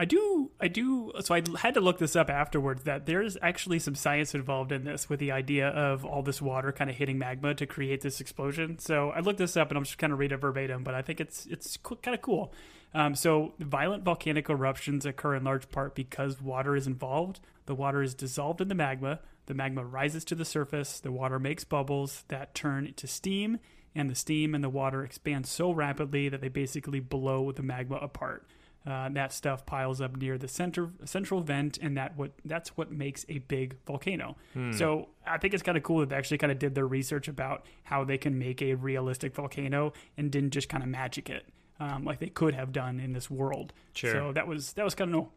[0.00, 1.12] I do, I do.
[1.20, 2.84] So I had to look this up afterwards.
[2.84, 6.72] That there's actually some science involved in this with the idea of all this water
[6.72, 8.78] kind of hitting magma to create this explosion.
[8.78, 11.02] So I looked this up, and I'm just kind of read it verbatim, but I
[11.02, 12.50] think it's it's kind of cool.
[12.94, 17.40] Um, so violent volcanic eruptions occur in large part because water is involved.
[17.66, 19.20] The water is dissolved in the magma.
[19.44, 20.98] The magma rises to the surface.
[20.98, 23.58] The water makes bubbles that turn into steam,
[23.94, 27.96] and the steam and the water expand so rapidly that they basically blow the magma
[27.96, 28.46] apart.
[28.86, 32.90] Uh, that stuff piles up near the center central vent, and that what that's what
[32.90, 34.36] makes a big volcano.
[34.72, 37.28] So I think it's kind of cool that they actually kind of did their research
[37.28, 41.44] about how they can make a realistic volcano and didn't just kind of magic it
[41.80, 43.72] um, like they could have done in this world.
[43.94, 44.12] Sure.
[44.12, 45.32] So that was that was kind of cool.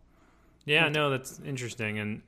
[0.66, 2.22] Yeah, no, that's interesting, and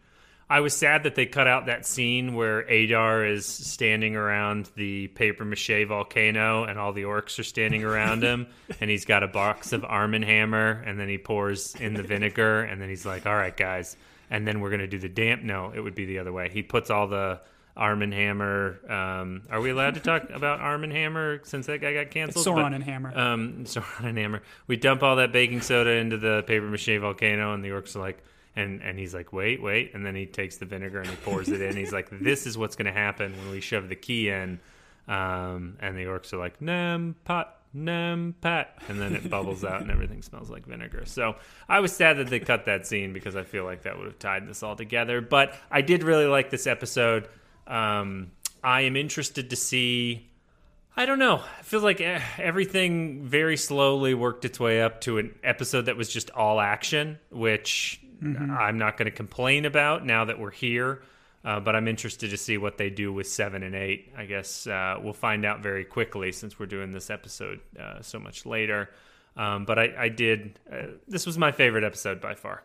[0.50, 5.08] I was sad that they cut out that scene where Adar is standing around the
[5.08, 8.46] paper mache volcano and all the orcs are standing around him
[8.80, 12.04] and he's got a box of Arm and Hammer and then he pours in the
[12.04, 13.98] vinegar and then he's like, "All right, guys."
[14.30, 16.50] And then we're going to do the damp no, it would be the other way.
[16.50, 17.40] He puts all the
[17.78, 18.80] Arm and Hammer.
[18.90, 22.46] Um, are we allowed to talk about Arm and Hammer since that guy got canceled?
[22.46, 23.18] Sauron But- and Hammer.
[23.18, 24.42] um, Sauron and Hammer.
[24.68, 28.00] We dump all that baking soda into the paper mache volcano, and the orcs are
[28.00, 28.24] like,
[28.56, 31.50] and and he's like, wait, wait, and then he takes the vinegar and he pours
[31.50, 31.76] it in.
[31.76, 34.60] He's like, this is what's going to happen when we shove the key in.
[35.08, 39.82] Um, and the orcs are like, nem pot, nem pat, and then it bubbles out
[39.82, 41.04] and everything smells like vinegar.
[41.06, 41.36] So
[41.70, 44.20] I was sad that they cut that scene because I feel like that would have
[44.20, 45.22] tied this all together.
[45.22, 47.28] But I did really like this episode.
[47.68, 48.32] Um,
[48.64, 50.32] I am interested to see.
[50.98, 51.42] I don't know.
[51.60, 55.98] I feel like eh, everything very slowly worked its way up to an episode that
[55.98, 58.02] was just all action, which
[58.52, 61.02] I'm not going to complain about now that we're here.
[61.44, 64.12] Uh, but I'm interested to see what they do with seven and eight.
[64.18, 68.20] I guess uh, we'll find out very quickly since we're doing this episode uh, so
[68.20, 68.90] much later.
[69.38, 70.60] Um, but I, I did.
[70.72, 72.64] Uh, this was my favorite episode by far.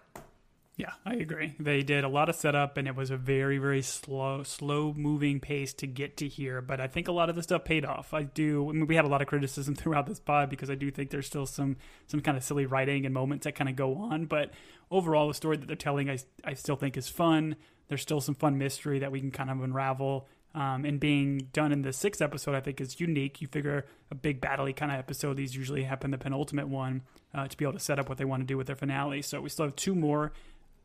[0.80, 1.54] Yeah, I agree.
[1.60, 5.38] They did a lot of setup, and it was a very, very slow, slow moving
[5.38, 6.62] pace to get to here.
[6.62, 8.14] But I think a lot of the stuff paid off.
[8.14, 8.66] I do.
[8.70, 11.10] I mean, we had a lot of criticism throughout this pod because I do think
[11.10, 11.76] there's still some
[12.06, 14.24] some kind of silly writing and moments that kind of go on.
[14.24, 14.52] But
[14.90, 17.56] overall, the story that they're telling, I I still think is fun.
[17.88, 20.28] There's still some fun mystery that we can kind of unravel.
[20.54, 23.42] Um, and being done in the sixth episode, I think is unique.
[23.42, 27.02] You figure a big battley kind of episode; these usually happen the penultimate one
[27.34, 29.22] uh, to be able to set up what they want to do with their finale.
[29.22, 30.32] So we still have two more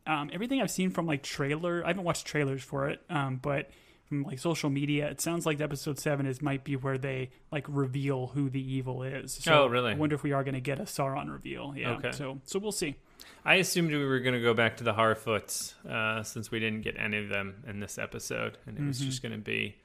[0.08, 3.70] um, everything I've seen from like trailer, I haven't watched trailers for it, um, but
[4.08, 7.66] from like social media, it sounds like episode seven is might be where they like
[7.68, 9.34] reveal who the evil is.
[9.34, 9.94] So Oh, really?
[9.94, 11.74] I wonder if we are going to get a Sauron reveal.
[11.76, 11.94] Yeah.
[11.94, 12.12] Okay.
[12.12, 12.96] So so we'll see.
[13.44, 16.82] I assumed we were going to go back to the Harfoots uh, since we didn't
[16.82, 19.76] get any of them in this episode, and it was just going to be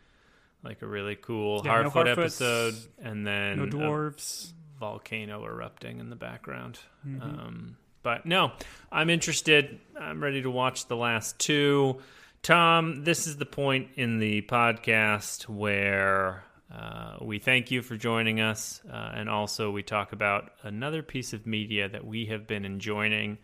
[0.63, 1.67] like a really cool Mm-hmm.
[1.69, 4.53] Yeah, Harfoot Harfoots, episode, and then No dwarves.
[4.79, 6.79] volcano erupting in the background.
[7.07, 7.23] Mm-hmm.
[7.23, 8.53] Um, but no,
[8.91, 9.81] I'm interested.
[9.99, 11.99] I'm ready to watch the last two.
[12.43, 16.43] Tom, this is the point in the podcast where
[16.75, 21.33] uh, we thank you for joining us, uh, and also we talk about another piece
[21.33, 23.37] of media that we have been enjoying.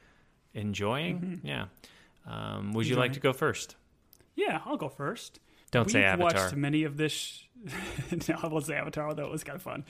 [0.55, 1.67] Enjoying, yeah.
[2.27, 3.15] Um, would you like Mm-hmm.
[3.15, 3.77] To go first?
[4.35, 5.39] Yeah, I'll go first.
[5.71, 6.45] Don't We've say Avatar.
[6.45, 7.13] watched many of this.
[7.13, 7.43] Sh-
[8.29, 9.85] no, I won't say Avatar, although it was kind of fun.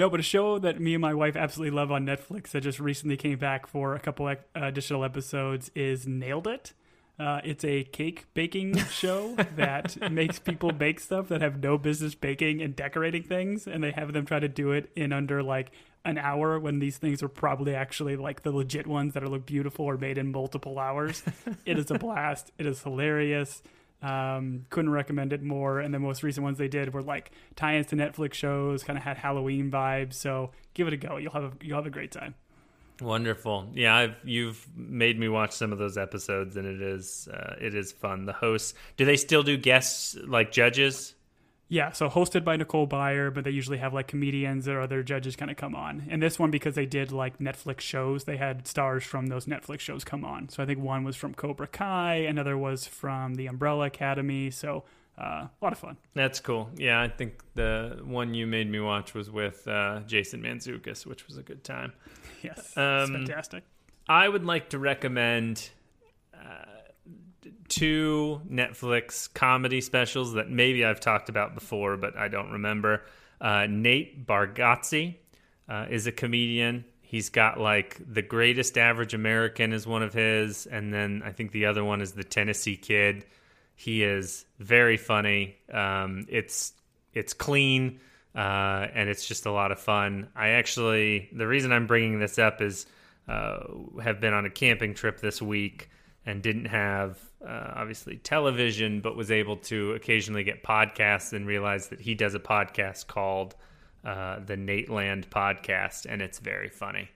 [0.00, 2.80] No, but a show that me and my wife absolutely love on Netflix that just
[2.80, 6.72] recently came back for a couple additional episodes is Nailed It.
[7.18, 12.14] Uh, it's a cake baking show that makes people bake stuff that have no business
[12.14, 15.70] baking and decorating things, and they have them try to do it in under like
[16.06, 19.44] an hour when these things are probably actually like the legit ones that are look
[19.44, 21.22] beautiful or made in multiple hours.
[21.66, 22.52] it is a blast.
[22.56, 23.62] It is hilarious.
[24.02, 25.80] Um, couldn't recommend it more.
[25.80, 29.04] And the most recent ones they did were like tie-ins to Netflix shows, kind of
[29.04, 30.14] had Halloween vibes.
[30.14, 31.16] So give it a go.
[31.18, 32.34] You'll have a, you'll have a great time.
[33.00, 33.70] Wonderful.
[33.74, 37.74] Yeah, I've you've made me watch some of those episodes, and it is uh, it
[37.74, 38.26] is fun.
[38.26, 41.14] The hosts do they still do guests like judges?
[41.72, 45.36] Yeah, so hosted by Nicole Byer, but they usually have like comedians or other judges
[45.36, 46.06] kind of come on.
[46.10, 49.78] And this one, because they did like Netflix shows, they had stars from those Netflix
[49.78, 50.48] shows come on.
[50.48, 54.50] So I think one was from Cobra Kai, another was from the Umbrella Academy.
[54.50, 54.82] So
[55.16, 55.96] uh, a lot of fun.
[56.14, 56.70] That's cool.
[56.76, 61.26] Yeah, I think the one you made me watch was with uh, Jason Mantzoukas, which
[61.28, 61.92] was a good time.
[62.42, 63.62] Yes, Um, fantastic.
[64.08, 65.68] I would like to recommend
[66.34, 66.64] uh,
[67.68, 73.02] two Netflix comedy specials that maybe I've talked about before, but I don't remember.
[73.40, 75.16] Uh, Nate Bargatze
[75.68, 76.84] uh, is a comedian.
[77.00, 81.52] He's got like the greatest average American is one of his, and then I think
[81.52, 83.26] the other one is the Tennessee Kid.
[83.74, 85.56] He is very funny.
[85.72, 86.72] Um, it's
[87.12, 88.00] it's clean
[88.34, 90.28] uh, and it's just a lot of fun.
[90.36, 92.86] I actually the reason I'm bringing this up is
[93.28, 93.60] uh,
[94.02, 95.90] have been on a camping trip this week
[96.26, 101.88] and didn't have uh, obviously television, but was able to occasionally get podcasts and realize
[101.88, 103.54] that he does a podcast called
[104.04, 107.08] uh, the Nateland Podcast, and it's very funny.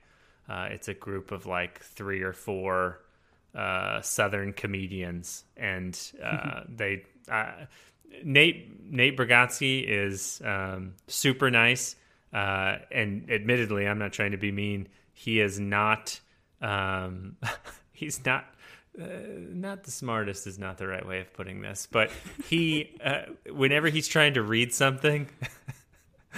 [0.47, 3.01] Uh, it's a group of like three or four
[3.55, 7.51] uh, Southern comedians, and uh, they uh,
[8.23, 11.95] Nate Nate Bargatze is um, super nice,
[12.33, 14.87] uh, and admittedly, I'm not trying to be mean.
[15.13, 16.19] He is not.
[16.61, 17.37] Um,
[17.91, 18.45] he's not.
[18.99, 19.05] Uh,
[19.49, 22.11] not the smartest is not the right way of putting this, but
[22.47, 25.27] he, uh, whenever he's trying to read something,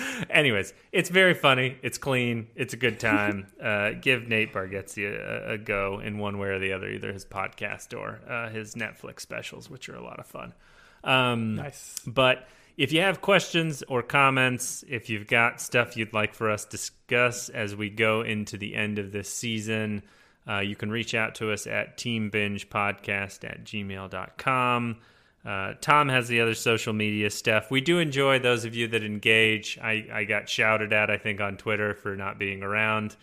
[0.30, 1.78] Anyways, it's very funny.
[1.82, 2.48] It's clean.
[2.56, 3.48] It's a good time.
[3.68, 7.26] Uh, give Nate Bargatze a, a, go in one way or the other, either his
[7.26, 10.54] podcast or uh, his Netflix specials, which are a lot of fun.
[11.04, 11.96] Um, nice.
[12.06, 12.48] But
[12.78, 16.72] if you have questions or comments, if you've got stuff you'd like for us to
[16.72, 20.04] discuss as we go into the end of this season,
[20.48, 24.98] uh, you can reach out to us at teambingepodcast at gmail.com.
[25.46, 27.72] Uh, Tom has the other social media stuff.
[27.72, 29.78] We do enjoy those of you that engage.
[29.82, 33.16] I, I got shouted at, I think, on Twitter for not being around,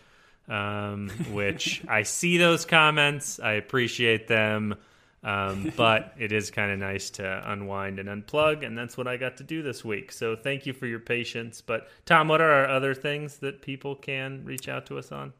[0.47, 3.39] um, which I see those comments.
[3.39, 4.75] I appreciate them.
[5.23, 9.17] Um, but it is kind of nice to unwind and unplug, and that's what I
[9.17, 10.11] got to do this week.
[10.11, 11.61] So thank you for your patience.
[11.61, 15.33] But Tom, what are our other things that people can reach out to us on?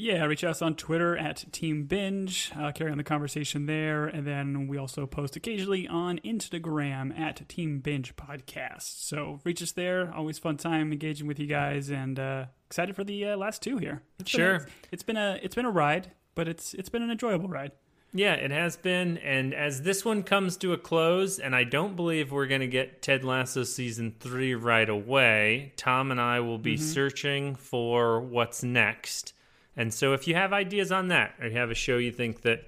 [0.00, 2.50] Yeah, reach us on Twitter at Team Binge.
[2.58, 4.06] Uh, carry on the conversation there.
[4.06, 9.04] And then we also post occasionally on Instagram at Team Binge Podcast.
[9.06, 10.10] So reach us there.
[10.14, 13.76] Always fun time engaging with you guys and uh, excited for the uh, last two
[13.76, 14.02] here.
[14.18, 14.60] It's sure.
[14.60, 17.50] Been a, it's been a it's been a ride, but it's it's been an enjoyable
[17.50, 17.72] ride.
[18.14, 19.18] Yeah, it has been.
[19.18, 22.66] And as this one comes to a close, and I don't believe we're going to
[22.66, 26.84] get Ted Lasso season three right away, Tom and I will be mm-hmm.
[26.84, 29.34] searching for what's next.
[29.80, 32.42] And so if you have ideas on that, or you have a show you think
[32.42, 32.64] that,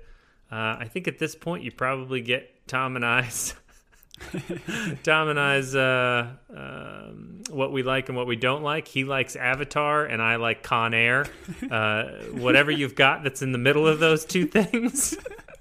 [0.51, 3.55] uh, I think at this point you probably get Tom and I's.
[5.03, 8.89] Tom and I's uh, um, what we like and what we don't like.
[8.89, 11.27] He likes Avatar, and I like Con Air.
[11.71, 15.15] Uh, whatever you've got that's in the middle of those two things,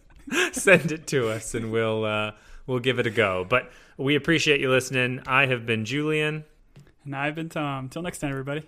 [0.54, 2.32] send it to us, and we'll uh,
[2.66, 3.46] we'll give it a go.
[3.48, 5.22] But we appreciate you listening.
[5.28, 6.46] I have been Julian,
[7.04, 7.90] and I've been Tom.
[7.90, 8.64] Till next time, everybody.